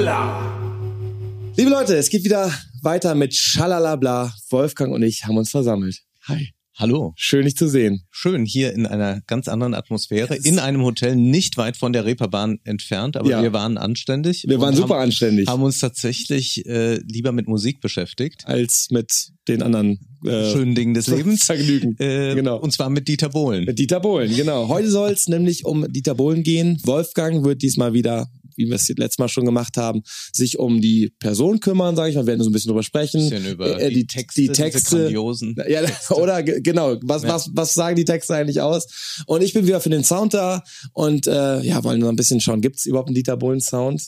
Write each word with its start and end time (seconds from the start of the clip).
Schalalabla. 0.00 1.52
Liebe 1.58 1.68
Leute, 1.70 1.94
es 1.96 2.08
geht 2.08 2.24
wieder 2.24 2.50
weiter 2.80 3.14
mit 3.14 3.34
Schalalabla. 3.34 4.32
Wolfgang 4.48 4.94
und 4.94 5.02
ich 5.02 5.24
haben 5.26 5.36
uns 5.36 5.50
versammelt. 5.50 5.98
Hi. 6.26 6.48
Hallo. 6.74 7.12
Schön, 7.16 7.44
dich 7.44 7.54
zu 7.56 7.68
sehen. 7.68 8.06
Schön 8.10 8.46
hier 8.46 8.72
in 8.72 8.86
einer 8.86 9.20
ganz 9.26 9.46
anderen 9.48 9.74
Atmosphäre, 9.74 10.36
in 10.36 10.58
einem 10.58 10.82
Hotel 10.82 11.14
nicht 11.16 11.58
weit 11.58 11.76
von 11.76 11.92
der 11.92 12.06
Reeperbahn 12.06 12.60
entfernt, 12.64 13.18
aber 13.18 13.28
Ja. 13.28 13.42
wir 13.42 13.52
waren 13.52 13.76
anständig. 13.76 14.44
Wir 14.48 14.58
waren 14.58 14.74
super 14.74 14.94
haben, 14.94 15.02
anständig. 15.02 15.46
Haben 15.46 15.62
uns 15.62 15.80
tatsächlich 15.80 16.64
äh, 16.64 16.94
lieber 17.06 17.32
mit 17.32 17.46
Musik 17.46 17.82
beschäftigt. 17.82 18.46
als 18.46 18.86
mit 18.90 19.12
den 19.48 19.60
anderen 19.62 19.98
äh, 20.24 20.50
Schönen 20.52 20.74
Dingen 20.74 20.94
des 20.94 21.06
Lebens. 21.14 21.44
Vergnügen. 21.44 21.96
Äh, 21.98 22.34
Genau. 22.34 22.58
Und 22.58 22.72
zwar 22.72 22.88
mit 22.88 23.06
Dieter 23.06 23.28
Bohlen. 23.28 23.66
Mit 23.66 23.78
Dieter 23.78 24.00
Bohlen, 24.00 24.34
genau. 24.34 24.68
Heute 24.68 24.90
soll 24.90 25.10
es 25.10 25.26
nämlich 25.28 25.66
um 25.66 25.84
Dieter 25.92 26.14
Bohlen 26.14 26.42
gehen. 26.42 26.78
Wolfgang 26.84 27.44
wird 27.44 27.60
diesmal 27.60 27.92
wieder, 27.92 28.28
wie 28.56 28.66
wir 28.66 28.74
es 28.76 28.88
letztes 28.88 29.18
Mal 29.18 29.28
schon 29.28 29.44
gemacht 29.44 29.76
haben, 29.76 30.02
sich 30.32 30.58
um 30.58 30.80
die 30.80 31.12
Person 31.18 31.60
kümmern, 31.60 31.96
sage 31.96 32.10
ich 32.10 32.16
mal. 32.16 32.22
Wir 32.22 32.28
werden 32.28 32.42
so 32.42 32.50
ein 32.50 32.52
bisschen 32.52 32.68
drüber 32.70 32.82
sprechen. 32.82 33.28
bisschen 33.30 33.46
über 33.52 33.80
Äh, 33.80 33.88
die, 33.90 33.94
die- 34.00 34.06
Texte, 34.06 34.40
die 34.42 34.48
Texte. 34.48 34.96
grandiosen. 34.98 35.56
Ja, 35.68 35.82
oder 36.10 36.42
ge- 36.42 36.60
genau, 36.60 36.96
was, 37.02 37.22
Ja. 37.22 37.28
was, 37.30 37.50
was 37.54 37.74
sagen 37.74 37.96
die 37.96 38.04
Texte 38.04 38.34
eigentlich 38.34 38.60
aus? 38.60 39.22
Und 39.26 39.42
ich 39.42 39.52
bin 39.52 39.66
wieder 39.66 39.80
für 39.80 39.90
den 39.90 40.04
Sound 40.04 40.34
da 40.34 40.62
und 40.92 41.26
äh, 41.26 41.60
ja, 41.62 41.82
wollen 41.84 42.00
noch 42.00 42.08
ein 42.08 42.16
bisschen 42.16 42.40
schauen, 42.40 42.60
gibt 42.60 42.76
es 42.76 42.86
überhaupt 42.86 43.08
einen 43.08 43.14
Dieter 43.14 43.36
Bohlen 43.36 43.60
Sound? 43.60 44.02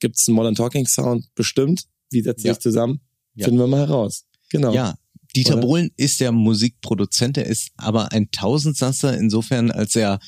Gibt 0.00 0.16
es 0.18 0.28
einen 0.28 0.34
Modern 0.36 0.54
Talking 0.54 0.86
Sound? 0.86 1.26
Bestimmt. 1.34 1.84
Wie 2.10 2.22
setzt 2.22 2.44
Ja. 2.44 2.52
sich 2.54 2.62
zusammen? 2.62 3.00
Ja. 3.34 3.44
Finden 3.46 3.60
wir 3.60 3.66
mal 3.66 3.80
heraus. 3.80 4.24
Genau. 4.50 4.72
Ja, 4.72 4.94
Dieter 5.34 5.54
Oder? 5.54 5.62
Bohlen 5.62 5.90
ist 5.96 6.20
der 6.20 6.32
Musikproduzent, 6.32 7.36
er 7.36 7.46
ist 7.46 7.68
aber 7.76 8.12
ein 8.12 8.30
Tausendsasser 8.30 9.16
insofern, 9.18 9.70
als 9.70 9.94
er 9.96 10.18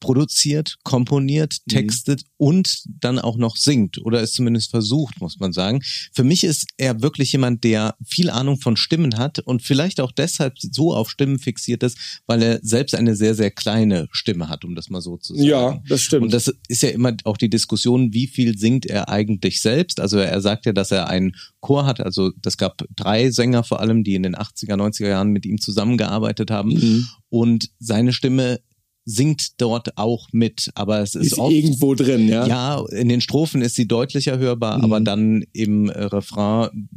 produziert, 0.00 0.76
komponiert, 0.82 1.58
Mhm. 1.66 1.72
textet 1.72 2.24
und 2.36 2.84
dann 3.00 3.18
auch 3.18 3.36
noch 3.36 3.56
singt 3.56 3.98
oder 4.04 4.22
es 4.22 4.32
zumindest 4.32 4.70
versucht, 4.70 5.20
muss 5.20 5.38
man 5.38 5.52
sagen. 5.52 5.82
Für 6.12 6.24
mich 6.24 6.44
ist 6.44 6.66
er 6.76 7.00
wirklich 7.00 7.32
jemand, 7.32 7.64
der 7.64 7.96
viel 8.04 8.28
Ahnung 8.30 8.60
von 8.60 8.76
Stimmen 8.76 9.16
hat 9.16 9.38
und 9.38 9.62
vielleicht 9.62 10.00
auch 10.00 10.12
deshalb 10.12 10.58
so 10.58 10.94
auf 10.94 11.10
Stimmen 11.10 11.38
fixiert 11.38 11.82
ist, 11.82 11.98
weil 12.26 12.42
er 12.42 12.60
selbst 12.62 12.94
eine 12.94 13.16
sehr, 13.16 13.34
sehr 13.34 13.50
kleine 13.50 14.08
Stimme 14.10 14.48
hat, 14.48 14.64
um 14.64 14.74
das 14.74 14.90
mal 14.90 15.00
so 15.00 15.16
zu 15.16 15.34
sagen. 15.34 15.46
Ja, 15.46 15.82
das 15.88 16.02
stimmt. 16.02 16.24
Und 16.24 16.34
das 16.34 16.52
ist 16.68 16.82
ja 16.82 16.90
immer 16.90 17.16
auch 17.24 17.36
die 17.36 17.50
Diskussion, 17.50 18.12
wie 18.12 18.26
viel 18.26 18.58
singt 18.58 18.86
er 18.86 19.08
eigentlich 19.08 19.60
selbst? 19.60 20.00
Also 20.00 20.18
er 20.18 20.40
sagt 20.40 20.66
ja, 20.66 20.72
dass 20.72 20.90
er 20.90 21.08
einen 21.08 21.34
Chor 21.60 21.86
hat. 21.86 22.00
Also 22.00 22.30
das 22.42 22.58
gab 22.58 22.84
drei 22.94 23.30
Sänger 23.30 23.64
vor 23.64 23.80
allem, 23.80 24.04
die 24.04 24.14
in 24.14 24.22
den 24.22 24.36
80er, 24.36 24.76
90er 24.76 25.08
Jahren 25.08 25.30
mit 25.30 25.46
ihm 25.46 25.60
zusammengearbeitet 25.60 26.50
haben. 26.50 26.74
Mhm. 26.74 27.06
Und 27.30 27.70
seine 27.78 28.12
Stimme 28.12 28.60
singt 29.04 29.60
dort 29.60 29.96
auch 29.98 30.28
mit. 30.32 30.70
Aber 30.74 31.00
es 31.00 31.14
ist, 31.14 31.26
ist 31.32 31.38
oft, 31.38 31.52
irgendwo 31.52 31.94
drin, 31.94 32.28
ja. 32.28 32.46
ja, 32.46 32.84
in 32.90 33.08
den 33.08 33.20
Strophen 33.20 33.62
ist 33.62 33.74
sie 33.76 33.86
deutlicher 33.86 34.38
hörbar, 34.38 34.78
Mhm. 34.78 34.84
aber 34.84 35.00
dann 35.00 35.44
im 35.52 35.88
äh, 35.90 36.04
Refrain 36.04 36.88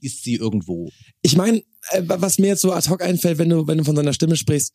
ist 0.00 0.24
sie 0.24 0.34
irgendwo. 0.34 0.90
Ich 1.22 1.36
meine, 1.36 1.58
äh, 1.90 2.02
was 2.04 2.38
mir 2.38 2.48
jetzt 2.48 2.60
so 2.60 2.72
ad 2.72 2.88
hoc 2.90 3.02
einfällt, 3.02 3.38
wenn 3.38 3.48
du, 3.48 3.66
wenn 3.66 3.78
du 3.78 3.84
von 3.84 3.96
seiner 3.96 4.12
Stimme 4.12 4.36
sprichst, 4.36 4.72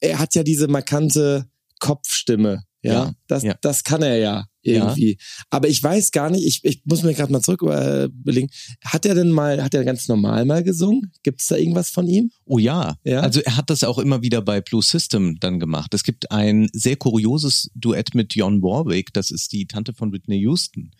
er 0.00 0.18
hat 0.18 0.34
ja 0.34 0.42
diese 0.42 0.68
markante 0.68 1.46
Kopfstimme. 1.80 2.62
Ja, 2.82 2.92
Ja, 2.92 3.14
das, 3.28 3.42
ja. 3.42 3.54
das 3.60 3.84
kann 3.84 4.02
er 4.02 4.16
ja 4.18 4.46
irgendwie. 4.62 5.18
Aber 5.48 5.68
ich 5.68 5.82
weiß 5.82 6.10
gar 6.12 6.28
nicht, 6.30 6.46
ich, 6.46 6.60
ich 6.64 6.82
muss 6.84 7.02
mir 7.02 7.14
gerade 7.14 7.32
mal 7.32 7.40
zurück 7.40 7.62
äh, 7.62 8.04
überlegen, 8.04 8.48
hat 8.84 9.06
er 9.06 9.14
denn 9.14 9.30
mal, 9.30 9.62
hat 9.62 9.72
er 9.74 9.84
ganz 9.84 10.06
normal 10.08 10.44
mal 10.44 10.62
gesungen? 10.62 11.10
Gibt 11.22 11.40
es 11.40 11.46
da 11.46 11.56
irgendwas 11.56 11.88
von 11.90 12.06
ihm? 12.06 12.30
Oh 12.44 12.58
ja. 12.58 12.96
Ja? 13.04 13.20
also 13.20 13.40
er 13.40 13.56
hat 13.56 13.70
das 13.70 13.84
auch 13.84 13.98
immer 13.98 14.20
wieder 14.22 14.42
bei 14.42 14.60
Blue 14.60 14.82
System 14.82 15.38
dann 15.40 15.60
gemacht. 15.60 15.94
Es 15.94 16.04
gibt 16.04 16.30
ein 16.30 16.68
sehr 16.74 16.96
kurioses 16.96 17.70
Duett 17.74 18.14
mit 18.14 18.34
Dionne 18.34 18.60
Warwick, 18.62 19.12
das 19.14 19.30
ist 19.30 19.52
die 19.52 19.66
Tante 19.66 19.94
von 19.94 20.12
Whitney 20.12 20.38
Houston. 20.40 20.90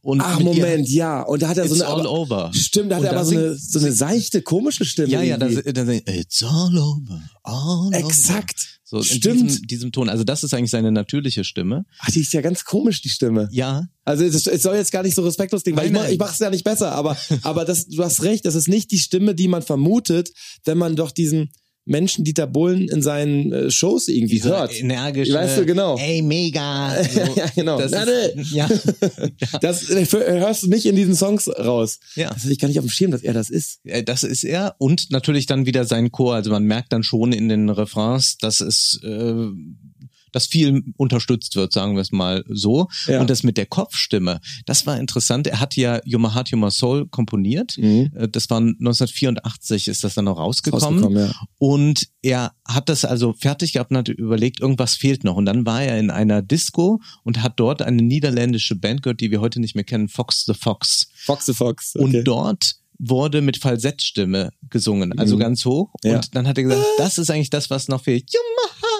Und 0.00 0.20
Ach, 0.22 0.38
mit 0.38 0.48
ihr- 0.48 0.54
Moment, 0.54 0.88
ja. 0.88 1.22
Und 1.22 1.42
da 1.42 1.48
hat 1.48 1.58
er 1.58 1.68
so 1.68 1.74
It's 1.74 1.82
eine, 1.84 1.92
all 1.94 2.00
aber, 2.00 2.10
over. 2.12 2.50
stimmt, 2.54 2.90
da 2.92 2.96
hat 2.96 3.02
Und 3.02 3.06
er 3.08 3.12
aber 3.12 3.24
so 3.24 3.36
eine, 3.36 3.54
so 3.56 3.78
eine 3.78 3.92
seichte, 3.92 4.40
komische 4.42 4.84
Stimme. 4.84 5.08
Ja, 5.12 5.22
ja, 5.22 5.36
da, 5.36 5.48
da 5.48 5.92
It's 5.92 6.42
all 6.42 6.76
over, 6.78 7.22
all 7.42 7.86
over. 7.88 7.96
Exakt. 7.98 8.80
So 8.84 8.98
in 8.98 9.04
Stimmt. 9.04 9.42
diesem, 9.50 9.66
diesem 9.68 9.92
Ton. 9.92 10.10
Also 10.10 10.22
das 10.22 10.44
ist 10.44 10.52
eigentlich 10.52 10.70
seine 10.70 10.92
natürliche 10.92 11.21
Stimme. 11.44 11.84
Ach, 12.00 12.10
die 12.10 12.20
ist 12.20 12.32
ja 12.32 12.40
ganz 12.40 12.64
komisch, 12.64 13.00
die 13.02 13.08
Stimme. 13.08 13.48
Ja, 13.52 13.86
Also 14.04 14.24
es, 14.24 14.46
es 14.46 14.62
soll 14.62 14.76
jetzt 14.76 14.92
gar 14.92 15.02
nicht 15.02 15.14
so 15.14 15.22
respektlos 15.22 15.62
klingen, 15.62 15.78
weil 15.78 15.90
Nein, 15.90 15.94
ich, 15.94 16.00
mach, 16.02 16.12
ich 16.12 16.18
mache 16.18 16.32
es 16.32 16.38
ja 16.40 16.50
nicht 16.50 16.64
besser, 16.64 16.92
aber 16.92 17.16
aber 17.42 17.64
das, 17.64 17.86
du 17.86 18.02
hast 18.02 18.22
recht, 18.22 18.44
das 18.44 18.54
ist 18.54 18.68
nicht 18.68 18.90
die 18.90 18.98
Stimme, 18.98 19.34
die 19.34 19.48
man 19.48 19.62
vermutet, 19.62 20.32
wenn 20.64 20.78
man 20.78 20.96
doch 20.96 21.10
diesen 21.12 21.50
Menschen 21.84 22.22
Dieter 22.24 22.46
Bohlen 22.46 22.88
in 22.88 23.02
seinen 23.02 23.52
äh, 23.52 23.68
Shows 23.68 24.06
irgendwie 24.06 24.36
Dieser 24.36 24.50
hört. 24.50 24.72
energische. 24.80 25.34
Weißt 25.34 25.58
du, 25.58 25.66
genau. 25.66 25.98
Ey, 25.98 26.22
mega. 26.22 26.94
So, 27.12 27.20
Ja, 27.34 27.46
genau. 27.56 27.76
Das 27.76 27.90
ist, 27.90 28.52
ja, 28.52 28.68
Das 29.60 29.90
äh, 29.90 30.06
hörst 30.06 30.62
du 30.62 30.68
nicht 30.68 30.86
in 30.86 30.94
diesen 30.94 31.16
Songs 31.16 31.48
raus. 31.48 31.98
ja. 32.14 32.28
Das 32.32 32.42
hatte 32.44 32.52
ich 32.52 32.60
gar 32.60 32.68
nicht 32.68 32.78
auf 32.78 32.84
dem 32.84 32.90
Schirm, 32.90 33.10
dass 33.10 33.22
er 33.22 33.34
das 33.34 33.50
ist. 33.50 33.80
Äh, 33.84 34.04
Das 34.04 34.22
ist 34.22 34.44
er 34.44 34.76
und 34.78 35.10
natürlich 35.10 35.46
dann 35.46 35.66
wieder 35.66 35.84
sein 35.84 36.12
Chor. 36.12 36.34
Also 36.36 36.50
man 36.52 36.62
merkt 36.64 36.92
dann 36.92 37.02
schon 37.02 37.32
in 37.32 37.48
den 37.48 37.68
Refrains, 37.68 38.36
dass 38.38 38.60
es 38.60 39.00
äh, 39.02 39.34
dass 40.32 40.46
viel 40.46 40.82
unterstützt 40.96 41.54
wird, 41.56 41.72
sagen 41.72 41.94
wir 41.94 42.00
es 42.02 42.10
mal 42.12 42.44
so. 42.48 42.88
Ja. 43.06 43.20
Und 43.20 43.30
das 43.30 43.42
mit 43.42 43.56
der 43.56 43.66
Kopfstimme, 43.66 44.40
das 44.66 44.86
war 44.86 44.98
interessant. 44.98 45.46
Er 45.46 45.60
hat 45.60 45.76
ja 45.76 46.00
You 46.04 46.18
My 46.18 46.30
Heart, 46.30 46.48
You 46.50 46.58
My 46.58 46.70
Soul 46.70 47.06
komponiert. 47.08 47.76
Mhm. 47.78 48.10
Äh, 48.16 48.28
Das 48.28 48.50
war 48.50 48.58
1984 48.58 49.88
ist 49.88 50.04
das 50.04 50.14
dann 50.14 50.24
noch 50.26 50.38
rausgekommen. 50.38 50.84
Rausgekommen, 51.04 51.18
ja. 51.26 51.32
Und 51.58 52.08
er 52.22 52.52
hat 52.66 52.88
das 52.88 53.04
also 53.04 53.32
fertig 53.32 53.72
gehabt 53.72 53.90
und 53.90 53.96
hat 53.98 54.08
überlegt, 54.08 54.60
irgendwas 54.60 54.94
fehlt 54.94 55.24
noch. 55.24 55.36
Und 55.36 55.46
dann 55.46 55.66
war 55.66 55.82
er 55.82 55.98
in 55.98 56.10
einer 56.10 56.42
Disco 56.42 57.00
und 57.24 57.42
hat 57.42 57.54
dort 57.60 57.82
eine 57.82 58.02
niederländische 58.02 58.74
Band 58.76 59.02
gehört, 59.02 59.20
die 59.20 59.30
wir 59.30 59.40
heute 59.40 59.60
nicht 59.60 59.74
mehr 59.74 59.84
kennen, 59.84 60.08
Fox 60.08 60.44
the 60.46 60.54
Fox. 60.54 61.08
Fox 61.14 61.46
the 61.46 61.54
Fox. 61.54 61.94
Okay. 61.94 62.04
Und 62.04 62.24
dort 62.24 62.74
wurde 62.98 63.40
mit 63.40 63.56
Falsettstimme 63.56 64.50
gesungen, 64.70 65.18
also 65.18 65.34
Mhm. 65.36 65.40
ganz 65.40 65.64
hoch. 65.64 65.90
Ja. 66.04 66.16
Und 66.16 66.36
dann 66.36 66.46
hat 66.46 66.56
er 66.58 66.64
gesagt, 66.64 66.84
das 66.98 67.18
ist 67.18 67.30
eigentlich 67.30 67.50
das, 67.50 67.68
was 67.70 67.88
noch 67.88 68.02
fehlt. 68.04 68.32
You 68.32 68.38
my 68.56 68.70
heart. 68.80 68.91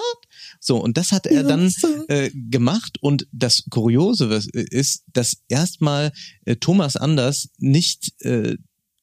So, 0.65 0.77
und 0.77 0.95
das 0.97 1.11
hat 1.11 1.27
er 1.27 1.43
dann 1.43 1.73
äh, 2.07 2.31
gemacht. 2.33 2.97
Und 3.01 3.27
das 3.33 3.65
Kuriose 3.69 4.41
äh, 4.53 4.65
ist, 4.69 5.03
dass 5.11 5.37
erstmal 5.49 6.13
äh, 6.45 6.55
Thomas 6.55 6.95
Anders 6.95 7.49
nicht 7.57 8.13
äh, 8.21 8.55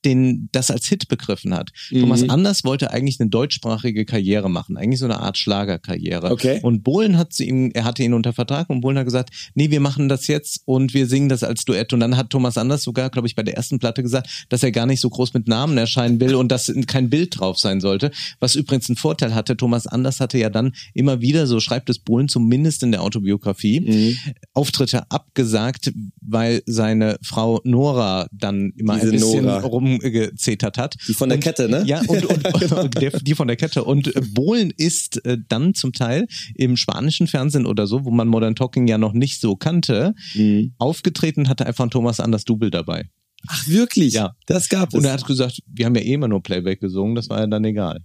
den 0.04 0.48
das 0.52 0.70
als 0.70 0.86
Hit 0.86 1.08
begriffen 1.08 1.54
hat. 1.54 1.70
Mhm. 1.90 2.00
Thomas 2.00 2.28
Anders 2.28 2.64
wollte 2.64 2.90
eigentlich 2.90 3.20
eine 3.20 3.30
deutschsprachige 3.30 4.04
Karriere 4.04 4.48
machen, 4.48 4.76
eigentlich 4.76 5.00
so 5.00 5.04
eine 5.04 5.20
Art 5.20 5.36
Schlagerkarriere. 5.38 6.30
Okay. 6.30 6.60
Und 6.62 6.82
Bohlen 6.82 7.18
hat 7.18 7.32
sie 7.32 7.48
ihm, 7.48 7.70
er 7.74 7.84
hatte 7.84 8.02
ihn 8.02 8.14
unter 8.14 8.32
Vertrag 8.32 8.70
und 8.70 8.80
Bohlen 8.80 8.98
hat 8.98 9.04
gesagt, 9.04 9.30
nee, 9.54 9.70
wir 9.70 9.80
machen 9.80 10.08
das 10.08 10.26
jetzt 10.26 10.62
und 10.64 10.94
wir 10.94 11.06
singen 11.06 11.28
das 11.28 11.44
als 11.44 11.64
Duett. 11.64 11.92
Und 11.92 12.00
dann 12.00 12.16
hat 12.16 12.30
Thomas 12.30 12.56
Anders 12.56 12.82
sogar, 12.82 13.10
glaube 13.10 13.28
ich, 13.28 13.34
bei 13.34 13.42
der 13.42 13.56
ersten 13.56 13.78
Platte 13.78 14.02
gesagt, 14.02 14.46
dass 14.48 14.62
er 14.62 14.72
gar 14.72 14.86
nicht 14.86 15.00
so 15.00 15.10
groß 15.10 15.34
mit 15.34 15.48
Namen 15.48 15.76
erscheinen 15.76 16.20
will 16.20 16.34
und 16.34 16.50
dass 16.50 16.72
kein 16.86 17.10
Bild 17.10 17.38
drauf 17.38 17.58
sein 17.58 17.80
sollte. 17.80 18.10
Was 18.38 18.54
übrigens 18.54 18.88
einen 18.88 18.96
Vorteil 18.96 19.34
hatte, 19.34 19.56
Thomas 19.56 19.86
Anders 19.86 20.20
hatte 20.20 20.38
ja 20.38 20.50
dann 20.50 20.72
immer 20.94 21.20
wieder, 21.20 21.46
so 21.46 21.60
schreibt 21.60 21.90
es 21.90 21.98
Bohlen 21.98 22.28
zumindest 22.28 22.82
in 22.82 22.92
der 22.92 23.02
Autobiografie, 23.02 23.80
Mhm. 23.80 24.16
Auftritte 24.52 25.10
abgesagt, 25.10 25.92
weil 26.20 26.62
seine 26.66 27.16
Frau 27.22 27.60
Nora 27.64 28.26
dann 28.32 28.72
immer 28.76 28.94
Diese 28.94 29.06
ein 29.08 29.12
bisschen 29.12 29.44
Nora. 29.44 29.60
Rumgezetert 29.90 30.78
hat. 30.78 30.96
Die 31.08 31.14
von 31.14 31.28
der 31.28 31.36
und, 31.36 31.44
Kette, 31.44 31.68
ne? 31.68 31.82
Ja, 31.86 32.00
und, 32.06 32.24
und, 32.26 32.44
Genau. 32.60 32.80
und 32.84 33.00
der, 33.00 33.10
die 33.20 33.34
von 33.34 33.48
der 33.48 33.56
Kette. 33.56 33.84
Und 33.84 34.14
äh, 34.14 34.20
Bohlen 34.32 34.72
ist 34.76 35.24
äh, 35.24 35.38
dann 35.48 35.74
zum 35.74 35.92
Teil 35.92 36.26
im 36.54 36.76
spanischen 36.76 37.26
Fernsehen 37.26 37.66
oder 37.66 37.86
so, 37.86 38.04
wo 38.04 38.10
man 38.10 38.28
Modern 38.28 38.54
Talking 38.54 38.86
ja 38.86 38.98
noch 38.98 39.12
nicht 39.12 39.40
so 39.40 39.56
kannte, 39.56 40.14
Mhm. 40.34 40.74
aufgetreten, 40.78 41.48
hatte 41.48 41.66
einfach 41.66 41.84
ein 41.84 41.90
Thomas 41.90 42.20
Anders 42.20 42.44
Double 42.44 42.70
dabei. 42.70 43.08
Ach, 43.48 43.66
wirklich? 43.66 44.14
Ja. 44.14 44.34
Das 44.46 44.68
gab 44.68 44.90
es. 44.90 44.94
Und 44.94 45.04
er 45.04 45.12
hat 45.12 45.26
gesagt, 45.26 45.60
wir 45.66 45.86
haben 45.86 45.94
ja 45.94 46.02
eh 46.02 46.12
immer 46.14 46.28
nur 46.28 46.42
Playback 46.42 46.80
gesungen, 46.80 47.14
das 47.14 47.28
war 47.30 47.40
ja 47.40 47.46
dann 47.46 47.64
egal. 47.64 48.00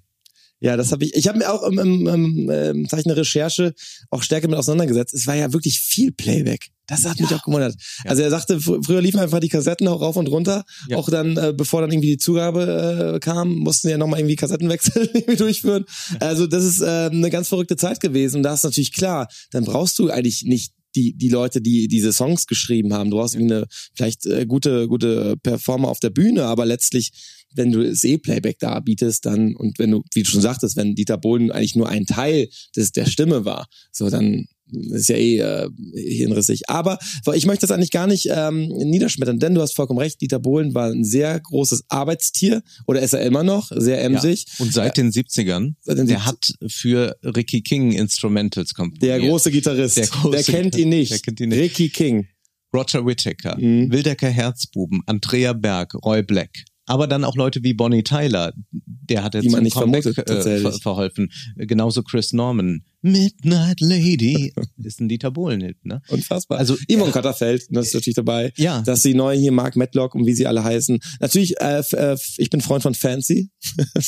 Ja, 0.62 0.78
das 0.78 0.92
habe 0.92 1.04
ich. 1.06 1.14
Ich 1.14 1.28
habe 1.28 1.38
mir 1.38 1.52
auch 1.52 1.64
im, 1.64 1.78
im, 1.78 2.08
im 2.08 2.50
ähm, 2.50 2.86
sag 2.90 3.02
ich, 3.02 3.06
eine 3.06 3.18
Recherche 3.18 3.74
auch 4.10 4.24
stärker 4.24 4.48
mit 4.48 4.58
auseinandergesetzt. 4.58 5.14
Es 5.14 5.28
war 5.28 5.36
ja 5.36 5.52
wirklich 5.52 5.80
viel 5.80 6.12
Playback. 6.14 6.70
Das 6.88 7.06
hat 7.06 7.20
mich 7.20 7.34
auch 7.34 7.44
gewundert. 7.44 7.76
Ja. 8.04 8.12
Also 8.12 8.22
er 8.22 8.30
sagte, 8.30 8.60
fr 8.60 8.80
früher 8.84 9.02
liefen 9.02 9.20
einfach 9.20 9.40
die 9.40 9.50
Kassetten 9.50 9.88
auch 9.88 10.02
rauf 10.02 10.16
und 10.16 10.28
runter. 10.28 10.64
Ja. 10.88 10.98
Auch 10.98 11.10
dann, 11.10 11.38
äh, 11.38 11.54
bevor 11.56 11.82
dann 11.82 11.92
irgendwie 11.92 12.12
die 12.12 12.18
Zugabe 12.18 13.16
äh, 13.16 13.20
kam, 13.20 13.56
mussten 13.56 13.90
ja 13.90 13.98
nochmal 13.98 14.20
irgendwie 14.20 14.36
Kassettenwechsel 14.36 15.10
irgendwie 15.14 15.36
durchführen. 15.36 15.86
Also 16.20 16.48
das 16.48 16.64
ist 16.64 16.82
äh, 16.82 17.10
eine 17.12 17.30
ganz 17.30 17.50
verrückte 17.50 17.76
Zeit 17.76 18.00
gewesen. 18.00 18.38
Und 18.38 18.44
da 18.44 18.54
ist 18.54 18.64
natürlich 18.64 18.94
klar, 18.94 19.28
dann 19.52 19.66
brauchst 19.66 19.98
du 20.00 20.10
eigentlich 20.10 20.44
nicht 20.44 20.74
die, 20.96 21.14
die 21.18 21.30
Leute, 21.30 21.62
die 21.62 21.88
diese 21.88 22.14
Songs 22.14 22.48
geschrieben 22.48 22.94
haben. 22.94 23.10
Du 23.12 23.18
brauchst 23.18 23.36
irgendwie 23.36 23.56
eine 23.56 23.66
vielleicht 23.96 24.26
äh, 24.26 24.46
gute, 24.46 24.88
gute 24.88 25.36
Performer 25.38 25.90
auf 25.90 26.00
der 26.00 26.10
Bühne, 26.10 26.46
aber 26.46 26.66
letztlich 26.66 27.12
wenn 27.56 27.72
du 27.72 27.88
das 27.88 28.04
E-Playback 28.04 28.60
da 28.60 28.80
bietest, 28.80 29.26
dann, 29.26 29.56
und 29.56 29.80
wenn 29.80 29.92
du, 29.92 30.04
wie 30.14 30.24
du 30.24 30.30
schon 30.30 30.42
sagtest, 30.42 30.76
wenn 30.76 30.94
Dieter 30.94 31.18
Bohlen 31.18 31.52
eigentlich 31.52 31.76
nur 31.76 31.90
ein 31.90 32.06
Teil 32.06 32.50
des, 32.76 32.92
der 32.92 33.06
Stimme 33.06 33.46
war, 33.46 33.68
so 33.92 34.10
dann 34.10 34.48
ist 34.72 35.10
ja 35.10 35.16
eh 35.16 35.40
äh, 35.40 35.70
hinrissig. 35.96 36.70
Aber 36.70 36.98
ich 37.34 37.46
möchte 37.46 37.68
das 37.68 37.72
eigentlich 37.76 37.92
gar 37.92 38.08
nicht 38.08 38.28
ähm, 38.32 38.68
niederschmettern, 38.68 39.40
denn 39.40 39.56
du 39.56 39.62
hast 39.62 39.76
vollkommen 39.76 40.00
recht, 40.00 40.22
Dieter 40.22 40.40
Bohlen 40.40 40.74
war 40.74 40.90
ein 40.92 41.04
sehr 41.04 41.40
großes 41.40 41.86
Arbeitstier 41.90 42.62
oder 42.88 43.02
ist 43.02 43.14
er 43.14 43.22
immer 43.22 43.44
noch, 43.44 43.72
sehr 43.76 44.04
emsig. 44.04 44.46
Und 44.60 44.74
seit 44.74 44.98
den 44.98 45.12
70ern, 45.12 45.74
Seit 45.82 45.98
den 45.98 46.08
der 46.08 46.18
70 46.20 46.26
hat 46.26 46.54
für 46.72 47.16
Ricky 47.24 47.62
King 47.62 47.92
Instrumentals 47.92 48.74
komponiert. 48.74 49.04
Der 49.04 49.20
große 49.20 49.52
Gitarrist. 49.52 49.98
Der 49.98 50.08
große 50.08 50.32
Wer 50.32 50.44
kennt 50.44 50.76
ihn 50.78 50.90
nicht? 50.90 51.12
Wer 51.12 51.20
kennt 51.20 51.40
ihn 51.40 51.50
nicht? 51.50 51.60
Ricky 51.60 51.90
King. 51.90 52.28
Roger 52.74 53.06
Whittaker, 53.06 53.58
Mhm. 53.58 53.90
Wildecker 53.92 54.30
Herzbuben, 54.30 55.02
Andrea 55.06 55.54
Berg, 55.54 55.94
Roy 56.04 56.24
Black. 56.24 56.66
Aber 56.88 57.08
dann 57.08 57.24
auch 57.24 57.36
Leute 57.36 57.64
wie 57.64 57.74
Bonnie 57.74 58.04
Tyler, 58.04 58.54
der 58.72 59.24
hat 59.24 59.34
jetzt 59.34 59.50
zum 59.50 59.68
Comeback 59.70 60.04
vermutet, 60.04 60.30
äh, 60.30 60.60
ver 60.60 60.72
verholfen. 60.74 61.32
Genauso 61.56 62.04
Chris 62.04 62.32
Norman. 62.32 62.84
Midnight 63.06 63.82
Lady 63.82 64.52
ist 64.84 65.00
ein 65.00 65.08
Dieter 65.08 65.30
Bohlen-Hit, 65.32 65.86
ne? 65.86 66.02
Unfassbar. 66.10 66.58
Also, 66.58 66.76
Yvonne 66.90 67.06
ja. 67.06 67.12
Katterfeld, 67.12 67.66
das 67.70 67.88
ist 67.88 67.94
natürlich 67.94 68.16
dabei. 68.16 68.52
Ja. 68.58 68.82
Dass 68.82 69.04
die 69.04 69.14
neue 69.14 69.38
hier 69.38 69.52
Mark 69.52 69.76
Matlock 69.76 70.16
und 70.16 70.26
wie 70.26 70.34
sie 70.34 70.48
alle 70.48 70.64
heißen. 70.64 71.00
Natürlich, 71.20 71.60
äh, 71.62 71.84
äh, 71.92 72.18
ich 72.38 72.50
bin 72.50 72.62
Freund 72.62 72.82
von 72.82 72.96
Fancy. 72.96 73.50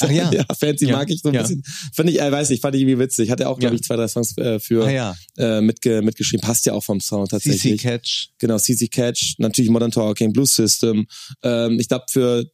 Ach 0.01 0.09
ja. 0.11 0.31
Fancy 0.59 0.85
Ja. 0.87 0.97
mag 0.97 1.09
ich 1.11 1.21
so 1.21 1.29
ein 1.29 1.35
Ja. 1.35 1.41
bisschen. 1.43 1.61
Fand 1.93 2.09
ich, 2.09 2.19
äh, 2.19 2.31
weiß 2.31 2.49
nicht, 2.49 2.61
fand 2.61 2.75
ich 2.75 2.81
irgendwie 2.81 2.99
witzig. 2.99 3.29
Hat 3.29 3.39
er 3.39 3.49
auch, 3.49 3.59
glaube 3.59 3.75
Ja. 3.75 3.79
ich, 3.79 3.85
zwei, 3.85 3.95
drei 3.97 4.07
Songs 4.07 4.35
äh, 4.37 4.59
für 4.59 4.85
Ah 4.85 4.89
ja, 4.91 5.15
äh, 5.37 5.61
mitge 5.61 6.01
mitgeschrieben. 6.01 6.41
Passt 6.41 6.65
ja 6.65 6.73
auch 6.73 6.83
vom 6.83 6.99
Sound 6.99 7.29
CC 7.29 7.37
tatsächlich. 7.49 7.81
Catch. 7.81 8.29
Genau, 8.39 8.57
CC 8.57 8.87
Catch, 8.87 9.35
natürlich 9.37 9.69
Modern 9.69 9.91
Talking, 9.91 10.33
Blue 10.33 10.47
System. 10.47 11.05
Ähm, 11.43 11.79
ich 11.79 11.87
glaube, 11.87 12.05
für 12.09 12.45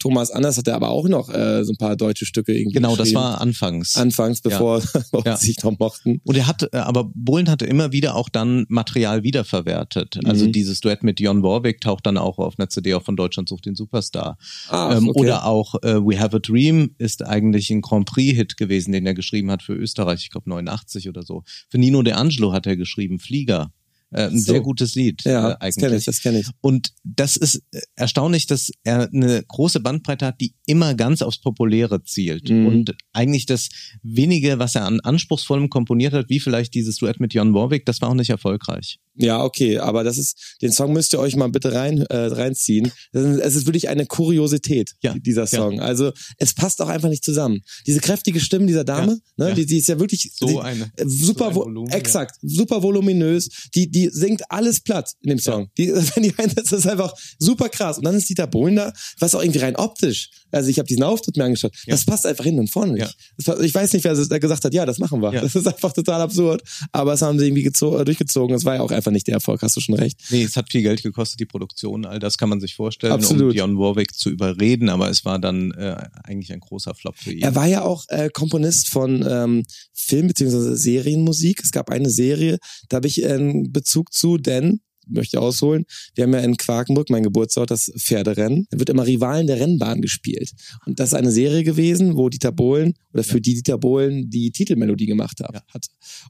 Thomas 0.00 0.32
Anders 0.32 0.58
hat 0.58 0.66
er 0.66 0.74
aber 0.74 0.88
auch 0.88 1.06
noch 1.08 1.28
äh, 1.32 1.62
so 1.64 1.72
ein 1.72 1.76
paar 1.76 1.94
deutsche 1.94 2.26
Stücke 2.26 2.52
irgendwie 2.52 2.74
Genau, 2.74 2.96
das 2.96 3.14
war 3.14 3.40
anfangs. 3.40 3.96
anfangs, 3.96 4.40
bevor 4.40 4.82
wir 5.12 5.22
Ja. 5.24 5.36
sich 5.36 5.62
noch 5.62 5.78
mochten. 5.78 6.20
Und 6.24 6.36
er 6.36 6.46
hat, 6.48 6.68
äh, 6.72 6.76
aber 6.78 7.10
Bohlen 7.14 7.48
hatte 7.48 7.66
immer 7.66 7.92
wieder 7.92 8.16
auch 8.16 8.28
dann 8.28 8.66
Material 8.68 9.22
wiederverwertet. 9.22 10.18
Also 10.24 10.46
Mhm. 10.46 10.52
dieses 10.52 10.80
Duett 10.80 11.02
mit 11.02 11.20
Jon 11.20 11.42
Warwick 11.42 11.80
taucht 11.80 12.06
dann 12.06 12.16
auch 12.16 12.38
auf 12.38 12.58
einer 12.58 12.68
CD 12.68 12.94
auch 12.94 13.02
von 13.02 13.14
Deutschland 13.16 13.48
sucht 13.48 13.66
den 13.66 13.74
Superstar. 13.76 14.38
Ah, 14.68 14.96
ähm, 14.96 15.08
okay. 15.10 15.20
Oder 15.20 15.44
auch 15.46 15.74
äh, 15.82 15.96
We 16.04 16.18
Have 16.18 16.36
a 16.36 16.38
Dream 16.40 16.94
ist 16.98 17.24
eigentlich 17.24 17.70
ein 17.70 17.82
Grand 17.82 18.06
Prix-Hit 18.06 18.56
gewesen, 18.56 18.92
den 18.92 19.06
er 19.06 19.14
geschrieben 19.14 19.50
hat 19.50 19.62
für 19.62 19.74
Österreich, 19.74 20.20
ich 20.22 20.30
glaube 20.30 20.48
89 20.48 21.08
oder 21.08 21.22
so. 21.22 21.44
Für 21.68 21.78
Nino 21.78 22.02
De 22.02 22.14
Angelo 22.14 22.52
hat 22.52 22.66
er 22.66 22.76
geschrieben, 22.76 23.18
Flieger. 23.18 23.70
Äh, 24.12 24.24
ein 24.26 24.38
So. 24.38 24.52
sehr 24.52 24.60
gutes 24.60 24.94
Lied 24.96 25.22
ja, 25.24 25.52
äh, 25.52 25.56
das 25.60 25.74
kenne 25.76 25.86
eigentlich. 25.88 25.98
ich, 26.00 26.04
das 26.06 26.20
kenne 26.20 26.40
ich. 26.40 26.46
Und 26.60 26.92
das 27.04 27.36
ist 27.36 27.62
äh, 27.72 27.80
erstaunlich, 27.94 28.46
dass 28.46 28.70
er 28.82 29.08
eine 29.12 29.42
große 29.46 29.80
Bandbreite 29.80 30.26
hat, 30.26 30.40
die 30.40 30.54
immer 30.66 30.94
ganz 30.94 31.22
aufs 31.22 31.40
Populäre 31.40 32.02
zielt. 32.02 32.50
Mhm. 32.50 32.66
Und 32.66 32.96
eigentlich 33.12 33.46
das 33.46 33.68
wenige, 34.02 34.58
was 34.58 34.74
er 34.74 34.84
an 34.86 35.00
anspruchsvollem 35.00 35.68
komponiert 35.70 36.12
hat, 36.12 36.28
wie 36.28 36.40
vielleicht 36.40 36.74
dieses 36.74 36.96
Duett 36.96 37.20
mit 37.20 37.34
Jon 37.34 37.54
Warwick, 37.54 37.86
das 37.86 38.00
war 38.00 38.08
auch 38.10 38.14
nicht 38.14 38.30
erfolgreich. 38.30 38.98
Ja, 39.14 39.42
okay, 39.44 39.78
aber 39.78 40.02
das 40.02 40.16
ist, 40.18 40.56
den 40.62 40.72
Song 40.72 40.92
müsst 40.92 41.12
ihr 41.12 41.18
euch 41.18 41.36
mal 41.36 41.48
bitte 41.50 41.72
rein, 41.72 41.98
äh, 42.02 42.16
reinziehen. 42.16 42.90
Es 43.12 43.54
ist 43.54 43.66
wirklich 43.66 43.88
eine 43.88 44.06
Kuriosität, 44.06 44.92
Ja, 45.02 45.14
dieser 45.18 45.46
Song. 45.46 45.80
Also 45.80 46.12
es 46.38 46.54
passt 46.54 46.80
auch 46.80 46.88
einfach 46.88 47.08
nicht 47.10 47.24
zusammen. 47.24 47.60
Diese 47.86 48.00
kräftige 48.00 48.40
Stimme 48.40 48.66
dieser 48.66 48.84
Dame, 48.84 49.20
ne, 49.36 49.48
ja. 49.50 49.54
Die, 49.54 49.66
die 49.66 49.78
ist 49.78 49.88
ja 49.88 49.98
wirklich 49.98 50.30
So 50.34 50.46
die, 50.46 50.58
eine- 50.58 50.90
super, 51.04 51.44
so 51.46 51.50
ein 51.50 51.54
vo- 51.54 51.64
Volumen, 51.66 51.90
exakt, 51.90 52.36
super 52.40 52.82
voluminös. 52.82 53.48
Die, 53.74 53.90
die 53.90 53.99
singt 54.10 54.42
alles 54.50 54.80
platt 54.80 55.12
in 55.22 55.30
dem 55.30 55.38
Song. 55.38 55.68
Die, 55.78 55.88
wenn 55.92 56.22
die 56.22 56.34
einsetzt, 56.38 56.72
ist 56.72 56.86
einfach 56.86 57.14
super 57.38 57.68
krass. 57.68 57.98
Und 57.98 58.04
dann 58.04 58.14
ist 58.14 58.28
Dieter 58.28 58.46
Bohlen 58.46 58.76
da, 58.76 58.92
was 59.18 59.34
auch 59.34 59.42
irgendwie 59.42 59.58
rein 59.60 59.76
optisch. 59.76 60.30
Also 60.52 60.68
ich 60.68 60.78
habe 60.78 60.86
diesen 60.86 61.02
Auftritt 61.02 61.36
mir 61.36 61.44
angeschaut. 61.44 61.74
Ja. 61.86 61.92
Das 61.94 62.04
passt 62.04 62.26
einfach 62.26 62.44
hin 62.44 62.58
und 62.58 62.68
vorne 62.70 62.92
nicht. 62.94 63.02
Ja. 63.02 63.10
Das 63.44 63.60
ich 63.60 63.74
weiß 63.74 63.92
nicht, 63.92 64.04
wer 64.04 64.14
das- 64.14 64.28
der 64.28 64.40
gesagt 64.40 64.64
hat, 64.64 64.74
ja, 64.74 64.86
das 64.86 64.98
machen 64.98 65.20
wir. 65.22 65.32
Ja. 65.32 65.40
Das 65.42 65.54
ist 65.54 65.66
einfach 65.66 65.92
total 65.92 66.20
absurd. 66.20 66.62
Aber 66.92 67.12
es 67.12 67.22
haben 67.22 67.38
sie 67.38 67.46
irgendwie 67.46 67.66
äh, 67.66 68.04
durchgezogen. 68.04 68.54
Das 68.54 68.64
war 68.64 68.76
ja 68.76 68.80
auch 68.82 68.90
einfach 68.90 69.10
nicht 69.12 69.26
der 69.26 69.34
Erfolg, 69.34 69.62
hast 69.62 69.76
du 69.76 69.80
schon 69.80 69.94
recht. 69.94 70.18
Nee, 70.30 70.42
es 70.44 70.56
hat 70.56 70.70
viel 70.70 70.82
Geld 70.82 71.02
gekostet, 71.02 71.40
die 71.40 71.46
Produktion, 71.46 72.04
all 72.04 72.18
das 72.18 72.38
kann 72.38 72.48
man 72.48 72.60
sich 72.60 72.74
vorstellen, 72.74 73.12
Absolut. 73.12 73.52
um 73.52 73.56
Jon 73.56 73.78
Warwick 73.78 74.14
zu 74.14 74.30
überreden, 74.30 74.88
aber 74.88 75.10
es 75.10 75.24
war 75.24 75.38
dann 75.38 75.72
äh, 75.72 75.96
eigentlich 76.24 76.52
ein 76.52 76.60
großer 76.60 76.94
Flop 76.94 77.16
für 77.16 77.32
ihn. 77.32 77.42
Er 77.42 77.54
war 77.54 77.66
ja 77.66 77.82
auch 77.82 78.04
äh, 78.08 78.28
Komponist 78.30 78.88
von 78.88 79.24
ähm, 79.28 79.62
Film- 79.92 80.28
bzw. 80.28 80.74
Serienmusik. 80.74 81.60
Es 81.62 81.70
gab 81.72 81.90
eine 81.90 82.10
Serie, 82.10 82.58
da 82.88 82.96
habe 82.96 83.06
ich 83.06 83.20
Bezug 83.20 83.70
zu, 84.12 84.38
denn 84.38 84.80
möchte 85.10 85.40
ausholen. 85.40 85.84
Wir 86.14 86.24
haben 86.24 86.32
ja 86.32 86.40
in 86.40 86.56
Quakenburg, 86.56 87.10
mein 87.10 87.22
Geburtsort, 87.22 87.70
das 87.70 87.92
Pferderennen. 87.98 88.66
Da 88.70 88.78
wird 88.78 88.90
immer 88.90 89.06
Rivalen 89.06 89.46
der 89.46 89.60
Rennbahn 89.60 90.00
gespielt. 90.00 90.50
Und 90.86 91.00
das 91.00 91.08
ist 91.10 91.14
eine 91.14 91.30
Serie 91.30 91.64
gewesen, 91.64 92.16
wo 92.16 92.28
Dieter 92.28 92.52
Bohlen 92.52 92.94
oder 93.12 93.24
für 93.24 93.40
die 93.40 93.54
Dieter 93.54 93.78
Bohlen 93.78 94.30
die 94.30 94.50
Titelmelodie 94.50 95.06
gemacht 95.06 95.40
hat. 95.40 95.54
Ja. 95.54 95.62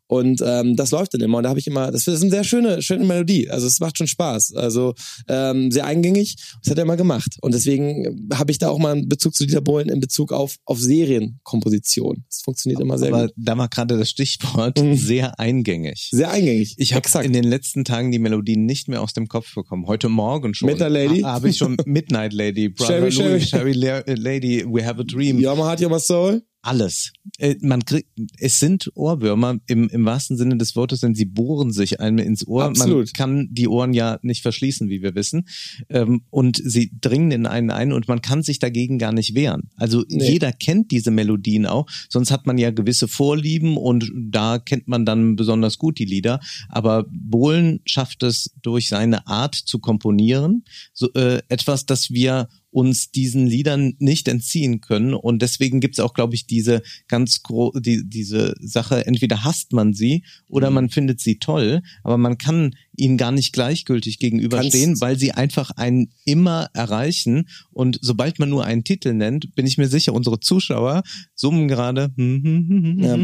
Und 0.06 0.42
ähm, 0.44 0.76
das 0.76 0.90
läuft 0.90 1.14
dann 1.14 1.20
immer. 1.20 1.38
Und 1.38 1.44
da 1.44 1.50
habe 1.50 1.60
ich 1.60 1.66
immer, 1.66 1.90
das 1.90 2.06
ist 2.06 2.22
eine 2.22 2.30
sehr 2.30 2.44
schöne, 2.44 2.82
schöne 2.82 3.04
Melodie. 3.04 3.50
Also 3.50 3.66
es 3.66 3.80
macht 3.80 3.98
schon 3.98 4.06
Spaß. 4.06 4.54
Also 4.54 4.94
ähm, 5.28 5.70
sehr 5.70 5.86
eingängig. 5.86 6.36
Das 6.62 6.70
hat 6.70 6.78
er 6.78 6.84
immer 6.84 6.96
gemacht. 6.96 7.36
Und 7.40 7.54
deswegen 7.54 8.28
habe 8.32 8.50
ich 8.50 8.58
da 8.58 8.68
auch 8.70 8.78
mal 8.78 8.92
einen 8.92 9.08
Bezug 9.08 9.34
zu 9.34 9.46
Dieter 9.46 9.60
Bohlen 9.60 9.88
in 9.88 10.00
Bezug 10.00 10.32
auf, 10.32 10.56
auf 10.64 10.80
Serienkomposition. 10.80 12.24
Das 12.28 12.40
funktioniert 12.42 12.80
immer 12.80 12.98
sehr 12.98 13.08
aber 13.08 13.26
gut. 13.26 13.34
da 13.36 13.56
war 13.58 13.68
gerade 13.68 13.98
das 13.98 14.10
Stichwort 14.10 14.80
Mhm. 14.80 14.96
sehr 14.96 15.38
eingängig. 15.38 16.08
Sehr 16.12 16.30
eingängig. 16.30 16.74
Ich 16.78 16.94
habe 16.94 17.08
in 17.24 17.32
den 17.32 17.44
letzten 17.44 17.84
Tagen 17.84 18.10
die 18.12 18.18
Melodie 18.18 18.56
nicht 18.70 18.86
mehr 18.86 19.02
aus 19.02 19.12
dem 19.12 19.26
Kopf 19.26 19.52
bekommen. 19.56 19.86
Heute 19.88 20.08
Morgen 20.08 20.54
schon. 20.54 20.66
Midnight 20.66 20.92
Lady? 20.92 21.20
Habe 21.22 21.48
ich 21.48 21.56
schon 21.56 21.76
Midnight 21.86 22.32
Lady, 22.32 22.68
Brother 22.68 23.10
Sherry, 23.10 23.30
Louis, 23.32 23.48
Sherry. 23.48 23.74
Sherry 23.74 24.04
La- 24.06 24.14
Lady, 24.14 24.64
We 24.64 24.86
Have 24.86 25.00
a 25.00 25.04
Dream. 25.04 25.40
My 25.40 25.44
Heart, 25.56 25.80
Your 25.80 25.90
My 25.90 25.98
Soul. 25.98 26.42
Alles. 26.62 27.12
Äh, 27.38 27.56
Man 27.62 27.84
kriegt, 27.86 28.08
es 28.38 28.58
sind 28.60 28.90
Ohrwürmer 28.94 29.58
im, 29.66 29.88
im 29.88 30.04
wahrsten 30.04 30.36
Sinne 30.36 30.58
des 30.58 30.76
Wortes, 30.76 31.00
denn 31.00 31.14
sie 31.14 31.24
bohren 31.24 31.72
sich 31.72 32.00
einem 32.00 32.18
ins 32.18 32.46
Ohr. 32.46 32.64
Man 32.64 32.72
Absolut. 32.72 33.14
kann 33.14 33.48
die 33.50 33.66
Ohren 33.66 33.94
ja 33.94 34.18
nicht 34.22 34.42
verschließen, 34.42 34.90
wie 34.90 35.00
wir 35.00 35.14
wissen. 35.14 35.46
Ähm, 35.88 36.22
Und 36.28 36.60
sie 36.62 36.90
dringen 37.00 37.30
in 37.30 37.46
einen 37.46 37.70
ein 37.70 37.92
und 37.92 38.08
man 38.08 38.20
kann 38.20 38.42
sich 38.42 38.58
dagegen 38.58 38.98
gar 38.98 39.12
nicht 39.12 39.34
wehren. 39.34 39.70
Also 39.76 40.04
Nee. 40.08 40.32
jeder 40.32 40.52
kennt 40.52 40.90
diese 40.90 41.10
Melodien 41.10 41.64
auch. 41.64 41.86
Sonst 42.10 42.30
hat 42.30 42.46
man 42.46 42.58
ja 42.58 42.70
gewisse 42.70 43.08
Vorlieben 43.08 43.78
und 43.78 44.12
da 44.14 44.58
kennt 44.58 44.86
man 44.86 45.06
dann 45.06 45.36
besonders 45.36 45.78
gut 45.78 45.98
die 45.98 46.04
Lieder. 46.04 46.40
Aber 46.68 47.06
Bohlen 47.10 47.80
schafft 47.86 48.22
es 48.22 48.52
durch 48.60 48.88
seine 48.88 49.26
Art 49.26 49.54
zu 49.54 49.78
komponieren, 49.78 50.64
so, 50.92 51.10
äh, 51.14 51.40
etwas, 51.48 51.86
das 51.86 52.10
wir 52.10 52.48
uns 52.72 53.10
diesen 53.10 53.46
Liedern 53.46 53.94
nicht 53.98 54.28
entziehen 54.28 54.80
können. 54.80 55.12
Und 55.14 55.42
deswegen 55.42 55.80
gibt's 55.80 55.98
auch, 56.00 56.14
glaube 56.14 56.34
ich, 56.36 56.46
diese 56.46 56.82
ganz 57.08 57.42
gro 57.42 57.72
die, 57.78 58.08
diese 58.08 58.54
Sache, 58.60 59.06
entweder 59.06 59.42
hasst 59.44 59.72
man 59.72 59.92
sie 59.92 60.24
oder 60.48 60.70
Mhm. 60.70 60.74
man 60.74 60.88
findet 60.90 61.20
sie 61.20 61.38
toll, 61.38 61.82
aber 62.04 62.16
man 62.16 62.38
kann 62.38 62.74
ihnen 62.96 63.16
gar 63.16 63.32
nicht 63.32 63.52
gleichgültig 63.52 64.18
gegenüberstehen, 64.18 64.90
Kannst- 64.90 65.02
weil 65.02 65.18
sie 65.18 65.32
einfach 65.32 65.70
einen 65.72 66.10
immer 66.24 66.68
erreichen. 66.74 67.48
Und 67.72 67.98
sobald 68.02 68.38
man 68.38 68.48
nur 68.50 68.64
einen 68.64 68.84
Titel 68.84 69.14
nennt, 69.14 69.54
bin 69.54 69.66
ich 69.66 69.76
mir 69.78 69.88
sicher, 69.88 70.12
unsere 70.14 70.38
Zuschauer 70.40 71.02
summen 71.34 71.66
gerade. 71.66 72.12
Ja. 72.16 73.18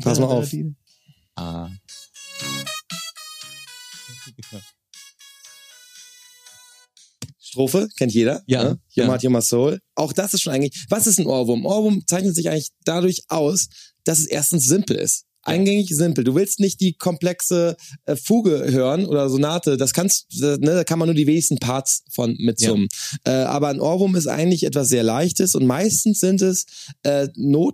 Pass 0.00 0.20
mal 0.20 0.26
auf. 0.26 0.52
Ah. 1.34 1.70
Strophe, 7.48 7.88
kennt 7.96 8.12
jeder. 8.12 8.42
Ja, 8.46 8.62
Ne? 8.64 8.68
Your 8.70 8.78
ja. 8.94 9.04
My 9.06 9.10
Heart, 9.12 9.24
Your 9.24 9.42
Soul. 9.42 9.78
Auch 9.94 10.12
das 10.12 10.34
ist 10.34 10.42
schon 10.42 10.52
eigentlich, 10.52 10.84
was 10.88 11.06
ist 11.06 11.18
ein 11.18 11.26
Ohrwurm? 11.26 11.64
Ohrwurm 11.64 12.02
zeichnet 12.06 12.34
sich 12.34 12.48
eigentlich 12.50 12.70
dadurch 12.84 13.22
aus, 13.28 13.68
dass 14.04 14.18
es 14.18 14.26
erstens 14.26 14.64
simpel 14.64 14.96
ist. 14.96 15.22
Eingängig 15.42 15.90
simpel. 15.94 16.24
Du 16.24 16.34
willst 16.34 16.58
nicht 16.58 16.80
die 16.80 16.94
komplexe 16.94 17.76
äh, 18.04 18.16
Fuge 18.16 18.64
hören 18.72 19.06
oder 19.06 19.28
Sonate. 19.30 19.76
Das 19.76 19.92
kannst, 19.92 20.26
äh, 20.42 20.56
ne, 20.58 20.74
da 20.74 20.82
kann 20.82 20.98
man 20.98 21.06
nur 21.06 21.14
die 21.14 21.28
wenigsten 21.28 21.58
Parts 21.58 22.02
von 22.10 22.34
mitsummen. 22.40 22.88
Äh, 23.22 23.30
aber 23.30 23.68
ein 23.68 23.80
Ohrwurm 23.80 24.16
ist 24.16 24.26
eigentlich 24.26 24.64
etwas 24.64 24.88
sehr 24.88 25.04
Leichtes 25.04 25.54
und 25.54 25.64
meistens 25.64 26.18
sind 26.18 26.42
es 26.42 26.66
äh, 27.04 27.28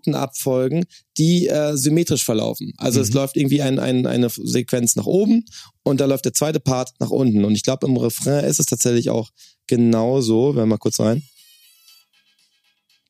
Notenabfolgen, 0.06 0.84
die 1.16 1.48
äh, 1.48 1.74
symmetrisch 1.76 2.24
verlaufen. 2.24 2.72
Also 2.76 3.00
es 3.00 3.08
Mhm. 3.08 3.14
läuft 3.14 3.36
irgendwie 3.38 3.62
ein, 3.62 3.78
ein, 3.78 4.06
eine 4.06 4.28
Sequenz 4.28 4.94
nach 4.96 5.06
oben 5.06 5.44
und 5.82 5.98
da 6.00 6.04
läuft 6.04 6.26
der 6.26 6.34
zweite 6.34 6.60
Part 6.60 6.90
nach 7.00 7.10
unten. 7.10 7.42
Und 7.44 7.54
ich 7.54 7.62
glaube, 7.62 7.86
im 7.86 7.96
Refrain 7.96 8.44
ist 8.44 8.60
es 8.60 8.66
tatsächlich 8.66 9.08
auch 9.08 9.30
genauso. 9.72 10.50
Wenn 10.50 10.62
wir 10.62 10.66
mal 10.66 10.76
kurz 10.78 11.00
rein. 11.00 11.22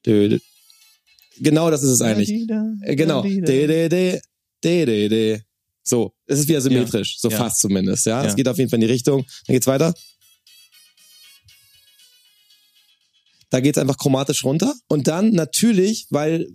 Genau 0.04 1.70
das 1.70 1.82
ist 1.82 1.90
es 1.90 2.00
eigentlich. 2.00 2.28
Genau. 2.96 3.24
So, 5.84 6.14
es 6.26 6.38
ist 6.38 6.48
wieder 6.48 6.60
symmetrisch, 6.60 7.18
so 7.18 7.28
Ja. 7.28 7.36
fast 7.38 7.58
zumindest. 7.60 8.06
Ja, 8.06 8.22
es 8.22 8.28
Ja. 8.28 8.34
geht 8.34 8.46
auf 8.46 8.58
jeden 8.58 8.70
Fall 8.70 8.76
in 8.80 8.86
die 8.86 8.92
Richtung. 8.92 9.26
Dann 9.46 9.54
geht's 9.54 9.66
weiter. 9.66 9.92
Da 13.50 13.58
geht's 13.60 13.78
einfach 13.78 13.98
chromatisch 13.98 14.44
runter 14.44 14.72
und 14.86 15.08
dann 15.08 15.32
natürlich, 15.32 16.06
weil 16.10 16.46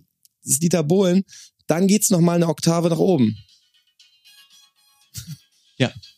es 0.43 0.51
ist 0.51 0.63
Dieter 0.63 0.83
Bohlen, 0.83 1.23
dann 1.67 1.87
geht's 1.87 2.09
noch 2.09 2.21
mal 2.21 2.35
eine 2.35 2.47
Oktave 2.47 2.89
nach 2.89 2.97
oben. 2.99 3.37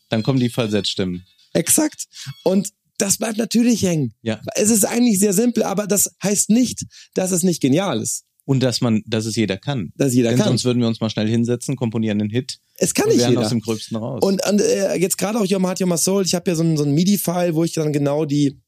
Dann 0.08 0.24
kommen 0.24 0.40
die 0.40 0.48
Falsettstimmen. 0.50 1.24
Exakt. 1.52 2.06
Und 2.42 2.72
das 3.00 3.18
bleibt 3.18 3.38
natürlich 3.38 3.82
hängen. 3.82 4.12
Ja. 4.22 4.40
Es 4.54 4.70
ist 4.70 4.84
eigentlich 4.84 5.18
sehr 5.18 5.32
simpel, 5.32 5.62
aber 5.62 5.86
das 5.86 6.10
heißt 6.22 6.50
nicht, 6.50 6.84
dass 7.14 7.30
es 7.30 7.42
nicht 7.42 7.60
genial 7.60 8.00
ist, 8.00 8.24
Und 8.44 8.62
dass 8.62 8.80
man, 8.80 9.02
dass 9.06 9.26
es 9.26 9.36
jeder 9.36 9.56
kann. 9.56 9.92
dass 9.96 10.14
jeder 10.14 10.30
Denn 10.30 10.38
kann. 10.38 10.48
sonst 10.48 10.64
würden 10.64 10.80
wir 10.80 10.88
uns 10.88 11.00
mal 11.00 11.10
schnell 11.10 11.28
hinsetzen, 11.28 11.76
komponieren 11.76 12.20
einen 12.20 12.30
Hit 12.30 12.58
Es 12.76 12.94
kann 12.94 13.04
und 13.06 13.10
nicht 13.12 13.20
wären 13.20 13.30
jeder. 13.32 13.42
aus 13.42 13.48
dem 13.50 13.60
Gröbsten 13.60 13.96
raus. 13.96 14.20
Und, 14.22 14.44
und 14.48 14.60
äh, 14.60 14.94
jetzt 14.96 15.18
gerade 15.18 15.38
auch 15.38 15.46
Your 15.50 15.58
My 15.60 15.66
Heart, 15.68 15.80
Your 15.82 15.96
Soul, 15.96 16.24
ich 16.24 16.34
habe 16.34 16.50
ja 16.50 16.54
so 16.56 16.62
ein, 16.62 16.76
so 16.76 16.84
ein 16.84 16.92
MIDI-File, 16.94 17.54
wo 17.54 17.64
ich 17.64 17.72
dann 17.72 17.92
genau 17.92 18.24
die 18.24 18.60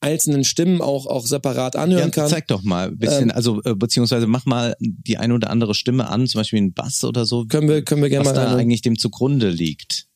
einzelnen 0.00 0.44
Stimmen 0.44 0.80
auch, 0.80 1.06
auch 1.06 1.26
separat 1.26 1.74
anhören 1.74 2.04
ja, 2.04 2.10
kann. 2.10 2.28
zeig 2.28 2.46
doch 2.46 2.62
mal 2.62 2.86
ein 2.88 2.98
bisschen, 2.98 3.30
Ähm, 3.30 3.30
also 3.32 3.60
äh, 3.64 3.74
beziehungsweise 3.74 4.28
mach 4.28 4.46
mal 4.46 4.76
die 4.78 5.16
eine 5.16 5.34
oder 5.34 5.50
andere 5.50 5.74
Stimme 5.74 6.08
an, 6.08 6.28
zum 6.28 6.38
Beispiel 6.38 6.58
einen 6.58 6.72
Bass 6.72 7.02
oder 7.02 7.26
so, 7.26 7.46
Können 7.46 7.68
wir, 7.68 7.82
können 7.82 8.02
wir 8.02 8.08
gerne 8.08 8.24
was 8.24 8.34
mal 8.36 8.40
da 8.44 8.50
rein- 8.52 8.60
eigentlich 8.60 8.82
dem 8.82 8.96
zugrunde 8.96 9.50
liegt. 9.50 10.06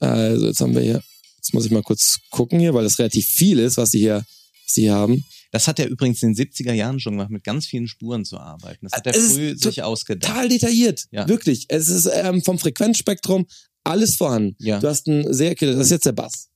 Also 0.00 0.46
jetzt 0.46 0.60
haben 0.62 0.74
wir 0.74 0.80
hier. 0.80 1.02
Jetzt 1.38 1.54
muss 1.54 1.64
ich 1.64 1.70
mal 1.70 1.82
kurz 1.82 2.18
gucken 2.30 2.60
hier, 2.60 2.74
weil 2.74 2.84
das 2.84 2.98
relativ 2.98 3.26
viel 3.26 3.58
ist, 3.58 3.76
was 3.78 3.90
sie 3.92 4.00
hier, 4.00 4.16
was 4.16 4.74
sie 4.74 4.82
hier 4.82 4.94
haben. 4.94 5.24
Das 5.50 5.66
hat 5.66 5.78
er 5.78 5.88
übrigens 5.88 6.22
in 6.22 6.34
den 6.34 6.46
70er 6.46 6.74
Jahren 6.74 7.00
schon 7.00 7.14
gemacht, 7.14 7.30
mit 7.30 7.42
ganz 7.42 7.66
vielen 7.66 7.88
Spuren 7.88 8.24
zu 8.26 8.36
arbeiten. 8.38 8.86
Das 8.86 8.92
hat 8.92 9.06
er 9.06 9.16
Es 9.16 9.32
früh 9.32 9.56
sich 9.56 9.82
ausgedacht. 9.82 10.30
Total 10.30 10.48
detailliert, 10.48 11.06
Ja. 11.10 11.26
wirklich. 11.26 11.64
Es 11.68 11.88
ist 11.88 12.06
ähm, 12.12 12.42
vom 12.42 12.58
Frequenzspektrum 12.58 13.46
alles 13.82 14.16
vorhanden. 14.16 14.56
Ja. 14.58 14.78
Du 14.78 14.88
hast 14.88 15.06
ein 15.06 15.32
sehr, 15.32 15.54
das 15.54 15.76
ist 15.76 15.90
jetzt 15.90 16.04
der 16.04 16.12
Bass. 16.12 16.48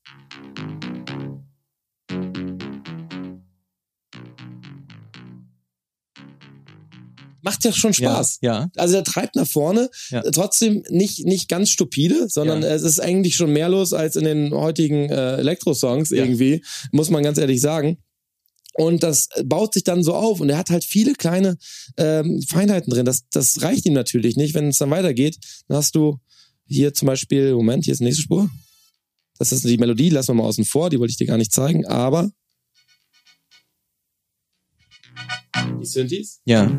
Macht 7.43 7.65
ja 7.65 7.73
schon 7.73 7.93
Spaß. 7.93 8.39
Ja, 8.41 8.53
ja. 8.63 8.71
Also 8.77 8.95
der 8.95 9.05
treibt 9.05 9.37
nach 9.37 9.47
vorne, 9.47 9.91
Ja. 10.11 10.23
trotzdem 10.31 10.83
nicht 10.89 11.27
nicht 11.27 11.49
ganz 11.49 11.71
stupide, 11.71 12.29
sondern 12.29 12.63
Ja. 12.63 12.69
es 12.69 12.83
ist 12.83 13.01
eigentlich 13.01 13.35
schon 13.37 13.53
mehr 13.53 13.69
los 13.69 13.93
als 13.93 14.17
in 14.17 14.25
den 14.25 14.55
heutigen 14.55 15.11
äh, 15.11 15.37
Elektro-Songs 15.39 16.11
irgendwie, 16.13 16.65
muss 16.93 17.11
man 17.11 17.23
ganz 17.23 17.39
ehrlich 17.39 17.61
sagen. 17.61 17.99
Und 18.75 19.03
das 19.03 19.29
baut 19.45 19.75
sich 19.75 19.85
dann 19.85 20.03
so 20.03 20.15
auf 20.15 20.41
und 20.41 20.49
er 20.49 20.57
hat 20.57 20.71
halt 20.71 20.85
viele 20.85 21.13
kleine 21.13 21.59
ähm, 21.99 22.41
Feinheiten 22.49 22.91
drin. 22.91 23.05
Das, 23.05 23.25
das 23.31 23.61
reicht 23.61 23.85
ihm 23.85 23.93
natürlich 23.93 24.37
nicht, 24.37 24.55
wenn 24.55 24.69
es 24.69 24.79
dann 24.79 24.89
weitergeht. 24.91 25.37
Dann 25.69 25.77
hast 25.77 25.95
du 25.95 26.19
hier 26.67 26.95
zum 26.95 27.07
Beispiel, 27.07 27.53
Moment, 27.55 27.85
hier 27.85 27.93
ist 27.93 27.99
die 27.99 28.05
nächste 28.05 28.23
Spur. 28.23 28.49
Das 29.39 29.53
ist 29.53 29.65
die 29.65 29.77
Melodie, 29.77 30.09
lassen 30.09 30.29
wir 30.29 30.35
mal 30.43 30.45
außen 30.49 30.65
vor, 30.65 30.89
die 30.89 30.99
wollte 31.01 31.11
ich 31.11 31.17
dir 31.19 31.27
gar 31.27 31.37
nicht 31.37 31.53
zeigen, 31.53 31.85
aber 31.87 32.31
die 35.83 35.89
Synthes. 35.89 36.41
Ja. 36.45 36.71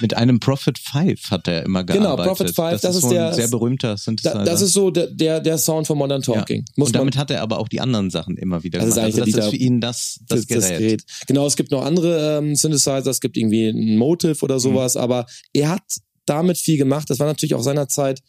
Mit 0.00 0.14
einem 0.14 0.38
Prophet 0.38 0.78
5 0.78 1.30
hat 1.32 1.48
er 1.48 1.64
immer 1.64 1.82
Genau, 1.82 2.14
gearbeitet. 2.16 2.28
Prophet 2.54 2.54
5, 2.54 2.70
das, 2.70 2.80
das 2.82 2.90
ist 2.92 2.96
ist 2.98 3.02
so 3.02 3.10
der- 3.10 3.28
ein 3.30 3.34
sehr 3.34 3.48
berühmter 3.48 3.96
Synthesizer. 3.96 4.38
Da, 4.38 4.44
das 4.44 4.62
ist 4.62 4.72
so 4.72 4.90
der, 4.92 5.08
der, 5.08 5.40
der 5.40 5.58
Sound 5.58 5.88
von 5.88 5.98
Modern 5.98 6.22
Talking. 6.22 6.64
ja. 6.76 6.84
Und 6.84 6.94
damit 6.94 7.16
hat 7.16 7.32
er 7.32 7.42
aber 7.42 7.58
auch 7.58 7.66
die 7.66 7.80
anderen 7.80 8.08
Sachen 8.10 8.36
immer 8.36 8.62
wieder 8.62 8.78
Das 8.78 8.90
ist 8.90 8.94
gemacht. 8.94 9.06
eigentlich 9.14 9.24
Also 9.24 9.36
das 9.38 9.44
ist 9.46 9.50
für 9.50 9.56
ihn 9.56 9.80
das, 9.80 10.20
das, 10.28 10.46
Gerät. 10.46 11.02
Genau, 11.26 11.46
es 11.46 11.56
gibt 11.56 11.72
noch 11.72 11.84
andere 11.84 12.38
ähm, 12.38 12.54
Synthesizer, 12.54 13.06
es 13.08 13.20
gibt 13.20 13.36
irgendwie 13.36 13.66
ein 13.70 13.96
Motive 13.98 14.34
Mhm. 14.34 14.38
oder 14.42 14.60
sowas, 14.60 14.94
aber 14.96 15.26
er 15.52 15.70
hat 15.70 15.82
damit 16.26 16.58
viel 16.58 16.76
gemacht. 16.76 17.10
Das 17.10 17.18
war 17.18 17.26
natürlich 17.26 17.54
auch 17.56 17.62
seinerzeit 17.62 18.20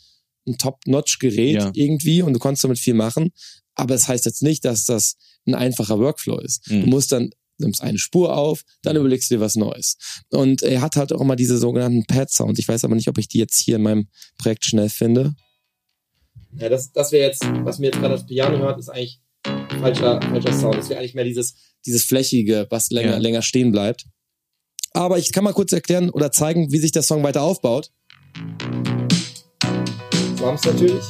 ein 0.47 0.57
Top-Notch-Gerät 0.57 1.53
Ja. 1.55 1.71
irgendwie 1.75 2.23
und 2.23 2.33
du 2.33 2.39
konntest 2.39 2.63
damit 2.63 2.79
viel 2.79 2.95
machen. 2.95 3.29
Aber 3.75 3.93
es 3.93 4.07
heißt 4.07 4.25
jetzt 4.25 4.41
nicht, 4.41 4.65
dass 4.65 4.85
das 4.85 5.17
ein 5.45 5.53
einfacher 5.53 5.99
Workflow 5.99 6.39
ist. 6.39 6.67
Mhm. 6.71 6.81
Du 6.81 6.87
musst 6.87 7.11
dann 7.11 7.29
nimmst 7.59 7.81
eine 7.81 7.97
Spur 7.97 8.35
auf, 8.37 8.63
dann 8.81 8.95
überlegst 8.95 9.29
du 9.29 9.35
dir 9.35 9.41
was 9.41 9.55
Neues. 9.55 9.97
Und 10.29 10.61
er 10.63 10.81
hat 10.81 10.95
halt 10.95 11.13
auch 11.13 11.21
immer 11.21 11.35
diese 11.35 11.57
sogenannten 11.57 12.05
Pad-Sounds. 12.05 12.59
Ich 12.59 12.67
weiß 12.67 12.83
aber 12.83 12.95
nicht, 12.95 13.07
ob 13.07 13.17
ich 13.17 13.27
die 13.27 13.37
jetzt 13.39 13.57
hier 13.57 13.75
in 13.77 13.83
meinem 13.83 14.07
Projekt 14.37 14.65
schnell 14.65 14.89
finde. 14.89 15.35
Ja, 16.57 16.69
das, 16.69 16.91
das 16.91 17.11
wäre 17.11 17.27
jetzt, 17.27 17.43
was 17.63 17.79
mir 17.79 17.87
jetzt 17.87 17.99
gerade 17.99 18.15
das 18.15 18.25
Piano 18.25 18.57
hört, 18.57 18.79
ist 18.79 18.89
eigentlich 18.89 19.21
falscher, 19.79 20.19
falscher 20.21 20.53
Sound. 20.53 20.75
Das 20.77 20.89
wäre 20.89 20.99
eigentlich 20.99 21.13
mehr 21.13 21.23
dieses, 21.25 21.55
dieses 21.85 22.03
flächige, 22.03 22.67
was 22.69 22.89
länger, 22.89 23.11
Ja. 23.11 23.17
länger 23.17 23.41
stehen 23.41 23.71
bleibt. 23.71 24.05
Aber 24.91 25.19
ich 25.19 25.31
kann 25.31 25.43
mal 25.43 25.53
kurz 25.53 25.71
erklären 25.71 26.09
oder 26.09 26.31
zeigen, 26.31 26.71
wie 26.71 26.79
sich 26.79 26.91
der 26.91 27.03
Song 27.03 27.21
weiter 27.23 27.43
aufbaut. 27.43 27.91
Drums 30.37 30.63
natürlich. 30.65 31.03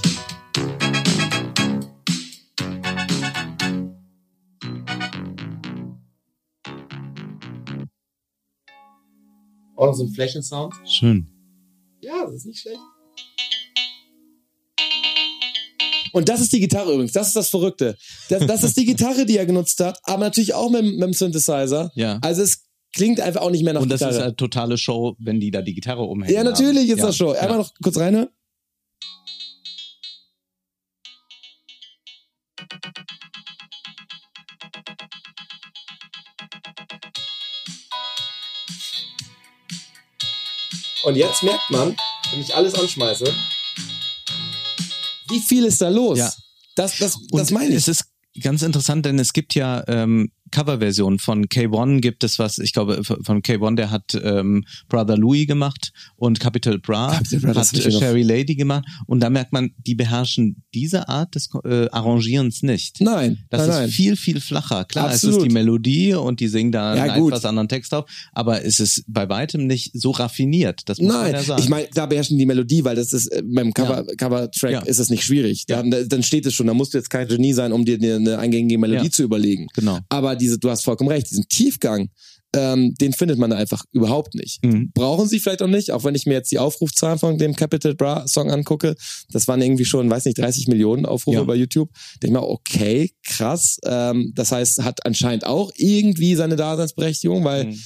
Auch 9.79 9.85
noch 9.87 9.93
so 9.93 10.03
ein 10.03 10.11
Flächensound. 10.11 10.73
Schön. 10.85 11.25
Ja, 12.01 12.25
das 12.25 12.35
ist 12.35 12.45
nicht 12.47 12.59
schlecht. 12.59 12.79
Und 16.11 16.27
das 16.27 16.41
ist 16.41 16.51
die 16.51 16.59
Gitarre 16.59 16.91
übrigens, 16.93 17.11
das 17.13 17.27
ist 17.27 17.35
das 17.35 17.49
Verrückte. 17.49 17.95
Das, 18.29 18.45
das 18.45 18.63
ist 18.63 18.75
die 18.77 18.85
Gitarre, 18.85 19.25
die 19.25 19.37
er 19.37 19.45
genutzt 19.45 19.79
hat, 19.79 19.99
aber 20.03 20.23
natürlich 20.25 20.53
auch 20.53 20.69
mit, 20.69 20.81
dem- 20.81 20.93
mit 20.95 21.03
dem 21.03 21.13
Synthesizer. 21.13 21.91
Ja. 21.95 22.17
Also 22.21 22.41
es 22.41 22.65
klingt 22.95 23.21
einfach 23.21 23.41
auch 23.41 23.51
nicht 23.51 23.63
mehr 23.63 23.73
nach 23.73 23.81
Und 23.81 23.89
das 23.89 23.99
Gitarre. 23.99 24.15
ist 24.17 24.21
eine 24.23 24.35
totale 24.35 24.77
Show, 24.77 25.15
wenn 25.19 25.39
die 25.39 25.51
da 25.51 25.61
die 25.61 25.73
Gitarre 25.75 26.01
umhängen. 26.03 26.33
ja, 26.35 26.43
natürlich 26.43 26.89
haben. 26.89 26.97
ist 26.97 26.99
ja. 26.99 27.05
das 27.05 27.15
schon. 27.17 27.35
Einmal 27.35 27.51
ja. 27.51 27.57
noch 27.57 27.71
kurz 27.81 27.97
reinhören. 27.97 28.27
Und 41.03 41.15
jetzt 41.15 41.43
merkt 41.43 41.69
man, 41.69 41.95
wenn 42.31 42.41
ich 42.41 42.55
alles 42.55 42.75
anschmeiße, 42.75 43.33
wie 45.29 45.39
viel 45.39 45.65
ist 45.65 45.81
da 45.81 45.89
los? 45.89 46.17
Ja. 46.17 46.31
Das, 46.75 46.97
das, 46.97 47.17
das 47.29 47.51
meine 47.51 47.69
ich. 47.69 47.75
Es 47.75 47.87
ist 47.87 48.05
ganz 48.41 48.61
interessant, 48.61 49.05
denn 49.05 49.19
es 49.19 49.33
gibt 49.33 49.55
ja 49.55 49.83
ähm, 49.87 50.31
Coverversionen 50.51 51.19
von 51.19 51.45
K1 51.45 51.99
gibt 52.01 52.23
es 52.23 52.39
was, 52.39 52.57
ich 52.57 52.73
glaube 52.73 53.03
von 53.03 53.41
K1, 53.41 53.75
der 53.75 53.91
hat 53.91 54.19
ähm, 54.21 54.65
Brother 54.87 55.17
Louis 55.17 55.47
gemacht 55.47 55.91
und 56.15 56.39
Capital 56.39 56.79
Bra 56.79 57.11
Capital 57.11 57.39
Bra, 57.53 57.61
hat 57.61 57.73
äh, 57.73 57.91
Sherry 57.91 58.23
Lady 58.23 58.55
gemacht 58.55 58.85
und 59.07 59.19
da 59.21 59.29
merkt 59.29 59.53
man, 59.53 59.71
die 59.85 59.95
beherrschen 59.95 60.63
diese 60.73 61.07
Art 61.09 61.35
des 61.35 61.49
äh, 61.65 61.87
Arrangierens 61.91 62.63
nicht. 62.63 63.01
nein, 63.01 63.39
Das 63.49 63.61
nein, 63.61 63.69
ist 63.69 63.75
nein. 63.75 63.89
viel, 63.89 64.15
viel 64.15 64.39
flacher. 64.41 64.85
Klar, 64.85 65.07
es 65.07 65.15
Absolut. 65.15 65.37
ist 65.37 65.43
die 65.45 65.53
Melodie 65.53 66.13
und 66.13 66.39
die 66.39 66.47
singen 66.47 66.71
da 66.71 66.95
Ja, 66.95 67.03
einen 67.13 67.25
etwas 67.27 67.45
anderen 67.45 67.67
Text 67.69 67.93
auf, 67.93 68.09
aber 68.33 68.63
es 68.65 68.79
ist 68.79 69.03
bei 69.07 69.27
weitem 69.29 69.67
nicht 69.67 69.91
so 69.93 70.11
raffiniert. 70.11 70.81
Das 70.85 70.99
muss 70.99 71.11
man 71.13 71.21
Nein, 71.23 71.33
ja 71.33 71.43
sagen. 71.43 71.61
ich 71.61 71.69
meine, 71.69 71.87
klar 71.87 72.07
beherrschen 72.07 72.37
die 72.37 72.45
Melodie, 72.45 72.83
weil 72.83 72.95
das 72.95 73.13
ist 73.13 73.27
äh, 73.27 73.41
beim 73.45 73.73
Cover, 73.73 74.05
Cover-Track 74.17 74.71
Ja. 74.71 74.79
ist 74.81 74.99
es 74.99 75.09
nicht 75.09 75.23
schwierig. 75.23 75.65
Ja. 75.69 75.83
Dann, 75.83 76.23
steht 76.23 76.45
es 76.45 76.53
schon, 76.53 76.67
da 76.67 76.73
musst 76.73 76.93
du 76.93 76.97
jetzt 76.97 77.09
kein 77.09 77.27
Genie 77.27 77.53
sein, 77.53 77.71
um 77.71 77.85
dir 77.85 77.97
eine, 78.01 78.37
eingängige 78.39 78.77
Melodie 78.77 79.05
Ja. 79.05 79.11
zu 79.11 79.23
überlegen. 79.23 79.67
genau. 79.73 79.99
Aber 80.09 80.35
diese, 80.39 80.57
du 80.57 80.69
hast 80.69 80.83
vollkommen 80.83 81.09
recht, 81.09 81.29
diesen 81.29 81.47
Tiefgang, 81.47 82.09
ähm, 82.55 82.95
den 82.99 83.13
findet 83.13 83.37
man 83.37 83.51
da 83.51 83.57
einfach 83.57 83.83
überhaupt 83.91 84.33
nicht. 84.33 84.63
Mhm. 84.65 84.91
Brauchen 84.93 85.27
sie 85.27 85.39
vielleicht 85.39 85.61
auch 85.61 85.67
nicht, 85.67 85.91
auch 85.91 86.03
wenn 86.03 86.15
ich 86.15 86.25
mir 86.25 86.33
jetzt 86.33 86.51
die 86.51 86.57
Aufrufzahlen 86.57 87.19
von 87.19 87.37
dem 87.37 87.55
Capital 87.55 87.93
Bra 87.93 88.27
Song 88.27 88.49
angucke, 88.49 88.95
das 89.31 89.47
waren 89.47 89.61
irgendwie 89.61 89.85
schon, 89.85 90.09
weiß 90.09 90.25
nicht, 90.25 90.39
30 90.39 90.67
Millionen 90.67 91.05
Aufrufe 91.05 91.37
Ja. 91.37 91.43
bei 91.43 91.53
YouTube. 91.55 91.91
Denke 92.23 92.39
mal, 92.39 92.43
okay, 92.45 93.11
krass. 93.23 93.77
Ähm, 93.85 94.31
das 94.35 94.51
heißt, 94.51 94.81
hat 94.83 95.05
anscheinend 95.05 95.45
auch 95.45 95.71
irgendwie 95.75 96.33
seine 96.33 96.55
Daseinsberechtigung, 96.55 97.43
weil 97.43 97.65
Mhm. 97.65 97.79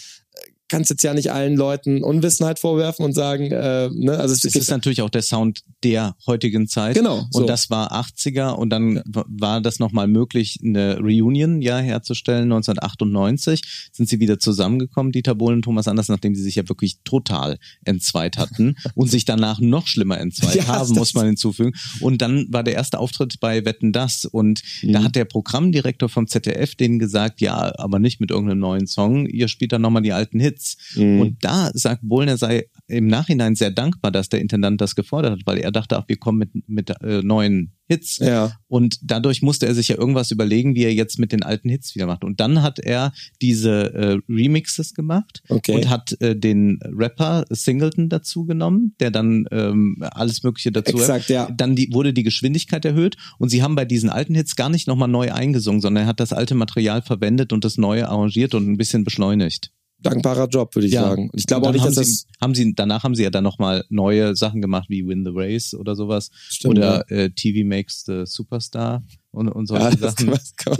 Kannst 0.73 0.89
jetzt 0.89 1.03
ja 1.03 1.13
nicht 1.13 1.31
allen 1.31 1.55
Leuten 1.55 2.03
Unwissenheit 2.03 2.57
vorwerfen 2.59 3.05
und 3.05 3.13
sagen, 3.13 3.51
äh, 3.51 3.89
ne, 3.93 4.17
also 4.17 4.33
es, 4.33 4.43
Es 4.43 4.55
ist 4.55 4.69
natürlich 4.71 5.01
auch 5.01 5.09
der 5.11 5.21
Sound 5.21 5.61
der 5.83 6.15
heutigen 6.25 6.67
Zeit. 6.67 6.95
genau 6.95 7.19
Und 7.19 7.33
so. 7.33 7.45
das 7.45 7.69
war 7.69 7.91
80er 7.93 8.51
und 8.51 8.69
dann 8.71 8.95
w- 9.05 9.21
war 9.27 9.61
das 9.61 9.79
nochmal 9.79 10.07
möglich, 10.07 10.59
eine 10.63 10.97
Reunion 10.99 11.61
ja 11.61 11.77
herzustellen. 11.77 12.51
1998 12.51 13.61
sind 13.91 14.09
sie 14.09 14.19
wieder 14.19 14.39
zusammengekommen, 14.39 15.11
Dieter 15.11 15.35
Bohlen 15.35 15.57
und 15.57 15.61
Thomas 15.63 15.87
Anders, 15.87 16.07
nachdem 16.09 16.35
sie 16.35 16.41
sich 16.41 16.55
ja 16.55 16.67
wirklich 16.69 16.97
total 17.03 17.57
entzweit 17.85 18.37
hatten 18.37 18.75
und 18.95 19.09
sich 19.09 19.25
danach 19.25 19.59
noch 19.59 19.87
schlimmer 19.87 20.19
entzweit 20.19 20.55
Ja, 20.55 20.67
haben, 20.67 20.93
muss 20.95 21.13
man 21.13 21.27
hinzufügen. 21.27 21.73
Und 21.99 22.21
dann 22.21 22.47
war 22.49 22.63
der 22.63 22.73
erste 22.73 22.99
Auftritt 22.99 23.39
bei 23.39 23.65
Wetten 23.65 23.91
Das 23.91 24.25
und 24.25 24.61
da 24.83 24.99
Mhm. 24.99 25.03
hat 25.03 25.15
der 25.15 25.25
Programmdirektor 25.25 26.09
vom 26.09 26.27
ZDF 26.27 26.75
denen 26.75 26.99
gesagt, 26.99 27.41
ja, 27.41 27.73
aber 27.77 27.99
nicht 27.99 28.19
mit 28.19 28.31
irgendeinem 28.31 28.59
neuen 28.59 28.87
Song, 28.87 29.25
ihr 29.27 29.47
spielt 29.47 29.71
dann 29.71 29.81
nochmal 29.81 30.01
die 30.01 30.13
alten 30.13 30.39
Hits. 30.39 30.62
Mhm. 30.95 31.21
Und 31.21 31.43
da 31.43 31.71
sagt 31.73 32.01
Bohlen, 32.03 32.29
er 32.29 32.37
sei 32.37 32.65
im 32.87 33.07
Nachhinein 33.07 33.55
sehr 33.55 33.71
dankbar, 33.71 34.11
dass 34.11 34.29
der 34.29 34.41
Intendant 34.41 34.79
das 34.81 34.95
gefordert 34.95 35.31
hat, 35.33 35.41
weil 35.45 35.57
er 35.59 35.71
dachte, 35.71 35.97
ach, 35.97 36.05
wir 36.07 36.17
kommen 36.17 36.39
mit, 36.39 36.69
mit 36.69 36.89
äh, 37.01 37.21
neuen 37.23 37.73
Hits. 37.87 38.17
ja. 38.19 38.53
Und 38.67 38.97
dadurch 39.03 39.41
musste 39.41 39.65
er 39.67 39.75
sich 39.75 39.89
ja 39.89 39.97
irgendwas 39.97 40.31
überlegen, 40.31 40.73
wie 40.73 40.83
er 40.83 40.93
jetzt 40.93 41.19
mit 41.19 41.31
den 41.31 41.43
alten 41.43 41.69
Hits 41.69 41.93
wieder 41.95 42.05
macht. 42.07 42.23
Und 42.23 42.39
dann 42.39 42.61
hat 42.61 42.79
er 42.79 43.13
diese 43.41 43.93
äh, 43.93 44.17
Remixes 44.31 44.93
gemacht 44.93 45.43
Okay. 45.49 45.75
und 45.75 45.89
hat 45.89 46.19
äh, 46.21 46.35
den 46.35 46.79
Rapper 46.83 47.45
Singleton 47.49 48.09
dazu 48.09 48.45
genommen, 48.45 48.95
der 48.99 49.11
dann 49.11 49.45
ähm, 49.51 49.97
alles 50.11 50.43
Mögliche 50.43 50.71
dazu 50.71 50.97
Exakt, 50.97 51.29
ja. 51.29 51.49
Dann 51.55 51.75
die, 51.75 51.89
wurde 51.93 52.13
die 52.13 52.23
Geschwindigkeit 52.23 52.85
erhöht 52.85 53.17
und 53.37 53.49
sie 53.49 53.61
haben 53.61 53.75
bei 53.75 53.85
diesen 53.85 54.09
alten 54.09 54.33
Hits 54.33 54.55
gar 54.55 54.69
nicht 54.69 54.87
nochmal 54.87 55.09
neu 55.09 55.31
eingesungen, 55.31 55.81
sondern 55.81 56.03
er 56.03 56.07
hat 56.07 56.19
das 56.19 56.33
alte 56.33 56.55
Material 56.55 57.01
verwendet 57.01 57.53
und 57.53 57.63
das 57.65 57.77
neue 57.77 58.07
arrangiert 58.09 58.55
und 58.55 58.67
ein 58.67 58.77
bisschen 58.77 59.03
beschleunigt. 59.03 59.71
Dankbarer 60.03 60.47
Job, 60.47 60.75
würde 60.75 60.87
ich 60.87 60.93
sagen. 60.93 61.29
Und 61.29 61.39
ich 61.39 61.47
glaube 61.47 61.67
auch 61.67 61.71
nicht, 61.71 61.83
dass 61.85 61.95
haben 61.95 62.03
das 62.03 62.07
sie, 62.07 62.25
haben 62.41 62.55
sie 62.55 62.73
danach 62.75 63.03
haben 63.03 63.15
sie 63.15 63.23
ja 63.23 63.29
dann 63.29 63.43
nochmal 63.43 63.85
neue 63.89 64.35
Sachen 64.35 64.61
gemacht 64.61 64.89
wie 64.89 65.07
Win 65.07 65.25
the 65.25 65.31
Race 65.33 65.73
oder 65.73 65.95
sowas 65.95 66.29
stimmt. 66.33 66.77
oder 66.77 67.09
äh, 67.09 67.29
TV 67.29 67.67
Makes 67.67 68.03
the 68.05 68.23
Superstar 68.25 69.03
und, 69.31 69.49
und 69.49 69.67
solche 69.67 69.97
ja, 69.97 69.97
Sachen. 69.97 70.27
kann 70.57 70.77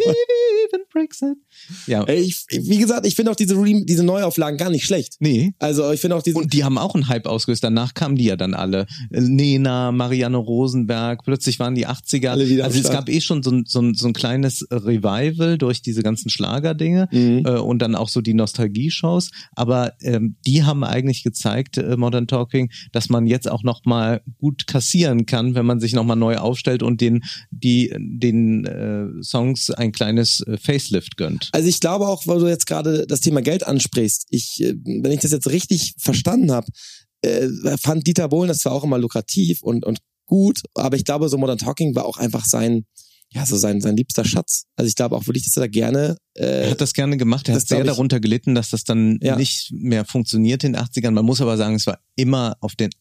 man, 0.93 1.07
das 1.07 1.19
kann 1.19 1.29
man, 1.29 1.33
even 1.33 1.37
breaks 1.73 1.87
it. 1.87 1.87
Ja. 1.87 2.07
Ich, 2.07 2.45
wie 2.49 2.77
gesagt, 2.77 3.05
ich 3.05 3.15
finde 3.15 3.31
auch 3.31 3.35
diese, 3.35 3.61
diese 3.85 4.03
Neuauflagen 4.03 4.57
gar 4.57 4.69
nicht 4.69 4.85
schlecht. 4.85 5.15
Nee. 5.19 5.53
Also 5.59 5.91
ich 5.91 6.01
finde 6.01 6.15
auch 6.15 6.21
diesen. 6.21 6.41
Und 6.41 6.53
die 6.53 6.63
haben 6.63 6.77
auch 6.77 6.95
einen 6.95 7.07
Hype 7.07 7.25
ausgelöst. 7.25 7.63
Danach 7.63 7.93
kamen 7.93 8.15
die 8.15 8.25
ja 8.25 8.35
dann 8.35 8.53
alle. 8.53 8.85
Nena, 9.09 9.91
Marianne 9.91 10.37
Rosenberg, 10.37 11.23
plötzlich 11.23 11.59
waren 11.59 11.75
die 11.75 11.87
80er. 11.87 12.29
Alle 12.29 12.49
wieder 12.49 12.65
also 12.65 12.79
es 12.79 12.89
gab 12.89 13.09
eh 13.09 13.21
schon 13.21 13.43
so 13.43 13.51
ein, 13.51 13.63
so, 13.67 13.81
ein, 13.81 13.93
so 13.93 14.07
ein 14.07 14.13
kleines 14.13 14.65
Revival 14.71 15.57
durch 15.57 15.81
diese 15.81 16.03
ganzen 16.03 16.29
Schlagerdinge 16.29 17.07
Mhm. 17.11 17.43
äh, 17.45 17.59
und 17.59 17.79
dann 17.81 17.95
auch 17.95 18.09
so 18.09 18.21
die 18.21 18.33
Nostalgie-Shows. 18.33 19.31
Aber 19.55 19.93
ähm, 20.01 20.35
die 20.45 20.63
haben 20.63 20.83
eigentlich 20.83 21.23
gezeigt, 21.23 21.77
äh, 21.77 21.97
Modern 21.97 22.27
Talking, 22.27 22.69
dass 22.91 23.09
man 23.09 23.27
jetzt 23.27 23.49
auch 23.49 23.63
nochmal 23.63 24.21
gut 24.37 24.67
kassieren 24.67 25.25
kann, 25.25 25.55
wenn 25.55 25.65
man 25.65 25.79
sich 25.79 25.93
nochmal 25.93 26.17
neu 26.17 26.37
aufstellt 26.37 26.83
und 26.83 27.01
den, 27.01 27.23
die, 27.51 27.93
den 27.97 28.65
äh, 28.65 29.23
Songs 29.23 29.69
ein 29.69 29.91
kleines 29.91 30.41
äh, 30.41 30.57
Facelift 30.83 31.17
gönnt. 31.17 31.49
Also 31.51 31.67
ich 31.67 31.79
glaube 31.79 32.07
auch, 32.07 32.27
weil 32.27 32.39
du 32.39 32.47
jetzt 32.47 32.67
gerade 32.67 33.05
das 33.07 33.21
Thema 33.21 33.41
Geld 33.41 33.65
ansprichst, 33.65 34.25
ich, 34.29 34.61
äh, 34.61 34.73
wenn 34.85 35.11
ich 35.11 35.21
das 35.21 35.31
jetzt 35.31 35.47
richtig 35.47 35.95
verstanden 35.97 36.51
habe, 36.51 36.67
äh, 37.21 37.47
fand 37.77 38.05
Dieter 38.07 38.29
Bohlen 38.29 38.47
das 38.49 38.59
zwar 38.59 38.73
auch 38.73 38.83
immer 38.83 38.97
lukrativ 38.97 39.61
und, 39.61 39.85
und 39.85 39.99
gut, 40.25 40.61
aber 40.75 40.95
ich 40.97 41.05
glaube, 41.05 41.29
so 41.29 41.37
Modern 41.37 41.57
Talking 41.57 41.95
war 41.95 42.05
auch 42.05 42.17
einfach 42.17 42.45
sein, 42.45 42.85
ja, 43.31 43.45
so 43.45 43.57
sein, 43.57 43.81
sein 43.81 43.97
liebster 43.97 44.25
Schatz. 44.25 44.65
Also 44.75 44.87
ich 44.89 44.95
glaube 44.95 45.15
auch 45.15 45.25
wirklich, 45.25 45.45
dass 45.45 45.57
er 45.57 45.61
da 45.61 45.67
gerne 45.67 46.17
Er 46.35 46.65
äh, 46.67 46.71
hat 46.71 46.81
das 46.81 46.93
gerne 46.93 47.17
gemacht. 47.17 47.49
Er 47.49 47.55
hat 47.55 47.67
sehr 47.67 47.79
ich- 47.79 47.85
darunter 47.87 48.19
gelitten, 48.19 48.53
dass 48.55 48.69
das 48.69 48.83
dann 48.83 49.17
Ja. 49.23 49.35
nicht 49.37 49.71
mehr 49.73 50.05
funktioniert 50.05 50.63
in 50.63 50.73
den 50.73 50.81
80ern. 50.81 51.11
Man 51.11 51.25
muss 51.25 51.41
aber 51.41 51.57
sagen, 51.57 51.75
es 51.75 51.87
war 51.87 51.99
immer 52.15 52.55
auf 52.59 52.75
den 52.75 52.91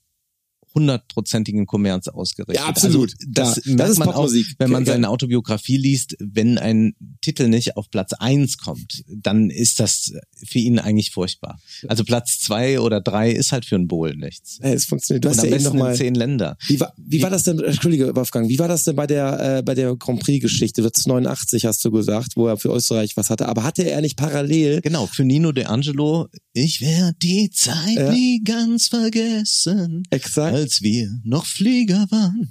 hundertprozentigen 0.75 1.67
Kommerz 1.67 2.09
ausgerichtet. 2.09 2.57
Ja, 2.57 2.67
absolut. 2.67 3.13
Also, 3.13 3.27
das 3.31 3.57
Ja, 3.57 3.63
das 3.63 3.67
merkt 3.67 3.91
ist 3.93 3.99
man 3.99 4.09
auch, 4.09 4.15
Popmusik. 4.15 4.47
wenn 4.59 4.71
man 4.71 4.87
seine 4.87 5.09
Autobiografie 5.11 5.77
liest, 5.77 6.17
wenn 6.19 6.59
ein 6.59 6.95
Titel 7.23 7.49
nicht 7.49 7.77
auf 7.77 7.91
Platz 7.91 8.13
eins 8.13 8.59
kommt, 8.59 9.05
dann 9.09 9.49
ist 9.49 9.81
das 9.81 10.13
für 10.35 10.59
ihn 10.59 10.79
eigentlich 10.79 11.11
furchtbar. 11.13 11.59
Also 11.89 12.05
Platz 12.05 12.39
zwei 12.41 12.79
oder 12.81 13.01
drei 13.01 13.31
ist 13.31 13.53
halt 13.53 13.65
für 13.65 13.77
einen 13.77 13.89
Bohlen 13.89 14.19
nichts. 14.19 14.59
Ey, 14.61 14.75
es 14.75 14.85
funktioniert. 14.85 15.25
Du 15.25 15.29
Und 15.29 15.37
hast 15.37 15.45
am 15.45 15.51
ja 15.51 15.57
besten 15.57 15.79
in 15.79 15.95
zehn 15.95 16.15
Länder. 16.15 16.57
wie 16.67 16.79
war, 16.81 16.93
wie 16.99 17.23
war 17.23 17.31
das 17.31 17.45
denn, 17.45 17.59
Entschuldige, 17.61 18.15
Wolfgang, 18.15 18.49
wie 18.49 18.59
war 18.59 18.69
das 18.69 18.85
denn 18.85 18.97
bei 18.97 19.07
der, 19.07 19.59
äh, 19.59 19.63
bei 19.63 19.75
der 19.75 19.97
Grand 19.97 20.21
Prix-Geschichte? 20.21 20.83
Du 20.83 20.89
hast 20.89 21.07
89, 21.07 21.65
hast 21.65 21.85
du 21.85 21.91
gesagt, 21.91 22.33
wo 22.37 22.47
er 22.49 22.57
für 22.59 22.69
Österreich 22.75 23.17
was 23.17 23.31
hatte. 23.31 23.47
Aber 23.49 23.63
hatte 23.65 23.83
er 23.89 24.01
nicht 24.03 24.17
parallel 24.17 24.81
Genau, 24.83 25.07
für 25.07 25.25
Nino 25.25 25.53
De 25.53 25.65
Angelo, 25.65 26.29
ich 26.53 26.81
werde 26.81 27.17
die 27.23 27.51
Zeit 27.51 27.97
Ja. 27.97 28.13
nie 28.13 28.43
ganz 28.45 28.89
vergessen. 28.89 30.03
exakt? 30.11 30.55
als 30.55 30.83
wir 30.83 31.09
noch 31.25 31.47
Flieger 31.47 32.07
waren. 32.11 32.51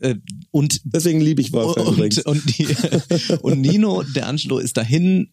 Äh, 0.00 0.16
Und 0.50 0.80
Deswegen 0.84 1.20
liebe 1.20 1.40
ich 1.40 1.52
Wolfgang 1.52 1.88
und, 1.88 1.94
übrigens. 1.96 2.18
und, 2.24 2.42
die, 2.58 2.66
und 3.42 3.60
Nino, 3.60 4.03
der 4.14 4.26
Angelo, 4.28 4.58
ist 4.58 4.76
dahin 4.76 5.28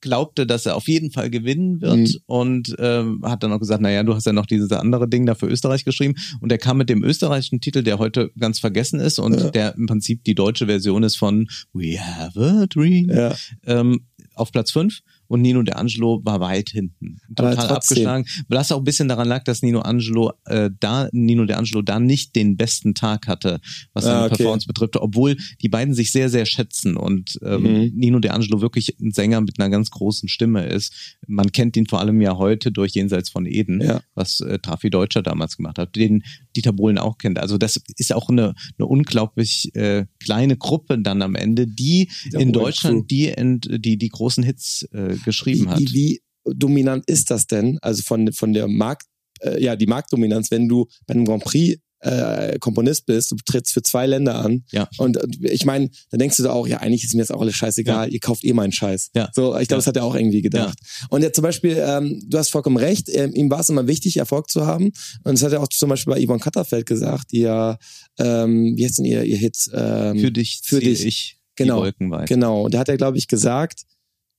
glaubte, 0.00 0.46
dass 0.46 0.64
er 0.64 0.76
auf 0.76 0.86
jeden 0.86 1.10
Fall 1.10 1.28
gewinnen 1.28 1.80
wird 1.80 1.96
Mhm. 1.96 2.14
und 2.26 2.76
ähm, 2.78 3.20
hat 3.24 3.42
dann 3.42 3.50
auch 3.52 3.58
gesagt, 3.58 3.82
naja, 3.82 4.04
du 4.04 4.14
hast 4.14 4.26
ja 4.26 4.32
noch 4.32 4.46
dieses 4.46 4.70
andere 4.70 5.08
Ding 5.08 5.26
da 5.26 5.34
für 5.34 5.46
Österreich 5.48 5.84
geschrieben 5.84 6.14
und 6.40 6.52
er 6.52 6.58
kam 6.58 6.78
mit 6.78 6.88
dem 6.88 7.02
österreichischen 7.02 7.60
Titel, 7.60 7.82
der 7.82 7.98
heute 7.98 8.30
ganz 8.38 8.60
vergessen 8.60 9.00
ist 9.00 9.18
und 9.18 9.34
Ja. 9.40 9.50
der 9.50 9.74
im 9.74 9.86
Prinzip 9.86 10.22
die 10.22 10.36
deutsche 10.36 10.66
Version 10.66 11.02
ist 11.02 11.16
von 11.16 11.48
We 11.72 11.98
Have 11.98 12.40
a 12.40 12.66
Dream 12.66 13.10
Ja. 13.10 13.34
ähm, 13.66 14.02
auf 14.34 14.52
Platz 14.52 14.70
5 14.70 15.00
und 15.28 15.42
Nino 15.42 15.62
De 15.62 15.74
Angelo 15.74 16.20
war 16.24 16.40
weit 16.40 16.70
hinten. 16.70 17.18
Total 17.36 17.56
abgeschlagen. 17.68 18.24
Was 18.48 18.72
auch 18.72 18.78
ein 18.78 18.84
bisschen 18.84 19.08
daran 19.08 19.28
lag, 19.28 19.44
dass 19.44 19.62
Nino 19.62 19.80
Angelo 19.80 20.32
äh, 20.46 20.70
da, 20.80 21.08
Nino 21.12 21.44
De 21.44 21.54
Angelo 21.56 21.82
da 21.82 22.00
nicht 22.00 22.34
den 22.34 22.56
besten 22.56 22.94
Tag 22.94 23.26
hatte, 23.28 23.60
was 23.92 24.04
seine 24.04 24.16
Ah, 24.18 24.24
okay. 24.24 24.36
Performance 24.36 24.66
betrifft, 24.66 24.96
obwohl 24.96 25.36
die 25.62 25.68
beiden 25.68 25.94
sich 25.94 26.10
sehr, 26.10 26.28
sehr 26.30 26.46
schätzen 26.46 26.96
und 26.96 27.38
ähm, 27.42 27.62
Mhm. 27.68 27.92
Nino 27.94 28.18
De 28.20 28.30
Angelo 28.30 28.60
wirklich 28.60 28.96
ein 29.00 29.12
Sänger 29.12 29.40
mit 29.40 29.58
einer 29.60 29.68
ganz 29.70 29.90
großen 29.90 30.28
Stimme 30.28 30.64
ist. 30.66 31.16
Man 31.26 31.52
kennt 31.52 31.76
ihn 31.76 31.86
vor 31.86 32.00
allem 32.00 32.20
ja 32.20 32.36
heute 32.38 32.72
durch 32.72 32.92
Jenseits 32.94 33.28
von 33.30 33.46
Eden, 33.46 33.80
Ja. 33.82 34.00
was 34.14 34.40
äh, 34.40 34.58
Trafi 34.58 34.90
Deutscher 34.90 35.22
damals 35.22 35.56
gemacht 35.56 35.78
hat, 35.78 35.94
den 35.96 36.22
Dieter 36.56 36.72
Bohlen 36.72 36.98
auch 36.98 37.18
kennt. 37.18 37.38
Also 37.38 37.58
das 37.58 37.80
ist 37.96 38.12
auch 38.14 38.28
eine, 38.30 38.54
eine 38.78 38.86
unglaublich 38.86 39.74
äh, 39.74 40.06
kleine 40.22 40.56
Gruppe 40.56 40.98
dann 40.98 41.20
am 41.22 41.34
Ende, 41.34 41.66
die 41.66 42.08
Dieter 42.24 42.40
in 42.40 42.52
Deutschland 42.52 43.10
die, 43.10 43.34
die 43.78 43.98
die 43.98 44.08
großen 44.08 44.42
Hits 44.44 44.84
äh, 44.92 45.16
geschrieben 45.24 45.64
wie, 45.66 45.68
hat. 45.68 45.78
Wie, 45.80 45.92
wie 45.92 46.20
dominant 46.54 47.04
ist 47.08 47.30
das 47.30 47.46
denn? 47.46 47.78
Also 47.82 48.02
von, 48.02 48.32
von 48.32 48.52
der 48.52 48.68
Markt, 48.68 49.06
äh, 49.40 49.62
ja, 49.62 49.76
die 49.76 49.86
Marktdominanz, 49.86 50.50
wenn 50.50 50.68
du 50.68 50.86
bei 51.06 51.14
einem 51.14 51.24
Grand 51.24 51.44
Prix 51.44 51.78
äh, 52.00 52.60
Komponist 52.60 53.06
bist, 53.06 53.32
du 53.32 53.36
trittst 53.44 53.72
für 53.72 53.82
zwei 53.82 54.06
Länder 54.06 54.36
an. 54.36 54.62
Ja. 54.70 54.88
Und 54.98 55.18
ich 55.42 55.64
meine, 55.64 55.90
dann 56.10 56.20
denkst 56.20 56.36
du 56.36 56.44
da 56.44 56.52
auch, 56.52 56.68
ja, 56.68 56.78
eigentlich 56.78 57.02
ist 57.02 57.12
mir 57.14 57.22
jetzt 57.22 57.32
auch 57.32 57.40
alles 57.40 57.56
scheißegal, 57.56 58.12
ihr 58.12 58.20
kauft 58.20 58.44
eh 58.44 58.52
meinen 58.52 58.70
Scheiß. 58.70 59.10
Ja. 59.16 59.28
So, 59.34 59.58
ich 59.58 59.66
glaube, 59.66 59.72
Ja. 59.72 59.76
das 59.78 59.86
hat 59.88 59.96
er 59.96 60.04
auch 60.04 60.14
irgendwie 60.14 60.40
gedacht. 60.40 60.78
Und 61.10 61.22
jetzt 61.22 61.34
zum 61.34 61.42
Beispiel, 61.42 61.76
ähm, 61.84 62.22
du 62.24 62.38
hast 62.38 62.50
vollkommen 62.50 62.76
recht, 62.76 63.08
ähm, 63.12 63.32
ihm 63.34 63.50
war 63.50 63.58
es 63.60 63.68
immer 63.68 63.88
wichtig, 63.88 64.16
Erfolg 64.16 64.48
zu 64.48 64.64
haben. 64.64 64.92
Und 65.24 65.32
das 65.32 65.42
hat 65.42 65.52
er 65.52 65.60
auch 65.60 65.68
zum 65.68 65.88
Beispiel 65.88 66.14
bei 66.14 66.24
Yvonne 66.24 66.38
Katterfeld 66.38 66.86
gesagt, 66.86 67.32
die 67.32 67.40
ja, 67.40 67.78
ähm, 68.18 68.74
wie 68.76 68.84
heißt 68.84 68.98
denn 68.98 69.04
ihr, 69.04 69.24
ihr 69.24 69.36
Hit? 69.38 69.56
Ähm, 69.74 70.20
für 70.20 70.30
dich 70.30 70.60
für 70.62 70.78
dich. 70.80 71.04
ich 71.04 71.34
Genau. 71.56 71.78
die 71.78 71.82
Wolken 71.86 72.10
weit. 72.12 72.28
Genau. 72.28 72.62
Und 72.62 72.74
da 72.74 72.78
hat 72.78 72.88
er, 72.88 72.96
glaube 72.96 73.18
ich, 73.18 73.26
gesagt, 73.26 73.82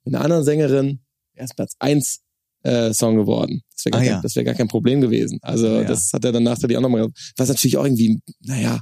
mit 0.06 0.16
einer 0.16 0.24
anderen 0.24 0.44
Sängerin, 0.44 1.00
er 1.34 1.46
ist 1.46 1.56
Platz 1.56 1.74
eins 1.80 2.22
äh, 2.64 2.94
Song 2.94 3.16
geworden. 3.16 3.62
Das 3.74 3.86
wäre 3.86 3.92
gar, 3.92 4.02
Ah, 4.02 4.04
kein- 4.22 4.24
ja. 4.30 4.36
wär 4.36 4.44
gar 4.44 4.54
kein 4.56 4.68
Problem 4.68 5.00
gewesen. 5.02 5.40
Also 5.42 5.68
Ja. 5.68 5.84
das 5.86 6.12
hat 6.12 6.26
er 6.26 6.32
dann 6.34 6.44
nachträglich 6.44 6.78
auch 6.78 6.82
nochmal. 6.82 7.08
Was 7.38 7.48
natürlich 7.48 7.78
auch 7.78 7.86
irgendwie, 7.86 8.20
naja, 8.42 8.82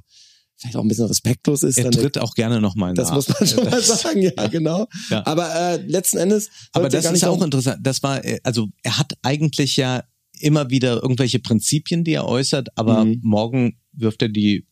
vielleicht 0.60 0.76
auch 0.76 0.82
ein 0.82 0.88
bisschen 0.88 1.06
respektlos 1.06 1.62
ist. 1.62 1.78
Er 1.78 1.84
dann 1.84 1.92
tritt 1.94 2.18
auch 2.18 2.34
gerne 2.34 2.60
nochmal 2.60 2.94
nach. 2.94 3.04
das 3.04 3.12
muss 3.14 3.28
man 3.30 3.48
schon 3.48 3.64
mal 3.66 3.80
sagen, 3.82 4.22
ja, 4.24 4.48
genau. 4.48 4.88
Ja. 5.12 5.24
Aber 5.28 5.54
äh, 5.54 5.76
letzten 5.86 6.18
Endes. 6.18 6.50
Aber 6.72 6.90
das 6.90 7.06
ist 7.06 7.12
nicht 7.12 7.26
auch 7.26 7.40
interessant. 7.44 7.78
Das 7.86 8.02
war, 8.02 8.26
äh, 8.26 8.40
also 8.44 8.68
er 8.82 8.98
hat 8.98 9.14
eigentlich 9.22 9.78
ja 9.78 10.04
immer 10.40 10.72
wieder 10.72 11.02
irgendwelche 11.04 11.38
Prinzipien, 11.40 12.04
die 12.04 12.14
er 12.14 12.26
äußert, 12.28 12.70
aber 12.76 13.06
Mhm. 13.06 13.20
morgen 13.24 13.80
wirft 13.92 14.24
er 14.24 14.30
die 14.30 14.66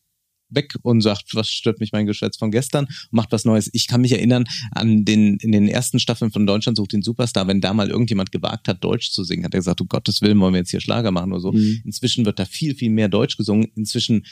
weg 0.49 0.75
und 0.81 1.01
sagt, 1.01 1.33
was 1.33 1.49
stört 1.49 1.79
mich 1.79 1.91
mein 1.91 2.05
Geschwätz 2.05 2.37
von 2.37 2.51
gestern, 2.51 2.87
macht 3.11 3.31
was 3.31 3.45
Neues. 3.45 3.69
Ich 3.73 3.87
kann 3.87 4.01
mich 4.01 4.11
erinnern 4.11 4.45
an 4.71 5.05
den, 5.05 5.37
in 5.37 5.51
den 5.51 5.67
ersten 5.67 5.99
Staffeln 5.99 6.31
von 6.31 6.45
Deutschland 6.45 6.77
sucht 6.77 6.93
den 6.93 7.01
Superstar, 7.01 7.47
wenn 7.47 7.61
da 7.61 7.73
mal 7.73 7.89
irgendjemand 7.89 8.31
gewagt 8.31 8.67
hat, 8.67 8.83
Deutsch 8.83 9.11
zu 9.11 9.23
singen, 9.23 9.45
hat 9.45 9.53
er 9.53 9.59
gesagt, 9.59 9.81
um 9.81 9.87
Gottes 9.87 10.21
Willen, 10.21 10.39
wollen 10.39 10.53
wir 10.53 10.59
jetzt 10.59 10.71
hier 10.71 10.81
Schlager 10.81 11.11
machen 11.11 11.31
oder 11.31 11.41
so. 11.41 11.51
Mhm. 11.51 11.81
Inzwischen 11.85 12.25
wird 12.25 12.39
da 12.39 12.45
viel, 12.45 12.75
viel 12.75 12.89
mehr 12.89 13.09
Deutsch 13.09 13.37
gesungen. 13.37 13.67
Inzwischen 13.75 14.25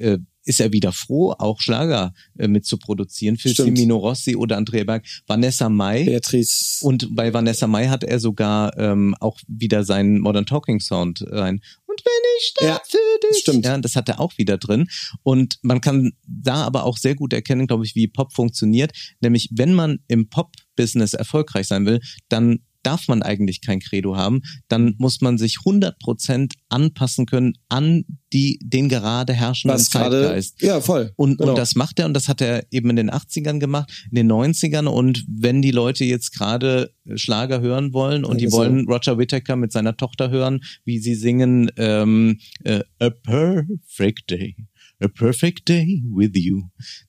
äh, 0.00 0.18
ist 0.44 0.58
er 0.60 0.72
wieder 0.72 0.90
froh, 0.92 1.32
auch 1.38 1.60
Schlager 1.60 2.14
äh, 2.38 2.48
mit 2.48 2.64
zu 2.64 2.78
produzieren 2.78 3.36
für 3.36 3.50
Stimmt. 3.50 3.76
Simino 3.76 3.98
Rossi 3.98 4.34
oder 4.36 4.56
Andrea 4.56 4.84
Berg. 4.84 5.04
Vanessa 5.26 5.68
Mai 5.68 6.04
Beatrice. 6.04 6.78
und 6.80 7.14
bei 7.14 7.32
Vanessa 7.32 7.66
Mai 7.66 7.88
hat 7.88 8.02
er 8.04 8.18
sogar 8.18 8.76
ähm, 8.78 9.14
auch 9.20 9.38
wieder 9.46 9.84
seinen 9.84 10.18
Modern 10.18 10.46
Talking 10.46 10.80
Sound 10.80 11.22
rein. 11.28 11.60
Und 11.86 12.00
wenn 12.04 12.22
ich 12.38 12.44
sterb 12.46 12.68
Ja, 12.68 12.80
für 12.88 13.28
dich. 13.28 13.38
stimmt. 13.42 13.64
Ja, 13.66 13.76
das 13.78 13.96
hat 13.96 14.08
er 14.08 14.18
auch 14.18 14.38
wieder 14.38 14.56
drin. 14.56 14.88
Und 15.22 15.58
man 15.62 15.80
kann 15.80 16.12
da 16.26 16.64
aber 16.64 16.84
auch 16.84 16.96
sehr 16.96 17.14
gut 17.16 17.32
erkennen, 17.32 17.66
glaube 17.66 17.84
ich, 17.84 17.94
wie 17.94 18.08
Pop 18.08 18.32
funktioniert. 18.32 18.92
Nämlich, 19.20 19.50
wenn 19.52 19.74
man 19.74 19.98
im 20.08 20.28
Pop-Business 20.30 21.12
erfolgreich 21.14 21.66
sein 21.66 21.84
will, 21.86 22.00
dann 22.28 22.60
darf 22.82 23.08
man 23.08 23.22
eigentlich 23.22 23.60
kein 23.60 23.80
Credo 23.80 24.16
haben, 24.16 24.42
dann 24.68 24.94
muss 24.98 25.20
man 25.20 25.38
sich 25.38 25.56
100% 25.58 26.52
anpassen 26.68 27.26
können 27.26 27.54
an 27.68 28.04
die, 28.32 28.58
den 28.62 28.88
gerade 28.88 29.32
herrschenden 29.32 29.78
was. 29.78 29.90
Zeitgeist. 29.90 30.62
Ja, 30.62 30.80
voll. 30.80 31.12
Und, 31.16 31.38
Genau. 31.38 31.50
und 31.50 31.58
das 31.58 31.74
macht 31.74 31.98
er 31.98 32.06
und 32.06 32.14
das 32.14 32.28
hat 32.28 32.40
er 32.40 32.64
eben 32.70 32.90
in 32.90 32.96
den 32.96 33.10
80ern 33.10 33.58
gemacht, 33.58 33.90
in 34.10 34.16
den 34.16 34.30
90ern 34.30 34.86
und 34.86 35.24
wenn 35.28 35.62
die 35.62 35.72
Leute 35.72 36.04
jetzt 36.04 36.32
gerade 36.32 36.92
Schlager 37.16 37.60
hören 37.60 37.92
wollen 37.92 38.24
und 38.24 38.40
Ja, 38.40 38.46
die 38.46 38.50
so. 38.50 38.58
wollen 38.58 38.86
Roger 38.88 39.18
Whittaker 39.18 39.56
mit 39.56 39.72
seiner 39.72 39.96
Tochter 39.96 40.30
hören, 40.30 40.60
wie 40.84 40.98
sie 41.00 41.14
singen 41.16 41.70
ähm, 41.76 42.38
äh, 42.64 42.80
A 43.00 43.10
Perfect 43.10 44.30
Day, 44.30 44.56
A 45.02 45.08
Perfect 45.08 45.68
Day 45.68 46.02
with 46.14 46.32
You, 46.34 46.62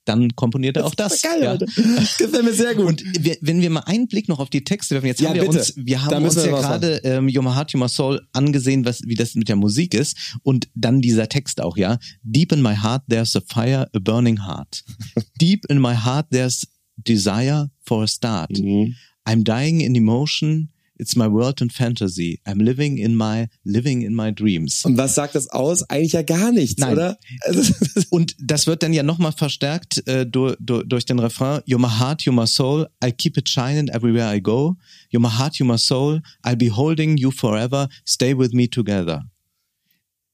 dann 0.06 0.36
komponiert 0.36 0.78
er 0.78 0.86
auch 0.86 0.96
das. 0.96 1.22
Geil, 1.22 1.44
ja. 1.44 1.52
Alter. 1.52 1.66
Gefällt 2.18 2.44
mir 2.44 2.54
sehr 2.54 2.74
gut. 2.76 2.86
Und 2.86 3.04
wir, 3.24 3.38
wenn 3.42 3.62
wir 3.62 3.70
mal 3.70 3.82
einen 3.82 4.08
Blick 4.08 4.30
noch 4.30 4.40
auf 4.40 4.50
die 4.50 4.64
Texte 4.64 4.96
werfen, 4.96 5.08
jetzt 5.08 5.20
Ja, 5.22 5.30
haben 5.30 5.36
wir 5.36 5.42
bitte. 5.44 5.60
uns, 5.60 5.74
wir 5.76 6.04
haben 6.04 6.24
uns 6.24 6.36
wir 6.38 6.46
ja 6.46 6.52
gerade 6.62 7.02
ähm, 7.04 7.30
Your 7.34 7.54
Heart, 7.54 7.76
Your 7.76 7.90
Soul 7.90 8.22
angesehen, 8.32 8.86
was, 8.86 9.02
wie 9.06 9.16
das 9.16 9.36
mit 9.36 9.50
der 9.50 9.58
Musik 9.58 9.94
ist. 9.94 10.38
Und 10.44 10.70
dann 10.74 11.02
dieser 11.02 11.28
Text 11.28 11.60
auch, 11.62 11.76
ja. 11.78 12.00
Deep 12.24 12.52
in 12.52 12.62
my 12.62 12.76
heart 12.76 13.04
there's 13.10 13.36
a 13.36 13.42
fire, 13.46 13.90
a 13.94 14.00
burning 14.00 14.46
heart. 14.46 14.84
Deep 15.42 15.66
in 15.70 15.80
my 15.80 15.94
heart 15.96 16.28
there's 16.32 16.66
desire 16.98 17.70
for 17.86 18.04
a 18.04 18.08
start. 18.08 18.52
Mhm. 18.58 18.96
I'm 19.28 19.44
dying 19.44 19.82
in 19.82 19.96
emotion. 19.96 20.71
It's 21.02 21.16
my 21.16 21.26
world 21.26 21.64
and 21.64 21.74
fantasy. 21.74 22.40
I'm 22.46 22.60
living 22.60 23.00
in 23.00 23.16
my, 23.16 23.48
living 23.64 24.04
in 24.04 24.14
my 24.14 24.32
dreams. 24.32 24.86
Und 24.86 24.98
was 24.98 25.16
sagt 25.16 25.34
das 25.34 25.48
aus? 25.48 25.82
Eigentlich 25.90 26.12
ja 26.12 26.22
gar 26.22 26.52
nichts, 26.52 26.80
Nein. 26.80 26.94
oder? 26.94 27.18
Also, 27.42 27.74
Und 28.12 28.36
das 28.40 28.68
wird 28.68 28.84
dann 28.84 28.94
ja 28.94 29.02
nochmal 29.02 29.32
verstärkt 29.32 30.08
äh, 30.08 30.28
durch, 30.28 30.56
durch, 30.60 30.88
durch 30.88 31.06
den 31.06 31.18
Refrain. 31.18 31.62
You're 31.62 31.80
my 31.80 31.90
heart, 31.90 32.22
you're 32.22 32.40
my 32.40 32.46
soul. 32.46 32.88
I'll 33.04 33.12
keep 33.12 33.36
it 33.36 33.50
shining 33.50 33.88
everywhere 33.88 34.32
I 34.32 34.40
go. 34.40 34.78
You're 35.12 35.22
my 35.22 35.36
heart, 35.36 35.56
you're 35.56 35.66
my 35.66 35.80
soul. 35.80 36.22
I'll 36.46 36.56
be 36.56 36.70
holding 36.70 37.18
you 37.18 37.32
forever. 37.32 37.90
Stay 38.06 38.38
with 38.38 38.52
me 38.54 38.70
together. 38.70 39.24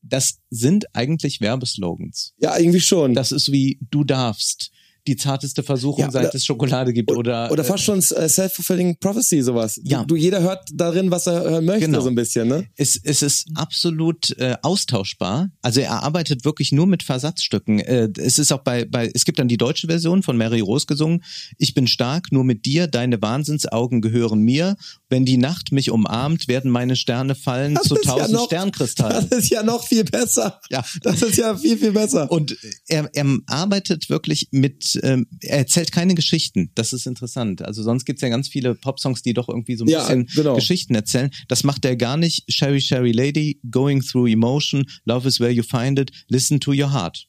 Das 0.01 0.39
sind 0.49 0.86
eigentlich 0.93 1.39
Werbeslogans. 1.39 2.34
ja, 2.39 2.58
irgendwie 2.58 2.82
schon. 2.82 3.13
Das 3.13 3.32
ist 3.32 3.53
wie 3.53 3.80
du 3.89 4.03
darfst. 4.03 4.71
Die 5.08 5.15
zarteste 5.15 5.63
Versuchung, 5.63 6.04
Ja, 6.06 6.12
seit 6.12 6.26
oder- 6.28 6.36
es 6.36 6.46
Schokolade 6.46 6.93
gibt 6.93 7.12
oder 7.12 7.50
Oder 7.52 7.63
äh, 7.63 7.65
fast 7.65 7.84
schon 7.84 8.00
äh, 8.00 8.30
self-fulfilling 8.30 8.98
prophecy, 9.00 9.41
sowas. 9.41 9.80
Ja. 9.84 10.04
Du, 10.04 10.15
jeder 10.15 10.41
hört 10.41 10.67
darin, 10.74 11.10
was 11.12 11.28
er 11.28 11.41
hören 11.41 11.65
möchte, 11.65 11.86
Genau. 11.88 12.02
so 12.02 12.10
ein 12.10 12.15
bisschen, 12.15 12.48
ne? 12.48 12.65
es, 12.76 13.00
es 13.04 13.22
ist 13.22 13.48
absolut 13.56 14.38
äh, 14.38 14.56
austauschbar. 14.62 15.50
Also 15.62 15.80
er 15.82 16.04
arbeitet 16.04 16.46
wirklich 16.46 16.72
nur 16.72 16.88
mit 16.88 17.04
Versatzstücken. 17.04 17.80
Äh, 17.80 18.10
es 18.17 18.38
ist 18.38 18.52
auch 18.52 18.63
bei, 18.63 18.86
bei, 18.86 19.10
es 19.13 19.26
gibt 19.26 19.39
dann 19.39 19.48
die 19.48 19.58
deutsche 19.58 19.88
Version 19.88 20.24
von 20.24 20.38
Mary 20.38 20.60
Rose 20.60 20.86
gesungen. 20.86 21.24
Ich 21.58 21.74
bin 21.74 21.88
stark, 21.88 22.32
nur 22.32 22.43
mit 22.43 22.65
dir, 22.65 22.88
deine 22.88 23.22
Wahnsinnsaugen 23.22 24.02
gehören 24.02 24.39
mir. 24.41 24.76
Wenn 25.10 25.26
die 25.26 25.38
Nacht 25.38 25.72
mich 25.72 25.89
umarmt, 25.91 26.48
werden 26.48 26.70
meine 26.72 26.96
Sterne 26.96 27.36
fallen 27.36 27.76
Das 27.76 27.84
zu 27.88 27.96
ja 27.96 28.02
tausend 28.02 28.32
noch- 28.34 28.46
Sternkristallen. 28.48 29.28
Das 29.30 29.39
ist 29.39 29.50
ja 29.52 29.63
noch 29.63 29.88
viel 29.88 30.04
besser. 30.04 30.60
Ja. 30.70 30.84
Das 31.02 31.22
ist 31.22 31.38
ja 31.38 31.56
viel, 31.56 31.78
viel 31.78 31.91
besser. 31.93 32.30
Und 32.32 32.58
er, 32.88 33.10
er 33.13 33.26
arbeitet 33.48 34.10
wirklich 34.10 34.50
mit, 34.52 34.96
ähm, 35.03 35.27
er 35.41 35.60
erzählt 35.60 35.91
keine 35.91 36.15
Geschichten. 36.15 36.71
Das 36.75 36.93
ist 36.93 37.05
interessant. 37.07 37.62
Also 37.62 37.83
sonst 37.83 38.05
gibt's 38.05 38.21
ja 38.21 38.29
ganz 38.29 38.47
viele 38.47 38.75
Popsongs, 38.75 39.21
die 39.21 39.33
doch 39.33 39.49
irgendwie 39.49 39.75
so 39.75 39.86
ein 39.86 39.89
Ja, 39.89 40.01
bisschen 40.01 40.27
genau. 40.36 40.55
Geschichten 40.55 40.95
erzählen. 40.95 41.31
Das 41.47 41.63
macht 41.63 41.86
er 41.86 41.95
gar 41.95 42.17
nicht. 42.17 42.43
Sherry, 42.51 42.81
Sherry 42.81 43.12
Lady, 43.12 43.60
Going 43.69 44.01
Through 44.01 44.27
Emotion, 44.27 44.86
Love 45.05 45.27
is 45.27 45.39
where 45.39 45.51
you 45.51 45.63
find 45.63 45.99
it, 45.99 46.12
Listen 46.29 46.60
to 46.60 46.71
your 46.71 46.91
heart. 46.91 47.27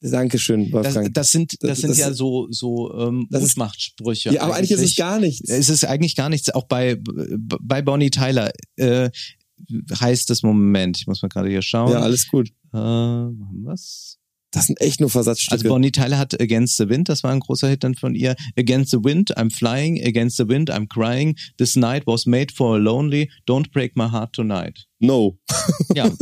Dankeschön, 0.00 0.70
Das, 0.70 0.72
Wolfgang. 0.72 1.12
das 1.14 1.30
sind, 1.32 1.52
das, 1.60 1.70
Das- 1.70 1.78
sind 1.80 1.90
das- 1.90 1.98
ja 1.98 2.12
so, 2.12 2.46
so 2.50 2.94
ähm, 2.98 3.26
das 3.30 3.42
Mutmachtsprüche. 3.42 4.32
ja, 4.32 4.42
aber 4.42 4.54
eigentlich 4.54 4.70
ist 4.70 4.82
es 4.82 4.94
gar 4.94 5.18
nichts. 5.18 5.48
Es 5.50 5.68
ist 5.68 5.84
eigentlich 5.84 6.14
gar 6.14 6.28
nichts. 6.28 6.50
Auch 6.50 6.68
bei, 6.68 6.96
bei 7.02 7.82
Bonnie 7.82 8.10
Tyler 8.10 8.52
äh, 8.76 9.10
heißt 10.00 10.30
es, 10.30 10.44
Moment, 10.44 10.98
ich 11.00 11.08
muss 11.08 11.20
mal 11.20 11.28
gerade 11.28 11.48
hier 11.48 11.62
schauen. 11.62 11.90
Ja, 11.90 11.98
alles 11.98 12.28
gut. 12.28 12.50
äh, 12.72 12.76
wir's? 12.76 14.17
Das 14.50 14.66
sind 14.66 14.80
echt 14.80 15.00
nur 15.00 15.10
Versatzstücke. 15.10 15.54
Also 15.54 15.68
Bonnie 15.68 15.92
Tyler 15.92 16.18
hat 16.18 16.40
Against 16.40 16.78
the 16.78 16.88
Wind, 16.88 17.08
das 17.08 17.22
war 17.22 17.32
ein 17.32 17.40
großer 17.40 17.68
Hit 17.68 17.84
dann 17.84 17.94
von 17.94 18.14
ihr. 18.14 18.34
Against 18.56 18.90
the 18.90 18.98
Wind, 19.02 19.36
I'm 19.36 19.50
flying. 19.54 20.02
Against 20.02 20.38
the 20.38 20.48
Wind, 20.48 20.70
I'm 20.70 20.88
crying. 20.88 21.36
This 21.58 21.76
night 21.76 22.06
was 22.06 22.24
made 22.26 22.52
for 22.52 22.76
a 22.76 22.78
lonely. 22.78 23.30
Don't 23.46 23.70
break 23.72 23.96
my 23.96 24.08
heart 24.08 24.32
tonight. 24.32 24.86
no. 25.00 25.38
Ja. 25.94 26.10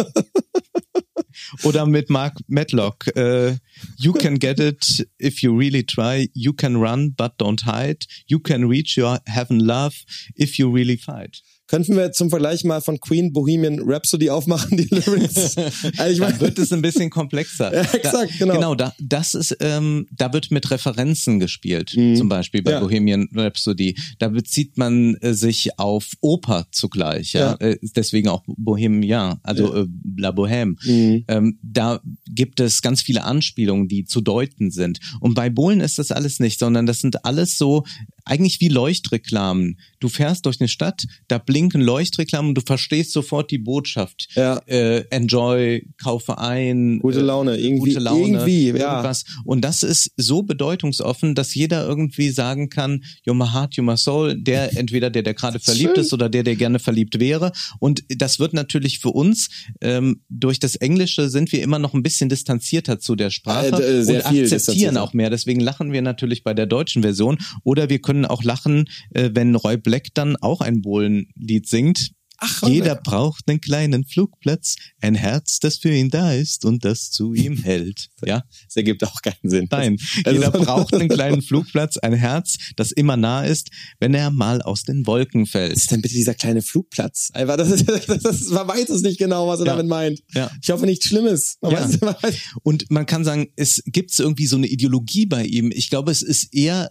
Oder 1.65 1.87
mit 1.87 2.11
Mark 2.11 2.39
Medlock. 2.49 3.07
Äh, 3.15 3.57
you 3.99 4.13
can 4.13 4.39
get 4.39 4.59
it 4.59 5.07
if 5.19 5.43
you 5.43 5.57
really 5.57 5.85
try. 5.85 6.29
You 6.35 6.53
can 6.53 6.77
run, 6.77 7.15
but 7.17 7.39
don't 7.39 7.63
hide. 7.65 8.07
You 8.27 8.41
can 8.41 8.65
reach 8.69 8.97
your 8.97 9.19
heaven 9.27 9.61
love 9.61 9.95
if 10.35 10.59
you 10.59 10.73
really 10.73 10.97
fight. 10.97 11.43
Könnten 11.69 11.97
wir 11.97 12.13
zum 12.13 12.31
Vergleich 12.31 12.63
mal 12.65 12.81
von 12.81 13.01
Queen 13.01 13.33
Bohemian 13.33 13.81
Rhapsody 13.83 14.31
aufmachen, 14.31 14.77
die 14.77 14.85
Lyrics? 14.85 15.57
also 15.99 16.13
ich 16.13 16.19
Da 16.19 16.25
meine, 16.27 16.41
wird 16.41 16.59
es 16.59 16.73
ein 16.73 16.83
bisschen 16.83 17.11
komplexer. 17.11 17.73
Ja, 17.77 17.83
exakt, 17.83 18.31
da, 18.33 18.37
genau. 18.39 18.55
Genau, 18.55 18.75
da, 18.75 18.93
das 19.01 19.35
ist, 19.35 19.57
ähm, 19.61 20.07
da 20.13 20.33
wird 20.33 20.51
mit 20.51 20.71
Referenzen 20.71 21.41
gespielt, 21.41 21.93
Mhm. 21.97 22.17
zum 22.17 22.29
Beispiel 22.29 22.63
bei 22.63 22.73
Ja. 22.73 22.81
Bohemian 22.81 23.29
Rhapsody. 23.35 23.97
Da 24.19 24.29
bezieht 24.29 24.77
man 24.79 25.17
äh, 25.17 25.35
sich 25.35 25.79
auf 25.79 26.13
Oper 26.21 26.67
zugleich, 26.71 27.33
ja. 27.33 27.55
Äh, 27.55 27.79
deswegen 27.83 28.29
auch 28.29 28.43
Bohemian, 28.47 29.41
also 29.43 29.75
äh, 29.75 29.87
La 30.17 30.31
Bohème. 30.31 30.77
Mhm. 30.85 31.25
Ähm, 31.29 31.59
da 31.63 32.01
gibt 32.29 32.61
es 32.61 32.81
ganz 32.83 33.03
viele 33.03 33.25
Anspielungen, 33.25 33.89
die 33.89 34.05
zu 34.05 34.21
deuten 34.21 34.71
sind. 34.71 35.01
Und 35.21 35.35
bei 35.35 35.51
Bohlen 35.51 35.81
ist 35.81 35.99
das 35.99 36.13
alles 36.13 36.39
nicht, 36.41 36.59
sondern 36.59 36.87
das 36.87 37.01
sind 37.01 37.25
alles 37.25 37.59
so 37.59 37.85
eigentlich 38.27 38.61
wie 38.61 38.69
Leuchtreklamen. 38.69 39.79
Du 40.01 40.09
fährst 40.09 40.47
durch 40.47 40.61
eine 40.61 40.69
Stadt, 40.69 41.07
da 41.29 41.39
blinken 41.39 41.81
Leuchtreklamen 41.81 42.51
und 42.51 42.55
du 42.57 42.61
verstehst 42.61 43.13
sofort 43.13 43.51
die 43.51 43.59
Botschaft. 43.59 44.29
Ja. 44.35 44.59
Äh, 44.67 45.05
enjoy, 45.11 45.87
kaufe 46.03 46.39
ein. 46.39 46.99
Gute 46.99 47.21
äh, 47.21 47.23
Laune, 47.23 47.57
irgendwie, 47.57 47.91
gute 47.91 48.01
Laune, 48.01 48.21
irgendwie, 48.21 48.69
ja. 48.69 48.91
irgendwas. 48.91 49.25
Und 49.45 49.63
das 49.63 49.83
ist 49.83 50.11
so 50.17 50.43
bedeutungsoffen, 50.43 51.35
dass 51.35 51.55
jeder 51.55 51.87
irgendwie 51.87 52.31
sagen 52.31 52.69
kann, 52.69 53.05
you're 53.27 53.35
my 53.35 53.47
heart, 53.47 53.75
you're 53.75 53.83
my 53.83 53.97
soul, 53.97 54.37
der 54.37 54.77
entweder 54.77 55.09
der, 55.11 55.23
der 55.23 55.35
gerade 55.35 55.61
verliebt 55.61 55.95
schön. 55.95 56.05
ist 56.05 56.13
oder 56.13 56.29
der, 56.29 56.43
der 56.43 56.57
gerne 56.57 56.79
verliebt 56.79 57.21
wäre. 57.21 57.53
Und 57.79 58.05
das 58.09 58.39
wird 58.39 58.53
natürlich 58.53 58.99
für 58.99 59.11
uns, 59.11 59.49
ähm, 59.81 60.23
durch 60.29 60.59
das 60.59 60.77
Englische 60.77 61.31
sind 61.31 61.53
wir 61.53 61.63
immer 61.63 61.79
noch 61.79 61.95
ein 61.95 62.03
bisschen 62.03 62.29
distanzierter 62.29 62.99
zu 62.99 63.15
der 63.15 63.31
Sprache 63.31 63.83
Äh, 63.83 64.01
äh, 64.01 64.17
und 64.17 64.27
akzeptieren 64.27 64.97
auch 64.97 65.13
mehr. 65.13 65.31
Deswegen 65.31 65.61
lachen 65.61 65.93
wir 65.93 66.03
natürlich 66.03 66.43
bei 66.43 66.55
der 66.55 66.67
deutschen 66.67 67.03
Version. 67.03 67.39
Oder 67.63 67.89
wir 67.89 68.01
können 68.01 68.16
auch 68.25 68.43
lachen, 68.43 68.87
äh, 69.11 69.31
wenn 69.35 69.55
Roy 69.55 69.77
Black 69.77 70.09
dann 70.15 70.37
auch 70.37 70.61
ein 70.61 70.81
Bohlenlied 70.81 71.69
singt. 71.69 72.11
Ach, 72.39 72.69
Jeder 72.69 72.97
braucht 72.97 73.49
einen 73.49 73.63
kleinen 73.63 74.05
Flugplatz, 74.05 74.75
ein 75.01 75.15
Herz, 75.15 75.59
das 75.59 75.79
für 75.79 75.91
ihn 75.91 76.11
da 76.11 76.35
ist 76.35 76.67
und 76.67 76.85
das 76.85 77.11
zu 77.11 77.33
ihm 77.33 77.57
hält. 77.57 78.09
Ja, 78.27 78.43
Das 78.67 78.77
ergibt 78.77 79.03
auch 79.05 79.23
keinen 79.23 79.49
Sinn. 79.49 79.69
nein. 79.71 79.97
Also- 80.23 80.39
Jeder 80.39 80.51
braucht 80.65 80.93
einen 80.93 81.09
kleinen 81.09 81.41
Flugplatz, 81.41 81.97
ein 81.97 82.13
Herz, 82.13 82.57
das 82.77 82.93
immer 82.93 83.17
nah 83.17 83.43
ist, 83.47 83.71
wenn 84.01 84.13
er 84.13 84.31
mal 84.31 84.61
aus 84.61 84.83
den 84.83 85.07
Wolken 85.07 85.45
Was 85.45 85.51
fällt. 85.53 85.73
ist 85.73 85.91
denn 85.91 86.03
bitte 86.03 86.13
dieser 86.15 86.35
kleine 86.35 86.61
Flugplatz? 86.61 87.31
Einfach, 87.33 87.57
das, 87.57 87.83
das, 87.87 88.07
ist, 88.07 88.51
man 88.51 88.69
weiß 88.69 88.91
es 88.91 89.01
nicht 89.01 89.19
genau, 89.19 89.49
was 89.49 89.61
er 89.61 89.67
Ja. 89.69 89.73
damit 89.77 89.87
meint. 89.89 90.21
Ja. 90.35 90.51
Ich 90.63 90.69
hoffe 90.71 90.85
nichts 90.85 91.07
Schlimmes. 91.07 91.57
Man 91.63 91.73
Ja. 91.73 91.85
weiß, 91.89 92.01
man 92.03 92.17
weiß, 92.21 92.35
Und 92.63 92.91
man 92.91 93.07
kann 93.07 93.25
sagen, 93.25 93.47
es 93.57 93.83
gibt 93.87 94.11
irgendwie 94.19 94.47
so 94.47 94.57
eine 94.57 94.67
Ideologie 94.67 95.25
bei 95.25 95.43
ihm. 95.47 95.73
Ich 95.75 95.89
glaube, 95.89 96.11
es 96.13 96.21
ist 96.21 96.53
eher, 96.55 96.91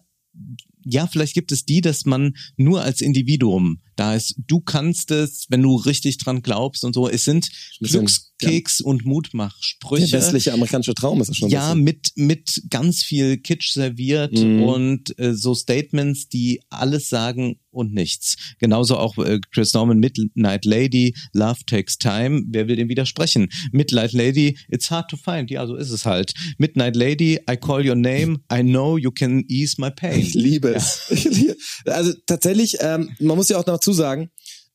ja, 0.86 1.08
vielleicht 1.08 1.34
gibt 1.34 1.52
es 1.52 1.66
die, 1.66 1.82
dass 1.82 2.06
man 2.06 2.36
nur 2.56 2.82
als 2.82 3.02
Individuum 3.02 3.80
da 3.96 4.16
ist. 4.16 4.36
Du 4.48 4.60
kannst 4.60 5.12
es, 5.12 5.46
wenn 5.50 5.62
du 5.62 5.76
richtig 5.76 6.18
dran 6.18 6.42
glaubst 6.42 6.84
und 6.84 6.94
so. 6.94 7.08
Es 7.10 7.24
sind 7.26 7.50
Glückskeks 7.80 8.82
und 8.82 9.04
der 9.04 9.08
Mutmachsprüche. 9.10 10.12
westliche 10.12 10.54
amerikanische 10.54 10.94
Traum 10.94 11.22
ist 11.22 11.28
das 11.30 11.38
schon. 11.38 11.50
ja, 11.50 11.72
ein 11.72 11.80
mit, 11.80 12.12
mit 12.16 12.64
ganz 12.70 13.04
viel 13.04 13.38
Kitsch 13.38 13.72
serviert 13.74 14.34
Mhm. 14.34 14.64
und 14.64 15.20
äh, 15.20 15.34
so 15.34 15.54
Statements, 15.56 16.28
die 16.30 16.62
alles 16.70 17.10
sagen 17.10 17.60
und 17.72 17.94
nichts. 17.94 18.36
Genauso 18.60 18.98
auch 18.98 19.18
äh, 19.18 19.40
Chris 19.52 19.74
Norman, 19.74 20.00
Midnight 20.00 20.66
Lady, 20.66 21.14
Love 21.34 21.60
Takes 21.66 21.98
Time. 21.98 22.44
Wer 22.48 22.68
will 22.68 22.76
dem 22.78 22.88
widersprechen? 22.90 23.50
Midnight 23.72 24.14
Lady, 24.14 24.58
it's 24.70 24.90
hard 24.92 25.10
to 25.10 25.18
find. 25.18 25.52
Ja, 25.52 25.66
so 25.68 25.76
ist 25.76 25.90
es 25.92 26.06
halt. 26.06 26.34
Midnight 26.58 26.96
Lady, 26.96 27.40
I 27.50 27.58
call 27.58 27.86
your 27.88 27.96
name, 27.96 28.40
I 28.52 28.62
know 28.62 28.98
you 28.98 29.12
can 29.12 29.44
ease 29.50 29.76
my 29.78 29.92
pain. 29.92 30.20
Ich 30.20 30.34
liebe 30.34 30.74
es. 30.74 31.02
Liebe, 31.10 31.56
also 31.86 32.14
tatsächlich, 32.26 32.78
ähm, 32.80 33.12
man 33.20 33.36
muss 33.38 33.50
ja 33.50 33.58
auch 33.58 33.64
dazu 33.86 33.94
sagen, 33.94 34.30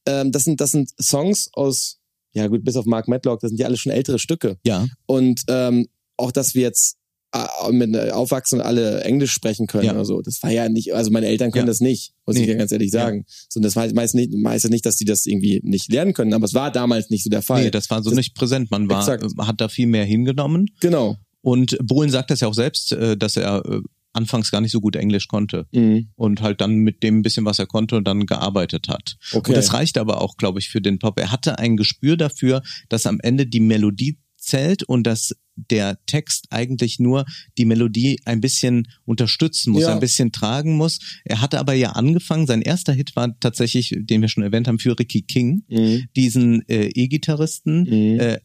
ähm, 0.07 0.33
das 0.33 0.44
sind 0.44 0.61
das 0.61 0.70
sind 0.70 0.90
Songs 1.01 1.51
aus, 1.53 1.99
ja 2.33 2.46
gut, 2.46 2.64
bis 2.64 2.77
auf 2.77 2.87
Mark 2.87 3.09
Medlock, 3.09 3.40
das 3.40 3.51
sind 3.51 3.59
ja 3.61 3.66
alle 3.66 3.77
schon 3.77 3.92
ältere 3.92 4.18
Stücke. 4.18 4.57
Ja, 4.64 4.87
Und 5.07 5.42
ähm, 5.49 5.88
auch, 6.16 6.33
dass 6.33 6.55
wir 6.55 6.62
jetzt 6.62 6.96
äh, 7.33 7.70
mit 7.73 7.94
äh, 7.94 8.11
aufwachsen 8.11 8.59
und 8.61 8.66
alle 8.66 9.03
Englisch 9.05 9.31
sprechen 9.33 9.66
können 9.66 9.85
Ja. 9.85 9.92
oder 9.92 10.05
so. 10.05 10.20
Das 10.20 10.42
war 10.42 10.51
ja 10.51 10.68
nicht, 10.68 10.94
also 10.94 11.11
meine 11.11 11.27
Eltern 11.27 11.51
können 11.53 11.66
Ja. 11.66 11.70
das 11.70 11.81
nicht, 11.81 12.12
muss 12.27 12.37
ich 12.37 12.42
Nee. 12.46 12.53
ja 12.53 12.59
ganz 12.59 12.73
ehrlich 12.73 12.90
sagen. 12.90 13.25
So, 13.49 13.59
und 13.59 13.62
das 13.64 13.77
war 13.77 13.87
meist 13.94 14.14
nicht, 14.14 14.33
meist 14.33 14.68
nicht, 14.68 14.85
dass 14.87 14.96
die 14.96 15.05
das 15.05 15.27
irgendwie 15.27 15.61
nicht 15.62 15.90
lernen 15.92 16.12
können, 16.12 16.35
aber 16.35 16.44
es 16.44 16.55
war 16.55 16.70
damals 16.73 17.09
nicht 17.11 17.23
so 17.25 17.31
der 17.31 17.42
Fall. 17.42 17.62
nee, 17.64 17.70
das 17.70 17.88
war 17.90 18.03
so 18.03 18.11
Das- 18.11 18.16
nicht 18.16 18.35
präsent. 18.35 18.70
Man 18.70 18.88
war, 18.90 19.01
Exakt. 19.01 19.25
hat 19.38 19.61
da 19.61 19.68
viel 19.68 19.87
mehr 19.87 20.05
hingenommen. 20.05 20.66
genau. 20.81 21.16
Und 21.42 21.79
Bohlen 21.83 22.11
sagt 22.11 22.31
das 22.31 22.40
ja 22.40 22.49
auch 22.49 22.55
selbst, 22.55 22.92
äh, 22.92 23.16
dass 23.16 23.37
er 23.37 23.64
anfangs 24.12 24.51
gar 24.51 24.61
nicht 24.61 24.73
so 24.73 24.81
gut 24.81 24.96
Englisch 24.96 25.29
konnte. 25.29 25.66
Mhm. 25.73 26.09
und 26.16 26.42
halt 26.42 26.61
dann 26.61 26.77
mit 26.77 27.03
dem 27.03 27.23
bisschen, 27.23 27.44
was 27.44 27.59
er 27.59 27.66
konnte, 27.66 28.03
dann 28.03 28.27
gearbeitet 28.27 28.88
hat. 28.88 29.16
Okay. 29.33 29.51
Und 29.51 29.57
das 29.57 29.73
reicht 29.73 29.99
aber 29.99 30.20
auch, 30.20 30.37
glaube 30.37 30.59
ich, 30.59 30.68
für 30.68 30.81
den 30.81 30.99
Pop. 30.99 31.18
Er 31.18 31.31
hatte 31.31 31.59
ein 31.59 31.77
Gespür 31.77 32.16
dafür, 32.16 32.62
dass 32.88 33.07
am 33.07 33.18
Ende 33.23 33.46
die 33.46 33.61
Melodie 33.61 34.18
zählt 34.37 34.83
und 34.83 35.07
dass 35.07 35.35
der 35.55 35.99
Text 36.07 36.46
eigentlich 36.51 36.99
nur 36.99 37.27
die 37.59 37.66
Melodie 37.66 38.18
ein 38.25 38.40
bisschen 38.40 38.88
unterstützen 39.05 39.73
muss, 39.73 39.83
Ja. 39.83 39.92
ein 39.92 40.01
bisschen 40.01 40.33
tragen 40.33 40.77
muss. 40.79 40.99
Er 41.27 41.42
hatte 41.42 41.59
aber 41.61 41.75
ja 41.75 41.90
angefangen, 41.92 42.46
sein 42.46 42.62
erster 42.62 42.94
Hit 42.94 43.14
war 43.14 43.38
tatsächlich, 43.40 43.94
den 43.99 44.23
wir 44.23 44.29
schon 44.29 44.42
erwähnt 44.42 44.66
haben, 44.68 44.79
für 44.79 44.99
Ricky 44.99 45.20
King, 45.23 45.64
Mhm. 45.68 46.05
diesen 46.16 46.66
äh, 46.68 46.87
E-Gitarristen, 46.94 47.83
Mhm. 47.83 48.20
äh, 48.20 48.38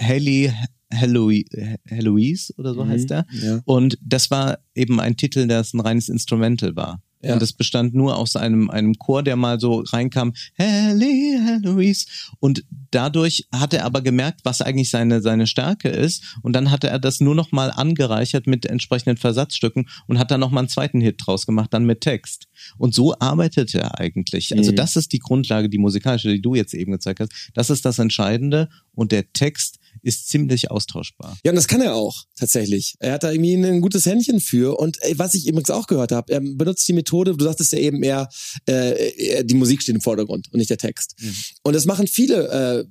Haley 0.00 0.52
Heloise 0.90 1.76
Heloise 1.84 2.52
oder 2.56 2.74
so 2.74 2.84
Mhm. 2.84 2.88
heißt 2.90 3.10
er. 3.10 3.26
Ja. 3.42 3.60
Und 3.64 3.98
das 4.02 4.30
war 4.30 4.58
eben 4.74 5.00
ein 5.00 5.16
Titel, 5.16 5.46
der 5.46 5.64
ein 5.72 5.80
reines 5.80 6.08
Instrumental 6.08 6.76
war. 6.76 7.02
Ja. 7.20 7.34
Und 7.34 7.42
es 7.42 7.52
bestand 7.52 7.94
nur 7.94 8.16
aus 8.16 8.36
einem, 8.36 8.70
einem 8.70 8.94
Chor, 8.94 9.24
der 9.24 9.34
mal 9.34 9.58
so 9.58 9.82
reinkam, 9.88 10.34
Helly, 10.54 11.36
Louise. 11.62 12.06
Und 12.38 12.64
dadurch 12.92 13.48
hat 13.52 13.74
er 13.74 13.84
aber 13.86 14.02
gemerkt, 14.02 14.42
was 14.44 14.62
eigentlich 14.62 14.88
seine, 14.90 15.20
seine 15.20 15.48
Stärke 15.48 15.88
ist. 15.88 16.36
Und 16.42 16.52
dann 16.52 16.70
hatte 16.70 16.88
er 16.88 17.00
das 17.00 17.18
nur 17.18 17.34
noch 17.34 17.50
mal 17.50 17.72
angereichert 17.72 18.46
mit 18.46 18.66
entsprechenden 18.66 19.16
Versatzstücken 19.16 19.88
und 20.06 20.20
hat 20.20 20.30
dann 20.30 20.38
noch 20.38 20.50
mal 20.52 20.60
einen 20.60 20.68
zweiten 20.68 21.00
Hit 21.00 21.16
draus 21.26 21.44
gemacht, 21.44 21.74
dann 21.74 21.84
mit 21.86 22.02
Text. 22.02 22.46
Und 22.76 22.94
so 22.94 23.14
arbeitet 23.18 23.74
er 23.74 23.98
eigentlich. 23.98 24.56
Also 24.56 24.70
Mhm. 24.70 24.76
das 24.76 24.94
ist 24.94 25.12
die 25.12 25.18
Grundlage, 25.18 25.68
die 25.68 25.78
musikalische, 25.78 26.28
die 26.28 26.40
du 26.40 26.54
jetzt 26.54 26.72
eben 26.72 26.92
gezeigt 26.92 27.18
hast. 27.18 27.32
Das 27.52 27.68
ist 27.68 27.84
das 27.84 27.98
Entscheidende. 27.98 28.68
Und 28.92 29.10
der 29.10 29.32
Text 29.32 29.77
ist 30.02 30.28
ziemlich 30.28 30.70
austauschbar. 30.70 31.36
Ja, 31.44 31.50
und 31.50 31.56
das 31.56 31.68
kann 31.68 31.80
er 31.80 31.94
auch 31.94 32.24
tatsächlich. 32.36 32.94
Er 32.98 33.12
hat 33.12 33.22
da 33.22 33.30
irgendwie 33.30 33.54
ein 33.54 33.80
gutes 33.80 34.06
Händchen 34.06 34.40
für. 34.40 34.78
Und 34.78 34.98
ey, 35.02 35.18
was 35.18 35.34
ich 35.34 35.46
übrigens 35.46 35.70
auch 35.70 35.86
gehört 35.86 36.12
habe, 36.12 36.32
er 36.32 36.40
benutzt 36.40 36.86
die 36.88 36.92
Methode, 36.92 37.36
du 37.36 37.44
sagtest 37.44 37.72
ja 37.72 37.78
eben 37.78 38.02
eher, 38.02 38.28
äh, 38.66 39.44
die 39.44 39.54
Musik 39.54 39.82
steht 39.82 39.94
im 39.94 40.00
Vordergrund 40.00 40.48
und 40.52 40.58
nicht 40.58 40.70
der 40.70 40.78
Text. 40.78 41.14
Mhm. 41.20 41.34
Und 41.62 41.74
das 41.74 41.86
machen 41.86 42.06
viele 42.06 42.48
äh, 42.48 42.84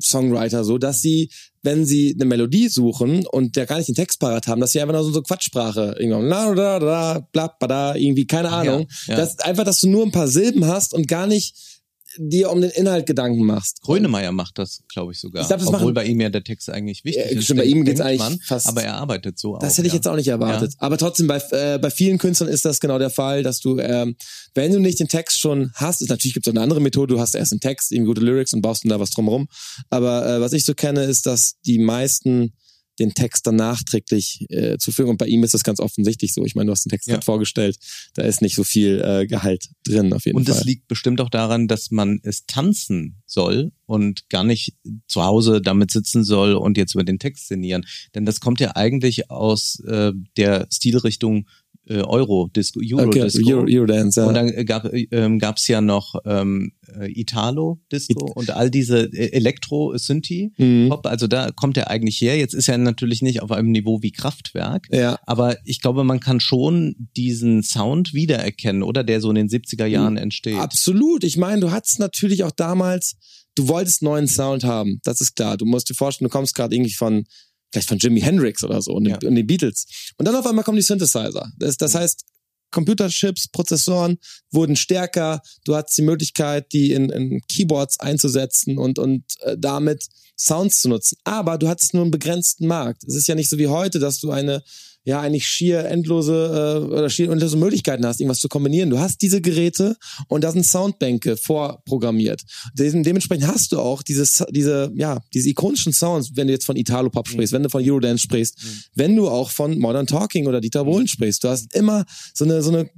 Songwriter 0.00 0.64
so, 0.64 0.78
dass 0.78 1.02
sie 1.02 1.30
wenn 1.62 1.84
sie 1.84 2.14
eine 2.14 2.24
Melodie 2.24 2.68
suchen 2.68 3.26
und 3.26 3.56
der 3.56 3.66
gar 3.66 3.76
nicht 3.76 3.88
den 3.88 3.94
Text 3.94 4.20
parat 4.20 4.46
haben, 4.46 4.60
dass 4.60 4.72
sie 4.72 4.80
einfach 4.80 4.94
nur 4.94 5.04
so, 5.04 5.10
so 5.10 5.22
Quatschsprache 5.22 5.96
irgendwann 5.98 6.28
la 6.28 6.54
da 6.54 6.78
da 6.78 7.28
bla 7.32 7.54
da 7.60 7.94
irgendwie 7.94 8.26
keine 8.26 8.50
Ahnung. 8.50 8.86
Ja, 9.06 9.14
ja. 9.14 9.16
Das 9.16 9.38
einfach, 9.40 9.64
dass 9.64 9.80
du 9.80 9.88
nur 9.88 10.04
ein 10.04 10.12
paar 10.12 10.28
Silben 10.28 10.66
hast 10.66 10.94
und 10.94 11.08
gar 11.08 11.26
nicht 11.26 11.77
dir 12.16 12.50
um 12.50 12.60
den 12.60 12.70
Inhalt 12.70 13.06
Gedanken 13.06 13.44
machst. 13.44 13.82
Grönemeyer 13.82 14.32
macht 14.32 14.58
das, 14.58 14.82
glaube 14.88 15.12
ich, 15.12 15.20
sogar. 15.20 15.42
Ich 15.42 15.48
glaub, 15.48 15.58
das 15.60 15.68
Obwohl 15.68 15.80
machen- 15.82 15.94
bei 15.94 16.04
ihm 16.06 16.20
ja 16.20 16.30
der 16.30 16.42
Text 16.42 16.70
eigentlich 16.70 17.04
wichtig 17.04 17.24
Ja, 17.32 17.38
ist. 17.38 17.54
bei 17.56 17.64
ihm 17.64 17.84
geht's 17.84 18.00
eigentlich 18.00 18.18
man, 18.20 18.38
fast- 18.40 18.66
Aber 18.66 18.82
er 18.82 18.94
arbeitet 18.94 19.38
so 19.38 19.56
Das 19.58 19.72
auch, 19.74 19.78
hätte 19.78 19.86
ich 19.88 19.92
ja. 19.92 19.96
jetzt 19.98 20.08
auch 20.08 20.16
nicht 20.16 20.28
erwartet. 20.28 20.72
Aber 20.78 20.96
trotzdem, 20.96 21.26
bei, 21.26 21.36
äh, 21.50 21.78
bei 21.78 21.90
vielen 21.90 22.18
Künstlern 22.18 22.48
ist 22.48 22.64
das 22.64 22.80
genau 22.80 22.98
der 22.98 23.10
Fall, 23.10 23.42
dass 23.42 23.60
du, 23.60 23.78
ähm, 23.78 24.16
wenn 24.54 24.72
du 24.72 24.80
nicht 24.80 25.00
den 25.00 25.08
Text 25.08 25.38
schon 25.38 25.70
hast, 25.74 26.00
ist, 26.02 26.08
natürlich 26.08 26.34
gibt 26.34 26.46
es 26.46 26.50
auch 26.50 26.54
eine 26.54 26.62
andere 26.62 26.80
Methode, 26.80 27.14
du 27.14 27.20
hast 27.20 27.34
erst 27.34 27.52
einen 27.52 27.60
Text, 27.60 27.92
irgendwie 27.92 28.08
gute 28.08 28.20
Lyrics 28.22 28.52
und 28.54 28.62
baust 28.62 28.84
dann 28.84 28.90
da 28.90 29.00
was 29.00 29.10
drumherum. 29.10 29.48
Aber 29.90 30.26
äh, 30.26 30.40
was 30.40 30.52
ich 30.52 30.64
so 30.64 30.74
kenne, 30.74 31.04
ist, 31.04 31.26
dass 31.26 31.54
die 31.66 31.78
meisten 31.78 32.52
den 32.98 33.14
Text 33.14 33.46
dann 33.46 33.56
nachträglich 33.56 34.44
äh, 34.50 34.76
zufügen. 34.78 35.10
Und 35.10 35.18
bei 35.18 35.26
ihm 35.26 35.44
ist 35.44 35.54
das 35.54 35.62
ganz 35.62 35.80
offensichtlich 35.80 36.34
so. 36.34 36.44
Ich 36.44 36.54
meine, 36.54 36.66
du 36.66 36.72
hast 36.72 36.84
den 36.84 36.90
Text 36.90 37.08
Ja. 37.08 37.14
gerade 37.14 37.24
vorgestellt. 37.24 37.78
Da 38.14 38.22
ist 38.22 38.42
nicht 38.42 38.54
so 38.56 38.64
viel 38.64 39.00
äh, 39.04 39.26
Gehalt 39.26 39.68
drin, 39.84 40.12
auf 40.12 40.24
jeden 40.26 40.36
Und 40.36 40.48
Fall. 40.48 40.56
es 40.58 40.64
liegt 40.64 40.88
bestimmt 40.88 41.20
auch 41.20 41.30
daran, 41.30 41.68
dass 41.68 41.90
man 41.90 42.20
es 42.22 42.46
tanzen 42.46 43.22
soll 43.26 43.72
und 43.86 44.28
gar 44.28 44.44
nicht 44.44 44.74
zu 45.06 45.24
Hause 45.24 45.60
damit 45.60 45.90
sitzen 45.90 46.24
soll 46.24 46.54
und 46.54 46.76
jetzt 46.76 46.94
über 46.94 47.04
den 47.04 47.18
Text 47.18 47.48
sinnieren. 47.48 47.84
Denn 48.14 48.24
das 48.26 48.40
kommt 48.40 48.60
ja 48.60 48.74
eigentlich 48.76 49.30
aus 49.30 49.80
äh, 49.86 50.12
der 50.36 50.66
Stilrichtung 50.72 51.46
äh, 51.88 52.02
Euro-Disco, 52.02 52.80
okay, 52.80 52.94
Euro-Disco. 52.94 53.50
Euro, 53.50 53.66
Eurodance, 53.68 54.20
ja. 54.20 54.26
Und 54.26 54.34
dann 54.34 54.48
äh, 54.48 54.64
gab 54.64 54.92
ähm, 54.92 55.38
gab's 55.38 55.66
ja 55.68 55.80
noch 55.80 56.14
ähm, 56.24 56.72
äh, 56.98 57.10
Italo-Disco 57.10 58.32
und 58.34 58.50
all 58.50 58.70
diese 58.70 59.04
äh, 59.12 59.32
Elektro-Synthi. 59.32 60.52
Mhm. 60.56 60.88
Pop, 60.90 61.06
also 61.06 61.26
da 61.26 61.50
kommt 61.50 61.76
er 61.76 61.90
eigentlich 61.90 62.20
her. 62.20 62.36
Jetzt 62.36 62.54
ist 62.54 62.68
er 62.68 62.78
natürlich 62.78 63.22
nicht 63.22 63.42
auf 63.42 63.50
einem 63.50 63.70
Niveau 63.70 64.02
wie 64.02 64.12
Kraftwerk, 64.12 64.88
ja. 64.90 65.18
aber 65.26 65.56
ich 65.64 65.80
glaube, 65.80 66.04
man 66.04 66.20
kann 66.20 66.40
schon 66.40 66.94
diesen 67.16 67.62
Sound 67.62 68.14
wiedererkennen, 68.14 68.82
oder 68.82 69.04
der 69.04 69.20
so 69.20 69.30
in 69.30 69.36
den 69.36 69.48
70er 69.48 69.86
Jahren 69.86 70.16
entsteht. 70.16 70.58
Absolut. 70.58 71.24
Ich 71.24 71.36
meine, 71.36 71.60
du 71.60 71.70
hattest 71.70 71.98
natürlich 71.98 72.44
auch 72.44 72.52
damals, 72.52 73.16
du 73.54 73.68
wolltest 73.68 74.02
neuen 74.02 74.28
Sound 74.28 74.64
haben. 74.64 75.00
Das 75.04 75.20
ist 75.20 75.34
klar. 75.34 75.56
Du 75.56 75.64
musst 75.64 75.88
dir 75.90 75.94
vorstellen, 75.94 76.28
du 76.28 76.32
kommst 76.32 76.54
gerade 76.54 76.74
irgendwie 76.74 76.94
von, 76.94 77.24
vielleicht 77.72 77.88
von 77.88 77.98
Jimi 77.98 78.20
Hendrix 78.20 78.62
oder 78.64 78.80
so 78.82 78.92
und, 78.92 79.04
den- 79.04 79.18
Ja. 79.20 79.28
und 79.28 79.34
den 79.34 79.46
Beatles. 79.46 79.86
Und 80.16 80.26
dann 80.26 80.34
auf 80.36 80.46
einmal 80.46 80.64
kommen 80.64 80.76
die 80.76 80.82
Synthesizer. 80.82 81.50
Das, 81.58 81.76
das 81.76 81.94
heißt, 81.94 82.24
Computerchips, 82.70 83.48
Prozessoren 83.48 84.18
wurden 84.50 84.76
stärker. 84.76 85.40
Du 85.64 85.74
hattest 85.74 85.96
die 85.98 86.02
Möglichkeit, 86.02 86.70
die 86.72 86.92
in, 86.92 87.08
in 87.10 87.40
Keyboards 87.48 87.98
einzusetzen 87.98 88.76
und, 88.78 88.98
und 88.98 89.24
äh, 89.40 89.56
damit 89.58 90.04
Sounds 90.38 90.80
zu 90.80 90.88
nutzen. 90.88 91.16
Aber 91.24 91.56
du 91.58 91.68
hattest 91.68 91.94
nur 91.94 92.02
einen 92.02 92.10
begrenzten 92.10 92.66
Markt. 92.66 93.04
Es 93.08 93.14
ist 93.16 93.26
ja 93.26 93.34
nicht 93.34 93.48
so 93.50 93.56
wie 93.58 93.68
heute, 93.68 93.98
dass 93.98 94.20
du 94.20 94.30
eine 94.30 94.62
ja 95.08 95.20
eigentlich 95.20 95.46
schier 95.46 95.84
endlose 95.86 96.34
äh, 96.34 96.92
oder 96.92 97.08
schier 97.10 97.30
endlose 97.30 97.56
Möglichkeiten 97.56 98.04
hast, 98.06 98.20
irgendwas 98.20 98.40
zu 98.40 98.48
kombinieren. 98.48 98.90
Du 98.90 98.98
hast 98.98 99.22
diese 99.22 99.40
Geräte 99.40 99.96
und 100.28 100.44
da 100.44 100.52
sind 100.52 100.64
Soundbänke 100.66 101.36
vorprogrammiert. 101.36 102.42
Dem- 102.74 103.02
Dementsprechend 103.02 103.46
hast 103.46 103.72
du 103.72 103.78
auch 103.80 104.02
diese 104.02 104.24
diese 104.50 104.92
ja 104.94 105.18
diese 105.34 105.48
ikonischen 105.48 105.92
Sounds, 105.92 106.32
wenn 106.36 106.46
du 106.46 106.52
jetzt 106.52 106.66
von 106.66 106.76
Italo 106.76 107.10
Pop 107.10 107.26
sprichst, 107.28 107.52
wenn 107.52 107.62
du 107.62 107.70
von 107.70 107.82
Eurodance 107.82 108.22
sprichst, 108.22 108.58
wenn 108.94 109.16
du 109.16 109.28
auch 109.28 109.50
von 109.50 109.78
Modern 109.78 110.06
Talking 110.06 110.46
oder 110.46 110.60
Dieter 110.60 110.84
Bohlen 110.84 111.08
sprichst. 111.08 111.42
Du 111.42 111.48
hast 111.48 111.74
immer 111.74 112.04
so 112.34 112.44
eine 112.44 112.62
so 112.62 112.70
eine 112.70 112.90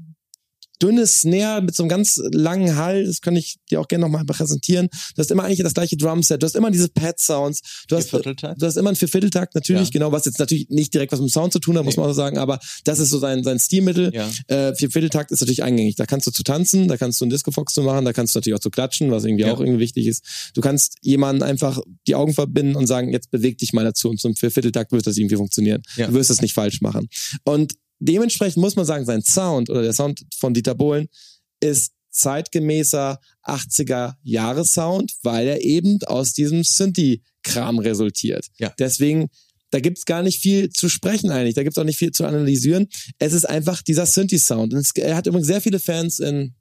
dünne 0.82 1.06
Snare 1.06 1.62
mit 1.62 1.74
so 1.74 1.82
einem 1.82 1.90
ganz 1.90 2.20
langen 2.32 2.76
Hall, 2.76 3.04
das 3.04 3.20
kann 3.20 3.36
ich 3.36 3.56
dir 3.70 3.80
auch 3.80 3.88
gerne 3.88 4.04
nochmal 4.04 4.24
präsentieren. 4.24 4.88
Du 5.14 5.20
hast 5.20 5.30
immer 5.30 5.44
eigentlich 5.44 5.60
das 5.60 5.74
gleiche 5.74 5.96
Drumset, 5.96 6.42
du 6.42 6.46
hast 6.46 6.56
immer 6.56 6.70
diese 6.70 6.88
Pad-Sounds, 6.88 7.84
du 7.88 7.96
hast, 7.96 8.12
du 8.12 8.66
hast 8.66 8.76
immer 8.76 8.90
einen 8.90 8.96
Viervierteltakt, 8.96 9.54
natürlich, 9.54 9.88
Ja. 9.88 9.92
genau, 9.92 10.12
was 10.12 10.24
jetzt 10.24 10.38
natürlich 10.38 10.68
nicht 10.70 10.92
direkt 10.94 11.12
was 11.12 11.20
mit 11.20 11.28
dem 11.30 11.32
Sound 11.32 11.52
zu 11.52 11.58
tun 11.58 11.76
hat, 11.78 11.84
muss 11.84 11.96
man 11.96 12.08
auch 12.08 12.14
sagen, 12.14 12.38
aber 12.38 12.58
das 12.84 12.98
ist 12.98 13.10
so 13.10 13.18
sein, 13.18 13.42
sein 13.44 13.58
Stilmittel. 13.58 14.12
Ja. 14.14 14.28
Äh, 14.48 14.74
Viervierteltakt 14.74 15.30
ist 15.30 15.40
natürlich 15.40 15.62
eingängig, 15.62 15.96
da 15.96 16.06
kannst 16.06 16.26
du 16.26 16.30
zu 16.30 16.42
tanzen, 16.42 16.88
da 16.88 16.96
kannst 16.96 17.20
du 17.20 17.24
einen 17.24 17.30
Disco-Fox 17.30 17.72
zu 17.74 17.82
machen, 17.82 18.04
da 18.04 18.12
kannst 18.12 18.34
du 18.34 18.38
natürlich 18.38 18.56
auch 18.56 18.60
zu 18.62 18.70
klatschen, 18.70 19.10
was 19.10 19.24
irgendwie 19.24 19.44
Ja. 19.44 19.52
auch 19.52 19.60
irgendwie 19.60 19.80
wichtig 19.80 20.06
ist. 20.06 20.24
Du 20.54 20.60
kannst 20.60 20.96
jemanden 21.02 21.42
einfach 21.42 21.80
die 22.06 22.14
Augen 22.14 22.34
verbinden 22.34 22.76
und 22.76 22.86
sagen, 22.86 23.12
jetzt 23.12 23.30
beweg 23.30 23.58
dich 23.58 23.72
mal 23.72 23.84
dazu 23.84 24.08
und 24.10 24.20
zum 24.20 24.34
Viervierteltakt 24.34 24.92
wird 24.92 25.06
das 25.06 25.16
irgendwie 25.16 25.36
funktionieren. 25.36 25.82
Ja. 25.96 26.06
Du 26.08 26.14
wirst 26.14 26.30
das 26.30 26.40
nicht 26.40 26.54
falsch 26.54 26.80
machen. 26.80 27.08
Und 27.44 27.74
dementsprechend 28.00 28.60
muss 28.60 28.76
man 28.76 28.86
sagen, 28.86 29.04
sein 29.04 29.22
Sound 29.22 29.70
oder 29.70 29.82
der 29.82 29.92
Sound 29.92 30.22
von 30.36 30.54
Dieter 30.54 30.74
Bohlen 30.74 31.08
ist 31.60 31.92
zeitgemäßer 32.10 33.18
80er 33.44 34.14
Jahre 34.22 34.64
Sound, 34.64 35.12
weil 35.22 35.46
er 35.46 35.62
eben 35.62 35.98
aus 36.06 36.32
diesem 36.32 36.64
Synthi-Kram 36.64 37.78
resultiert. 37.78 38.48
Ja. 38.58 38.72
Deswegen, 38.78 39.28
da 39.70 39.78
gibt's 39.80 40.04
gar 40.04 40.22
nicht 40.22 40.40
viel 40.40 40.70
zu 40.70 40.88
sprechen 40.88 41.30
eigentlich, 41.30 41.54
da 41.54 41.62
gibt's 41.62 41.78
auch 41.78 41.84
nicht 41.84 41.98
viel 41.98 42.10
zu 42.10 42.24
analysieren. 42.24 42.88
Es 43.18 43.32
ist 43.32 43.48
einfach 43.48 43.82
dieser 43.82 44.06
Synthi-Sound. 44.06 44.74
Er 44.96 45.16
hat 45.16 45.26
übrigens 45.26 45.46
sehr 45.46 45.60
viele 45.60 45.78
Fans 45.78 46.18
in 46.18 46.54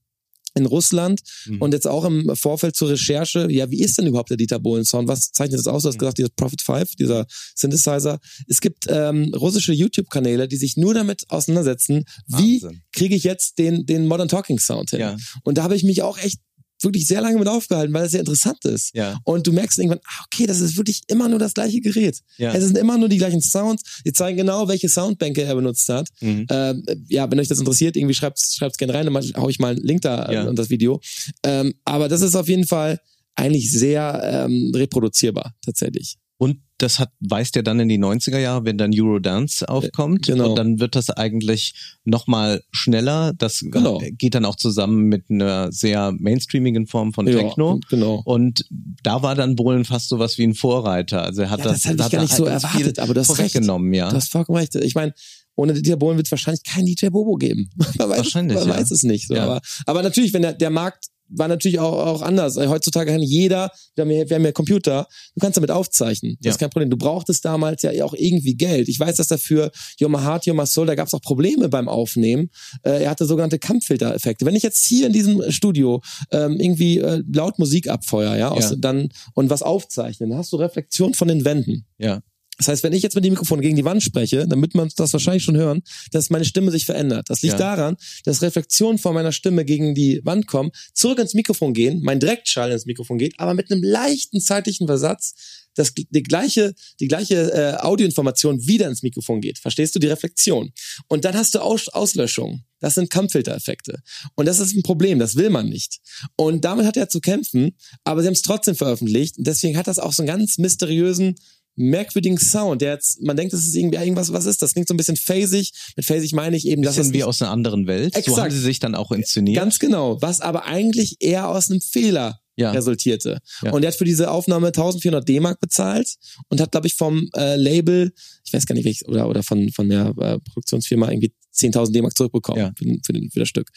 in 0.56 0.66
Russland 0.66 1.22
Mhm. 1.46 1.62
und 1.62 1.74
jetzt 1.74 1.88
auch 1.88 2.06
im 2.06 2.36
Vorfeld 2.36 2.76
zur 2.76 2.90
Recherche, 2.90 3.48
ja, 3.52 3.70
wie 3.72 3.82
ist 3.82 3.98
denn 3.98 4.08
überhaupt 4.08 4.30
der 4.30 4.38
Dieter 4.38 4.60
Bohlen 4.60 4.84
Sound? 4.86 5.08
Was 5.08 5.32
zeichnet 5.32 5.60
das 5.60 5.68
aus? 5.68 5.84
Du 5.84 5.90
hast 5.90 5.96
Mhm. 5.96 6.00
gesagt, 6.00 6.18
dieser 6.18 6.30
Prophet 6.36 6.62
5, 6.62 6.96
dieser 6.96 7.26
Synthesizer. 7.56 8.20
Es 8.48 8.62
gibt 8.62 8.86
ähm, 8.88 9.34
russische 9.36 9.74
YouTube-Kanäle, 9.74 10.48
die 10.48 10.58
sich 10.58 10.78
nur 10.78 10.94
damit 10.94 11.26
auseinandersetzen, 11.30 12.06
wie 12.28 12.62
Wahnsinn. 12.62 12.82
kriege 12.94 13.16
ich 13.16 13.24
jetzt 13.24 13.58
den, 13.60 13.86
den 13.86 14.08
Modern 14.08 14.28
Talking 14.28 14.60
Sound 14.60 14.92
hin? 14.92 15.00
Ja. 15.00 15.18
Und 15.44 15.58
da 15.58 15.64
habe 15.64 15.76
ich 15.76 15.84
mich 15.84 16.02
auch 16.02 16.18
echt 16.18 16.40
wirklich 16.84 17.08
sehr 17.08 17.22
lange 17.22 17.38
mit 17.38 17.48
aufgehalten, 17.48 17.94
weil 17.94 18.06
es 18.06 18.12
sehr 18.12 18.22
interessant 18.22 18.64
ist. 18.66 18.94
Ja. 18.96 19.20
Und 19.24 19.46
du 19.48 19.52
merkst 19.52 19.78
irgendwann, 19.80 20.00
ah, 20.06 20.24
okay, 20.26 20.46
das 20.46 20.60
ist 20.60 20.78
wirklich 20.78 21.02
immer 21.08 21.28
nur 21.30 21.40
das 21.40 21.54
gleiche 21.54 21.82
Gerät. 21.82 22.20
Ja. 22.38 22.54
Es 22.54 22.64
sind 22.64 22.78
immer 22.78 22.98
nur 22.98 23.10
die 23.10 23.18
gleichen 23.18 23.42
Sounds. 23.42 24.02
Die 24.06 24.14
zeigen 24.14 24.38
genau, 24.38 24.68
welche 24.68 24.90
Soundbänke 24.90 25.44
er 25.44 25.56
benutzt 25.56 25.88
hat. 25.90 26.10
Mhm. 26.22 26.46
Ähm, 26.50 26.84
ja, 27.08 27.30
wenn 27.30 27.40
euch 27.40 27.48
das 27.48 27.60
interessiert, 27.60 27.96
irgendwie 27.96 28.16
schreibt 28.16 28.40
schreibt's 28.40 28.78
gerne 28.78 28.94
rein, 28.94 29.06
dann 29.06 29.24
hau 29.38 29.50
ich 29.50 29.60
mal 29.60 29.76
einen 29.76 29.84
Link 29.84 30.02
da 30.02 30.32
Ja. 30.32 30.44
äh, 30.44 30.48
unter 30.48 30.62
das 30.64 30.70
Video. 30.70 31.00
Ähm, 31.44 31.74
aber 31.86 32.08
das 32.10 32.22
ist 32.22 32.36
auf 32.36 32.48
jeden 32.48 32.66
Fall 32.68 33.00
eigentlich 33.36 33.72
sehr 33.72 34.22
ähm, 34.48 34.72
reproduzierbar, 34.76 35.54
tatsächlich. 35.64 36.18
Und 36.42 36.62
das 36.78 37.00
hat, 37.00 37.10
weist 37.20 37.58
ja 37.58 37.62
dann 37.62 37.82
in 37.82 37.90
die 37.90 38.00
90er 38.00 38.40
Jahre, 38.40 38.64
wenn 38.64 38.78
dann 38.78 38.92
Eurodance 38.98 39.68
aufkommt. 39.68 40.28
genau. 40.28 40.52
Und 40.52 40.56
dann 40.56 40.80
wird 40.80 40.96
das 40.96 41.10
eigentlich 41.10 41.74
nochmal 42.06 42.64
schneller. 42.72 43.34
Das 43.38 43.60
Genau. 43.60 44.02
geht 44.14 44.36
dann 44.36 44.46
auch 44.46 44.56
zusammen 44.56 45.04
mit 45.10 45.26
einer 45.30 45.70
sehr 45.74 46.14
mainstreamigen 46.18 46.88
Form 46.88 47.12
von 47.12 47.26
Techno. 47.26 47.74
Ja, 47.74 47.80
genau. 47.90 48.22
Und 48.24 48.66
da 49.04 49.22
war 49.22 49.36
dann 49.36 49.58
Bohlen 49.58 49.84
fast 49.84 50.08
sowas 50.08 50.38
wie 50.38 50.44
ein 50.46 50.56
Vorreiter. 50.56 51.24
Also 51.24 51.42
er 51.42 51.50
hat 51.50 51.60
Ja, 51.60 51.66
das, 51.66 51.82
das 51.82 51.86
hätte 51.92 51.96
ich 51.98 52.04
hat 52.06 52.12
gar 52.14 52.22
nicht 52.22 52.34
so 52.36 52.46
viel 52.46 52.54
erwartet, 52.54 53.00
aber 53.00 53.14
hast 53.20 53.30
recht. 53.32 53.38
vorweggenommen, 53.52 53.94
ja. 53.94 54.10
Du 54.10 54.16
hast 54.16 54.32
vollkommen 54.32 54.60
recht. 54.60 54.76
Ich 54.76 54.96
meine, 54.96 55.14
ohne 55.56 55.74
Dieter 55.74 55.98
Bohlen 55.98 56.16
wird 56.16 56.28
es 56.28 56.32
wahrscheinlich 56.32 56.64
kein 56.64 56.86
DJ 56.86 57.08
Bobo 57.08 57.36
geben. 57.36 57.70
man 57.98 58.10
weiß, 58.12 58.18
Wahrscheinlich, 58.20 58.58
man 58.58 58.70
ja. 58.70 58.78
weiß 58.78 58.92
es 58.92 59.04
nicht. 59.04 59.28
So. 59.28 59.36
Ja. 59.36 59.44
Aber, 59.44 59.62
aber 59.86 60.02
natürlich, 60.04 60.32
wenn 60.34 60.44
der, 60.44 60.54
der 60.54 60.70
Markt 60.70 61.08
war 61.30 61.48
natürlich 61.48 61.80
auch, 61.80 61.94
auch 62.06 62.22
anders. 62.22 62.56
Heutzutage 62.58 63.12
kann 63.12 63.22
jeder, 63.22 63.72
wir 63.96 64.04
haben, 64.04 64.12
ja, 64.12 64.30
wir 64.30 64.36
haben 64.36 64.46
ja 64.46 64.52
Computer, 64.52 65.08
du 65.36 65.40
kannst 65.42 65.58
damit 65.58 65.72
aufzeichnen. 65.72 66.36
Das 66.40 66.46
Ja. 66.46 66.52
ist 66.52 66.58
kein 66.60 66.70
Problem. 66.70 66.90
Du 66.90 66.98
brauchtest 66.98 67.46
damals 67.46 67.82
ja 67.84 67.92
auch 68.04 68.14
irgendwie 68.14 68.56
Geld. 68.56 68.90
Ich 68.90 69.00
weiß, 69.00 69.16
dass 69.18 69.28
dafür 69.28 69.72
Your 70.02 70.10
My 70.10 70.18
Heart, 70.20 70.48
Your 70.48 70.56
My 70.56 70.66
Soul, 70.66 70.88
da 70.88 70.96
gab 70.96 71.08
es 71.08 71.14
auch 71.14 71.22
Probleme 71.22 71.70
beim 71.70 71.88
Aufnehmen. 71.88 72.50
Äh, 72.84 73.04
er 73.04 73.10
hatte 73.12 73.26
sogenannte 73.26 73.60
Kampffilter-Effekte. 73.60 74.46
Wenn 74.46 74.56
ich 74.56 74.64
jetzt 74.64 74.86
hier 74.86 75.08
in 75.08 75.14
diesem 75.14 75.52
Studio 75.52 76.02
ähm, 76.32 76.60
irgendwie 76.60 76.98
äh, 77.00 77.22
laut 77.32 77.60
Musik 77.60 77.88
abfeuer, 77.90 78.36
ja, 78.36 78.50
aus, 78.50 78.72
Ja. 78.72 78.76
dann 78.78 79.10
und 79.34 79.50
was 79.50 79.62
aufzeichne, 79.64 80.28
dann 80.28 80.38
hast 80.38 80.52
du 80.52 80.58
Reflexion 80.58 81.14
von 81.14 81.28
den 81.28 81.46
Wänden. 81.46 81.86
ja. 81.98 82.22
Das 82.60 82.68
heißt, 82.68 82.84
wenn 82.84 82.92
ich 82.92 83.02
jetzt 83.02 83.16
mit 83.16 83.24
dem 83.24 83.32
Mikrofon 83.32 83.62
gegen 83.62 83.78
die 83.78 83.86
Wand 83.86 84.04
spreche, 84.04 84.46
dann 84.46 84.62
wird 84.62 84.76
man 84.76 84.90
das 84.98 85.14
wahrscheinlich 85.14 85.44
schon 85.44 85.56
hören, 85.56 85.82
dass 86.12 86.30
meine 86.30 86.44
Stimme 86.44 86.72
sich 86.72 86.86
verändert. 86.86 87.30
Das 87.30 87.42
liegt 87.42 87.54
Ja. 87.54 87.76
daran, 87.76 87.96
dass 88.26 88.42
Reflexionen 88.42 88.98
von 89.00 89.14
meiner 89.14 89.32
Stimme 89.32 89.64
gegen 89.64 89.96
die 89.96 90.20
Wand 90.26 90.46
kommen, 90.46 90.72
zurück 90.94 91.20
ins 91.20 91.34
Mikrofon 91.34 91.74
gehen, 91.74 92.02
mein 92.04 92.20
Direktschall 92.20 92.72
ins 92.72 92.86
Mikrofon 92.86 93.18
geht, 93.18 93.34
aber 93.40 93.54
mit 93.54 93.72
einem 93.72 93.82
leichten 93.82 94.42
zeitlichen 94.42 94.88
Versatz, 94.88 95.34
dass 95.76 95.94
die 95.94 96.24
gleiche, 96.24 96.74
die 97.00 97.08
gleiche 97.08 97.54
äh, 97.54 97.78
Audioinformation 97.82 98.68
wieder 98.68 98.88
ins 98.90 99.04
Mikrofon 99.04 99.40
geht. 99.40 99.60
Verstehst 99.60 99.96
du 99.96 100.00
die 100.00 100.08
Reflexion? 100.08 100.74
Und 101.08 101.24
dann 101.24 101.36
hast 101.36 101.56
du 101.56 101.60
Aus 101.60 101.88
Auslöschung. 101.88 102.66
Das 102.82 102.96
sind 102.96 103.10
Kampffiltereffekte. 103.10 104.02
Und 104.36 104.46
das 104.48 104.60
ist 104.60 104.76
ein 104.76 104.84
Problem, 104.84 105.20
das 105.20 105.36
will 105.36 105.50
man 105.50 105.70
nicht. 105.70 106.00
Und 106.36 106.66
damit 106.66 106.86
hat 106.86 106.98
er 106.98 107.08
zu 107.08 107.22
kämpfen, 107.22 107.76
aber 108.04 108.22
sie 108.22 108.28
haben 108.28 108.34
es 108.34 108.42
trotzdem 108.42 108.76
veröffentlicht. 108.76 109.38
Und 109.38 109.48
deswegen 109.48 109.78
hat 109.78 109.88
das 109.88 110.00
auch 110.00 110.12
so 110.14 110.24
einen 110.24 110.28
ganz 110.28 110.58
mysteriösen, 110.58 111.36
merkwürdigen 111.80 112.38
Sound, 112.38 112.82
der 112.82 112.94
jetzt, 112.94 113.22
man 113.22 113.36
denkt, 113.38 113.54
das 113.54 113.62
ist 113.62 113.76
irgendwie 113.76 113.98
irgendwas, 113.98 114.32
was 114.34 114.46
ist 114.46 114.62
das? 114.62 114.74
Klingt 114.74 114.88
so 114.88 114.94
ein 114.94 114.98
bisschen 114.98 115.16
phasig. 115.18 115.72
Mit 115.96 116.06
phasig 116.06 116.34
meine 116.34 116.56
ich 116.58 116.68
eben, 116.68 116.82
dass 116.82 116.96
Bisschen 116.96 117.12
es 117.12 117.14
wie 117.18 117.24
aus 117.24 117.42
einer 117.42 117.52
anderen 117.52 117.88
Welt. 117.88 118.14
So 118.14 118.20
Exakt. 118.20 118.38
haben 118.40 118.52
sie 118.52 118.60
sich 118.60 118.80
dann 118.80 118.96
auch 118.96 119.12
inszeniert. 119.12 119.58
Ganz 119.58 119.80
genau. 119.80 120.22
Was 120.22 120.42
aber 120.42 120.66
eigentlich 120.66 121.18
eher 121.20 121.48
aus 121.50 121.70
einem 121.72 121.82
Fehler 121.82 122.40
Ja. 122.58 122.72
resultierte. 122.72 123.40
Ja. 123.64 123.72
Und 123.72 123.84
er 123.84 123.88
hat 123.92 123.96
für 123.98 124.04
diese 124.06 124.30
Aufnahme 124.32 124.68
1400 124.68 125.28
D-Mark 125.28 125.60
bezahlt 125.62 126.16
und 126.50 126.60
hat, 126.60 126.72
glaube 126.72 126.88
ich, 126.88 126.96
vom 126.96 127.30
äh, 127.36 127.56
Label, 127.56 128.12
ich 128.46 128.52
weiß 128.54 128.66
gar 128.66 128.76
nicht, 128.76 128.84
welches, 128.86 129.08
oder, 129.08 129.30
oder 129.30 129.42
von, 129.44 129.72
von 129.72 129.88
der 129.88 130.08
äh, 130.20 130.40
Produktionsfirma 130.40 131.10
irgendwie 131.10 131.34
10.000 131.56 131.94
D-Mark 131.94 132.16
zurückbekommen 132.18 132.60
Ja. 132.60 132.72
für, 132.78 132.84
den, 132.86 133.02
für, 133.06 133.14
den, 133.14 133.32
für 133.32 133.40
das 133.40 133.48
Stück. 133.50 133.70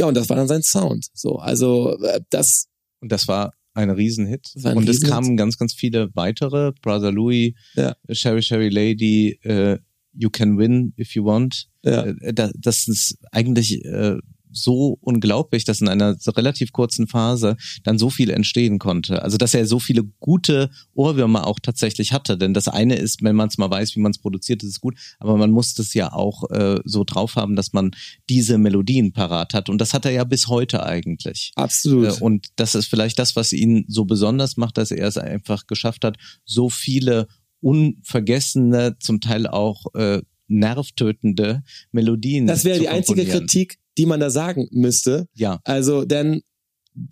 Ja, 0.00 0.06
und 0.06 0.14
das 0.14 0.28
war 0.30 0.36
dann 0.36 0.48
sein 0.48 0.62
Sound. 0.62 1.06
So, 1.14 1.36
also 1.36 1.98
äh, 2.02 2.20
das 2.30 2.66
Und 3.02 3.12
das 3.12 3.28
war 3.28 3.52
ein 3.76 3.90
Riesenhit. 3.90 4.50
Das 4.54 4.64
ein 4.64 4.76
und 4.76 4.88
es 4.88 5.02
kamen 5.02 5.36
ganz, 5.36 5.58
ganz 5.58 5.74
viele 5.74 6.10
weitere. 6.14 6.72
Brother 6.82 7.12
Louis, 7.12 7.54
Ja. 7.74 7.96
Sherry 8.10 8.42
Sherry 8.42 8.68
Lady, 8.68 9.38
äh, 9.42 9.78
You 10.12 10.30
Can 10.30 10.58
Win 10.58 10.94
If 10.98 11.14
You 11.14 11.24
Want. 11.24 11.68
Ja. 11.84 12.04
Äh, 12.04 12.32
da, 12.32 12.50
das 12.58 12.88
ist 12.88 13.18
eigentlich 13.32 13.84
äh, 13.84 14.16
so 14.56 14.98
unglaublich, 15.00 15.64
dass 15.64 15.80
in 15.80 15.88
einer 15.88 16.16
relativ 16.26 16.72
kurzen 16.72 17.06
Phase 17.06 17.56
dann 17.84 17.98
so 17.98 18.10
viel 18.10 18.30
entstehen 18.30 18.78
konnte. 18.78 19.22
Also 19.22 19.36
dass 19.36 19.54
er 19.54 19.66
so 19.66 19.78
viele 19.78 20.04
gute 20.18 20.70
Ohrwürmer 20.94 21.46
auch 21.46 21.58
tatsächlich 21.60 22.12
hatte. 22.12 22.38
Denn 22.38 22.54
das 22.54 22.68
eine 22.68 22.96
ist, 22.96 23.22
wenn 23.22 23.36
man 23.36 23.48
es 23.48 23.58
mal 23.58 23.70
weiß, 23.70 23.96
wie 23.96 24.00
man 24.00 24.10
es 24.10 24.18
produziert, 24.18 24.62
ist 24.62 24.70
es 24.70 24.80
gut. 24.80 24.96
Aber 25.18 25.36
man 25.36 25.50
muss 25.50 25.74
das 25.74 25.94
ja 25.94 26.12
auch 26.12 26.50
äh, 26.50 26.80
so 26.84 27.04
drauf 27.04 27.36
haben, 27.36 27.56
dass 27.56 27.72
man 27.72 27.92
diese 28.28 28.58
Melodien 28.58 29.12
parat 29.12 29.54
hat. 29.54 29.68
Und 29.68 29.80
das 29.80 29.94
hat 29.94 30.04
er 30.04 30.12
ja 30.12 30.24
bis 30.24 30.48
heute 30.48 30.84
eigentlich. 30.84 31.52
Absolut. 31.54 32.18
Äh, 32.18 32.22
Und 32.22 32.48
das 32.56 32.74
ist 32.74 32.86
vielleicht 32.86 33.18
das, 33.18 33.36
was 33.36 33.52
ihn 33.52 33.84
so 33.88 34.04
besonders 34.04 34.56
macht, 34.56 34.78
dass 34.78 34.90
er 34.90 35.06
es 35.06 35.16
einfach 35.16 35.66
geschafft 35.66 36.04
hat, 36.04 36.16
so 36.44 36.70
viele 36.70 37.26
unvergessene, 37.60 38.96
zum 39.00 39.20
Teil 39.20 39.46
auch 39.46 39.86
äh, 39.94 40.22
nervtötende 40.48 41.62
Melodien 41.92 42.46
das 42.46 42.64
wäre 42.64 42.78
die 42.78 42.88
einzige. 42.88 43.24
Kritik, 43.24 43.78
die 43.98 44.06
man 44.06 44.20
da 44.20 44.30
sagen 44.30 44.68
müsste. 44.70 45.26
Ja, 45.34 45.60
Also, 45.64 46.04
denn 46.04 46.42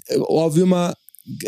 äh, 0.08 0.18
Ohrwürmer, 0.18 0.94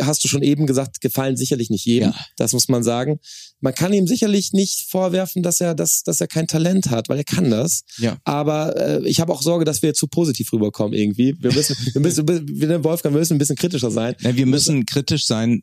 hast 0.01 0.25
du 0.25 0.29
schon 0.29 0.43
eben 0.43 0.67
gesagt, 0.67 1.01
gefallen 1.01 1.37
sicherlich 1.37 1.71
nicht 1.71 1.85
jedem. 1.85 2.11
Ja. 2.11 2.27
Das 2.37 2.53
muss 2.53 2.69
man 2.69 2.83
sagen. 2.83 3.19
Man 3.61 3.75
kann 3.75 3.93
ihm 3.93 4.07
sicherlich 4.07 4.53
nicht 4.53 4.91
vorwerfen, 4.91 5.43
dass 5.43 5.61
er, 5.61 5.75
dass, 5.75 6.03
dass 6.03 6.21
er 6.21 6.29
kein 6.29 6.47
Talent 6.47 6.91
hat, 6.91 7.09
weil 7.09 7.19
er 7.19 7.25
kann 7.25 7.51
das. 7.51 7.83
ja. 7.99 8.17
Aber 8.25 8.77
äh, 8.77 9.09
ich 9.09 9.21
habe 9.21 9.33
auch 9.33 9.43
Sorge, 9.43 9.65
dass 9.65 9.83
wir 9.83 9.93
zu 9.95 10.07
positiv 10.07 10.53
rüberkommen 10.53 10.95
irgendwie. 10.95 11.35
Wir 11.39 11.53
müssen, 11.53 11.77
wir 11.93 12.01
müssen, 12.01 12.27
wir, 12.27 12.85
Wolfgang, 12.85 13.15
wir 13.15 13.21
müssen 13.21 13.35
ein 13.35 13.39
bisschen 13.39 13.57
kritischer 13.57 13.91
sein. 13.91 14.15
Na, 14.21 14.35
wir 14.35 14.47
müssen 14.47 14.87
kritisch 14.87 15.27
sein, 15.27 15.63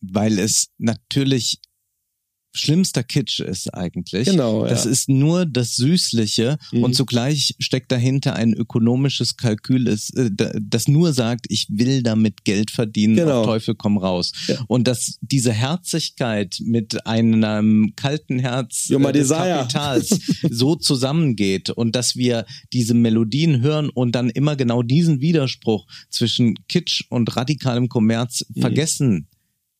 weil 0.00 0.38
es 0.38 0.68
natürlich 0.78 1.58
schlimmster 2.54 3.02
Kitsch 3.02 3.40
ist 3.40 3.72
eigentlich. 3.74 4.26
Genau, 4.28 4.66
Das 4.66 4.84
ja. 4.84 4.90
ist 4.90 5.08
nur 5.08 5.46
das 5.46 5.74
Süßliche 5.76 6.58
Mhm. 6.72 6.84
und 6.84 6.94
zugleich 6.94 7.54
steckt 7.58 7.90
dahinter 7.90 8.34
ein 8.36 8.52
ökonomisches 8.52 9.36
Kalkül, 9.36 9.88
äh, 9.88 9.96
da- 10.30 10.52
das 10.60 10.86
nur 10.88 11.12
sagt, 11.14 11.46
ich 11.48 11.66
will 11.70 12.02
damit 12.02 12.44
Geld 12.44 12.70
verdienen, 12.70 13.16
Genau. 13.16 13.44
Teufel 13.44 13.74
komm 13.74 13.96
raus. 13.96 14.32
Ja. 14.48 14.56
Und 14.68 14.86
dass 14.86 15.18
diese 15.22 15.52
Herzigkeit 15.52 16.58
mit 16.64 17.06
einem 17.06 17.94
kalten 17.96 18.38
Herz 18.38 18.88
my 18.90 18.96
äh, 19.08 19.12
des 19.12 19.28
desire. 19.28 19.48
Kapitals 19.58 20.10
so 20.50 20.76
zusammengeht 20.76 21.70
und 21.70 21.96
dass 21.96 22.16
wir 22.16 22.44
diese 22.72 22.94
Melodien 22.94 23.62
hören 23.62 23.88
und 23.88 24.12
dann 24.14 24.28
immer 24.30 24.56
genau 24.56 24.82
diesen 24.82 25.20
Widerspruch 25.20 25.86
zwischen 26.10 26.54
Kitsch 26.68 27.04
und 27.08 27.34
radikalem 27.36 27.88
Kommerz 27.88 28.44
Mhm. 28.54 28.60
vergessen 28.60 29.28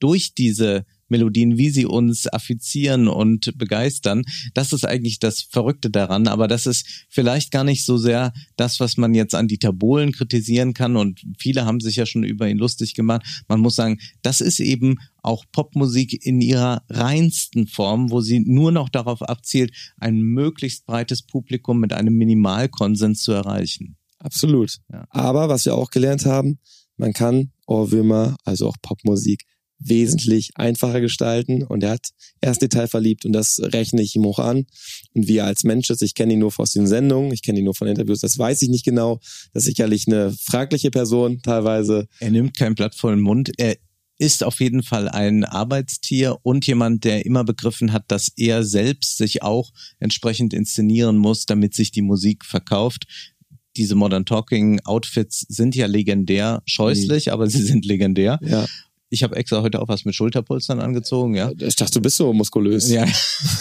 durch 0.00 0.34
diese 0.34 0.84
Melodien, 1.12 1.56
wie 1.56 1.70
sie 1.70 1.86
uns 1.86 2.26
affizieren 2.26 3.06
und 3.06 3.56
begeistern. 3.56 4.24
Das 4.54 4.72
ist 4.72 4.84
eigentlich 4.84 5.20
das 5.20 5.42
Verrückte 5.42 5.90
daran, 5.90 6.26
aber 6.26 6.48
das 6.48 6.66
ist 6.66 7.06
vielleicht 7.08 7.52
gar 7.52 7.62
nicht 7.62 7.84
so 7.84 7.96
sehr 7.96 8.32
das, 8.56 8.80
was 8.80 8.96
man 8.96 9.14
jetzt 9.14 9.34
an 9.34 9.46
Dieter 9.46 9.72
Bohlen 9.72 10.10
kritisieren 10.10 10.74
kann 10.74 10.96
und 10.96 11.22
viele 11.38 11.64
haben 11.64 11.80
sich 11.80 11.96
ja 11.96 12.06
schon 12.06 12.24
über 12.24 12.48
ihn 12.48 12.58
lustig 12.58 12.94
gemacht. 12.94 13.44
Man 13.46 13.60
muss 13.60 13.76
sagen, 13.76 13.98
das 14.22 14.40
ist 14.40 14.58
eben 14.58 14.96
auch 15.22 15.44
Popmusik 15.52 16.26
in 16.26 16.40
ihrer 16.40 16.82
reinsten 16.88 17.68
Form, 17.68 18.10
wo 18.10 18.20
sie 18.20 18.40
nur 18.40 18.72
noch 18.72 18.88
darauf 18.88 19.22
abzielt, 19.22 19.72
ein 19.98 20.20
möglichst 20.20 20.86
breites 20.86 21.22
Publikum 21.22 21.78
mit 21.78 21.92
einem 21.92 22.14
Minimalkonsens 22.14 23.22
zu 23.22 23.32
erreichen. 23.32 23.96
Absolut. 24.18 24.78
Ja. 24.92 25.04
Aber 25.10 25.48
was 25.48 25.64
wir 25.64 25.74
auch 25.74 25.90
gelernt 25.90 26.26
haben, 26.26 26.58
man 26.96 27.12
kann 27.12 27.50
Ohrwürmer, 27.66 28.36
also 28.44 28.68
auch 28.68 28.76
Popmusik, 28.80 29.44
wesentlich 29.84 30.50
einfacher 30.54 31.00
gestalten 31.00 31.62
und 31.62 31.82
er 31.82 31.90
hat 31.90 32.08
erst 32.40 32.62
Detail 32.62 32.88
verliebt 32.88 33.24
und 33.24 33.32
das 33.32 33.60
rechne 33.60 34.02
ich 34.02 34.16
ihm 34.16 34.24
hoch 34.24 34.38
an. 34.38 34.66
Und 35.14 35.28
wie 35.28 35.38
er 35.38 35.46
als 35.46 35.64
Mensch 35.64 35.90
ist, 35.90 36.02
ich 36.02 36.14
kenne 36.14 36.34
ihn 36.34 36.38
nur 36.38 36.52
aus 36.56 36.72
den 36.72 36.86
Sendungen, 36.86 37.32
ich 37.32 37.42
kenne 37.42 37.58
ihn 37.58 37.64
nur 37.64 37.74
von 37.74 37.88
Interviews, 37.88 38.20
das 38.20 38.38
weiß 38.38 38.62
ich 38.62 38.68
nicht 38.68 38.84
genau. 38.84 39.20
Das 39.52 39.64
ist 39.64 39.76
sicherlich 39.76 40.06
eine 40.06 40.32
fragliche 40.32 40.90
Person 40.90 41.40
teilweise. 41.42 42.08
Er 42.20 42.30
nimmt 42.30 42.56
kein 42.56 42.74
Blatt 42.74 42.94
vor 42.94 43.10
den 43.10 43.20
Mund. 43.20 43.50
Er 43.58 43.76
ist 44.18 44.44
auf 44.44 44.60
jeden 44.60 44.84
Fall 44.84 45.08
ein 45.08 45.44
Arbeitstier 45.44 46.36
und 46.42 46.66
jemand, 46.66 47.04
der 47.04 47.26
immer 47.26 47.42
begriffen 47.42 47.92
hat, 47.92 48.04
dass 48.08 48.30
er 48.36 48.62
selbst 48.62 49.16
sich 49.16 49.42
auch 49.42 49.72
entsprechend 49.98 50.54
inszenieren 50.54 51.16
muss, 51.16 51.46
damit 51.46 51.74
sich 51.74 51.90
die 51.90 52.02
Musik 52.02 52.44
verkauft. 52.44 53.06
Diese 53.76 53.94
Modern 53.94 54.24
Talking 54.24 54.80
Outfits 54.84 55.40
sind 55.48 55.74
ja 55.74 55.86
legendär, 55.86 56.62
scheußlich, 56.66 57.32
aber 57.32 57.48
sie 57.48 57.62
sind 57.62 57.84
legendär. 57.84 58.38
Ja. 58.42 58.66
Ich 59.12 59.22
habe 59.22 59.36
extra 59.36 59.60
heute 59.60 59.82
auch 59.82 59.88
was 59.88 60.06
mit 60.06 60.14
Schulterpolstern 60.14 60.80
angezogen, 60.80 61.34
ja. 61.34 61.52
Ich 61.58 61.76
dachte, 61.76 61.92
du 61.92 62.00
bist 62.00 62.16
so 62.16 62.32
muskulös. 62.32 62.88
Ja. 62.88 63.06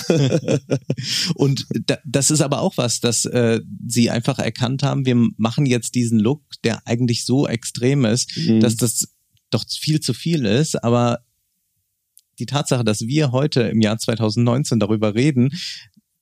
und 1.35 1.67
da, 1.87 1.97
das 2.05 2.31
ist 2.31 2.39
aber 2.39 2.61
auch 2.61 2.77
was, 2.77 3.01
dass 3.01 3.25
äh, 3.25 3.59
sie 3.85 4.09
einfach 4.09 4.39
erkannt 4.39 4.81
haben, 4.81 5.05
wir 5.05 5.15
machen 5.35 5.65
jetzt 5.65 5.93
diesen 5.95 6.19
Look, 6.19 6.41
der 6.63 6.87
eigentlich 6.87 7.25
so 7.25 7.47
extrem 7.47 8.05
ist, 8.05 8.31
Mhm. 8.37 8.61
dass 8.61 8.77
das 8.77 9.09
doch 9.49 9.65
viel 9.67 9.99
zu 9.99 10.13
viel 10.13 10.45
ist, 10.45 10.81
aber 10.81 11.19
die 12.39 12.45
Tatsache, 12.45 12.85
dass 12.85 13.01
wir 13.01 13.33
heute 13.33 13.63
im 13.63 13.81
Jahr 13.81 13.97
2019 13.97 14.79
darüber 14.79 15.15
reden, 15.15 15.51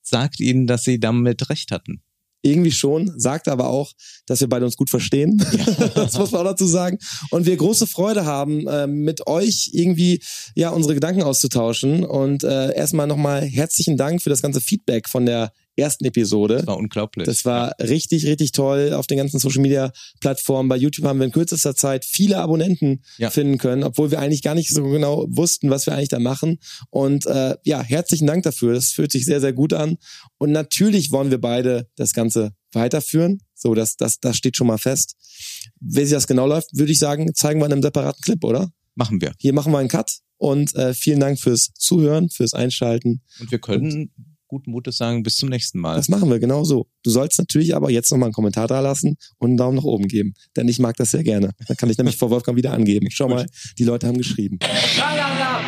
sagt 0.02 0.40
ihnen, 0.40 0.66
dass 0.66 0.84
sie 0.84 1.00
damit 1.00 1.50
recht 1.52 1.72
hatten. 1.72 2.02
Irgendwie 2.42 2.72
schon, 2.72 3.12
sagt 3.20 3.48
aber 3.48 3.70
auch, 3.70 3.92
dass 4.26 4.40
wir 4.40 4.48
beide 4.48 4.66
uns 4.66 4.78
gut 4.78 4.90
verstehen. 4.90 5.38
das 5.96 6.18
muss 6.18 6.32
man 6.32 6.42
auch 6.42 6.52
dazu 6.52 6.66
sagen. 6.66 6.98
Und 7.32 7.46
wir 7.46 7.58
große 7.58 7.88
Freude 7.88 8.26
haben, 8.26 8.68
äh, 8.68 8.88
mit 8.88 9.28
euch 9.28 9.72
irgendwie 9.74 10.22
ja 10.56 10.70
unsere 10.70 10.94
Gedanken 10.94 11.24
auszutauschen. 11.24 12.06
Und 12.06 12.44
äh, 12.44 12.74
erstmal 12.76 13.08
nochmal 13.08 13.42
herzlichen 13.42 13.98
Dank 13.98 14.22
für 14.22 14.30
das 14.30 14.42
ganze 14.42 14.62
Feedback 14.62 15.10
von 15.10 15.26
der 15.26 15.52
ersten 15.80 16.06
Episode. 16.06 16.58
Das 16.58 16.68
war 16.68 16.78
unglaublich. 16.78 17.26
Das 17.26 17.46
war 17.46 17.74
richtig, 17.80 18.26
richtig 18.26 18.52
toll 18.52 18.94
auf 18.94 19.08
den 19.08 19.18
ganzen 19.18 19.40
Social 19.40 19.62
Media 19.62 19.92
Plattformen. 20.20 20.70
Bei 20.70 20.76
YouTube 20.78 21.06
haben 21.06 21.20
wir 21.20 21.26
in 21.26 21.32
kürzester 21.32 21.76
Zeit 21.76 22.06
viele 22.06 22.38
Abonnenten 22.38 23.02
Ja. 23.18 23.30
finden 23.30 23.58
können, 23.58 23.84
obwohl 23.84 24.12
wir 24.12 24.20
eigentlich 24.20 24.42
gar 24.42 24.56
nicht 24.56 24.70
so 24.70 24.84
genau 24.84 25.26
wussten, 25.30 25.70
was 25.70 25.86
wir 25.86 25.94
eigentlich 25.94 26.10
da 26.10 26.20
machen. 26.20 26.60
Und 26.90 27.26
äh, 27.26 27.56
ja, 27.64 27.82
herzlichen 27.82 28.28
Dank 28.28 28.44
dafür. 28.44 28.74
Das 28.74 28.92
fühlt 28.92 29.12
sich 29.12 29.26
sehr, 29.26 29.42
sehr 29.42 29.54
gut 29.54 29.74
an. 29.74 29.98
Und 30.38 30.52
natürlich 30.52 31.12
wollen 31.12 31.32
wir 31.32 31.40
beide 31.42 31.88
das 31.96 32.14
Ganze 32.14 32.52
weiterführen. 32.72 33.42
So, 33.56 33.74
das, 33.74 33.96
das, 33.96 34.20
das 34.20 34.38
steht 34.38 34.56
schon 34.56 34.68
mal 34.68 34.78
fest. 34.78 35.16
Wie 35.80 36.02
sich 36.02 36.12
das 36.12 36.28
genau 36.28 36.48
läuft, 36.48 36.70
würde 36.78 36.92
ich 36.92 37.00
sagen, 37.00 37.34
zeigen 37.34 37.60
wir 37.60 37.66
in 37.66 37.74
einem 37.74 37.82
separaten 37.82 38.22
Clip, 38.22 38.44
oder? 38.44 38.70
Machen 38.96 39.22
wir. 39.22 39.34
Hier 39.40 39.54
machen 39.54 39.72
wir 39.72 39.80
einen 39.80 39.90
Cut. 39.90 40.20
Und 40.38 40.74
äh, 40.76 40.94
vielen 40.94 41.20
Dank 41.20 41.38
fürs 41.40 41.72
Zuhören, 41.78 42.30
fürs 42.30 42.54
Einschalten. 42.54 43.22
Und 43.42 43.52
wir 43.52 43.60
können 43.60 44.12
guten 44.50 44.72
Mutes 44.72 44.98
sagen, 44.98 45.24
bis 45.24 45.38
zum 45.38 45.48
nächsten 45.48 45.80
Mal. 45.80 45.96
Das 45.96 46.10
machen 46.10 46.30
wir 46.30 46.40
genau 46.40 46.66
so. 46.66 46.88
Du 47.04 47.12
sollst 47.12 47.40
natürlich 47.40 47.76
aber 47.76 47.90
jetzt 47.90 48.12
nochmal 48.12 48.28
einen 48.28 48.34
Kommentar 48.34 48.68
da 48.68 48.82
lassen 48.82 49.16
und 49.38 49.52
einen 49.52 49.58
Daumen 49.58 49.78
nach 49.78 49.84
oben 49.84 50.08
geben. 50.08 50.34
Denn 50.58 50.68
ich 50.68 50.80
mag 50.80 50.98
das 50.98 51.12
sehr 51.12 51.24
gerne. 51.24 51.52
Dann 51.68 51.78
kann 51.78 51.90
ich 51.90 51.98
nämlich 51.98 52.18
vor 52.18 52.30
Wolfgang 52.30 52.58
wieder 52.58 52.74
angeben. 52.74 53.08
Schau 53.12 53.30
mal, 53.30 53.46
die 53.78 53.86
Leute 53.86 54.08
haben 54.08 54.18
geschrieben. 54.18 54.60
La 54.98 55.59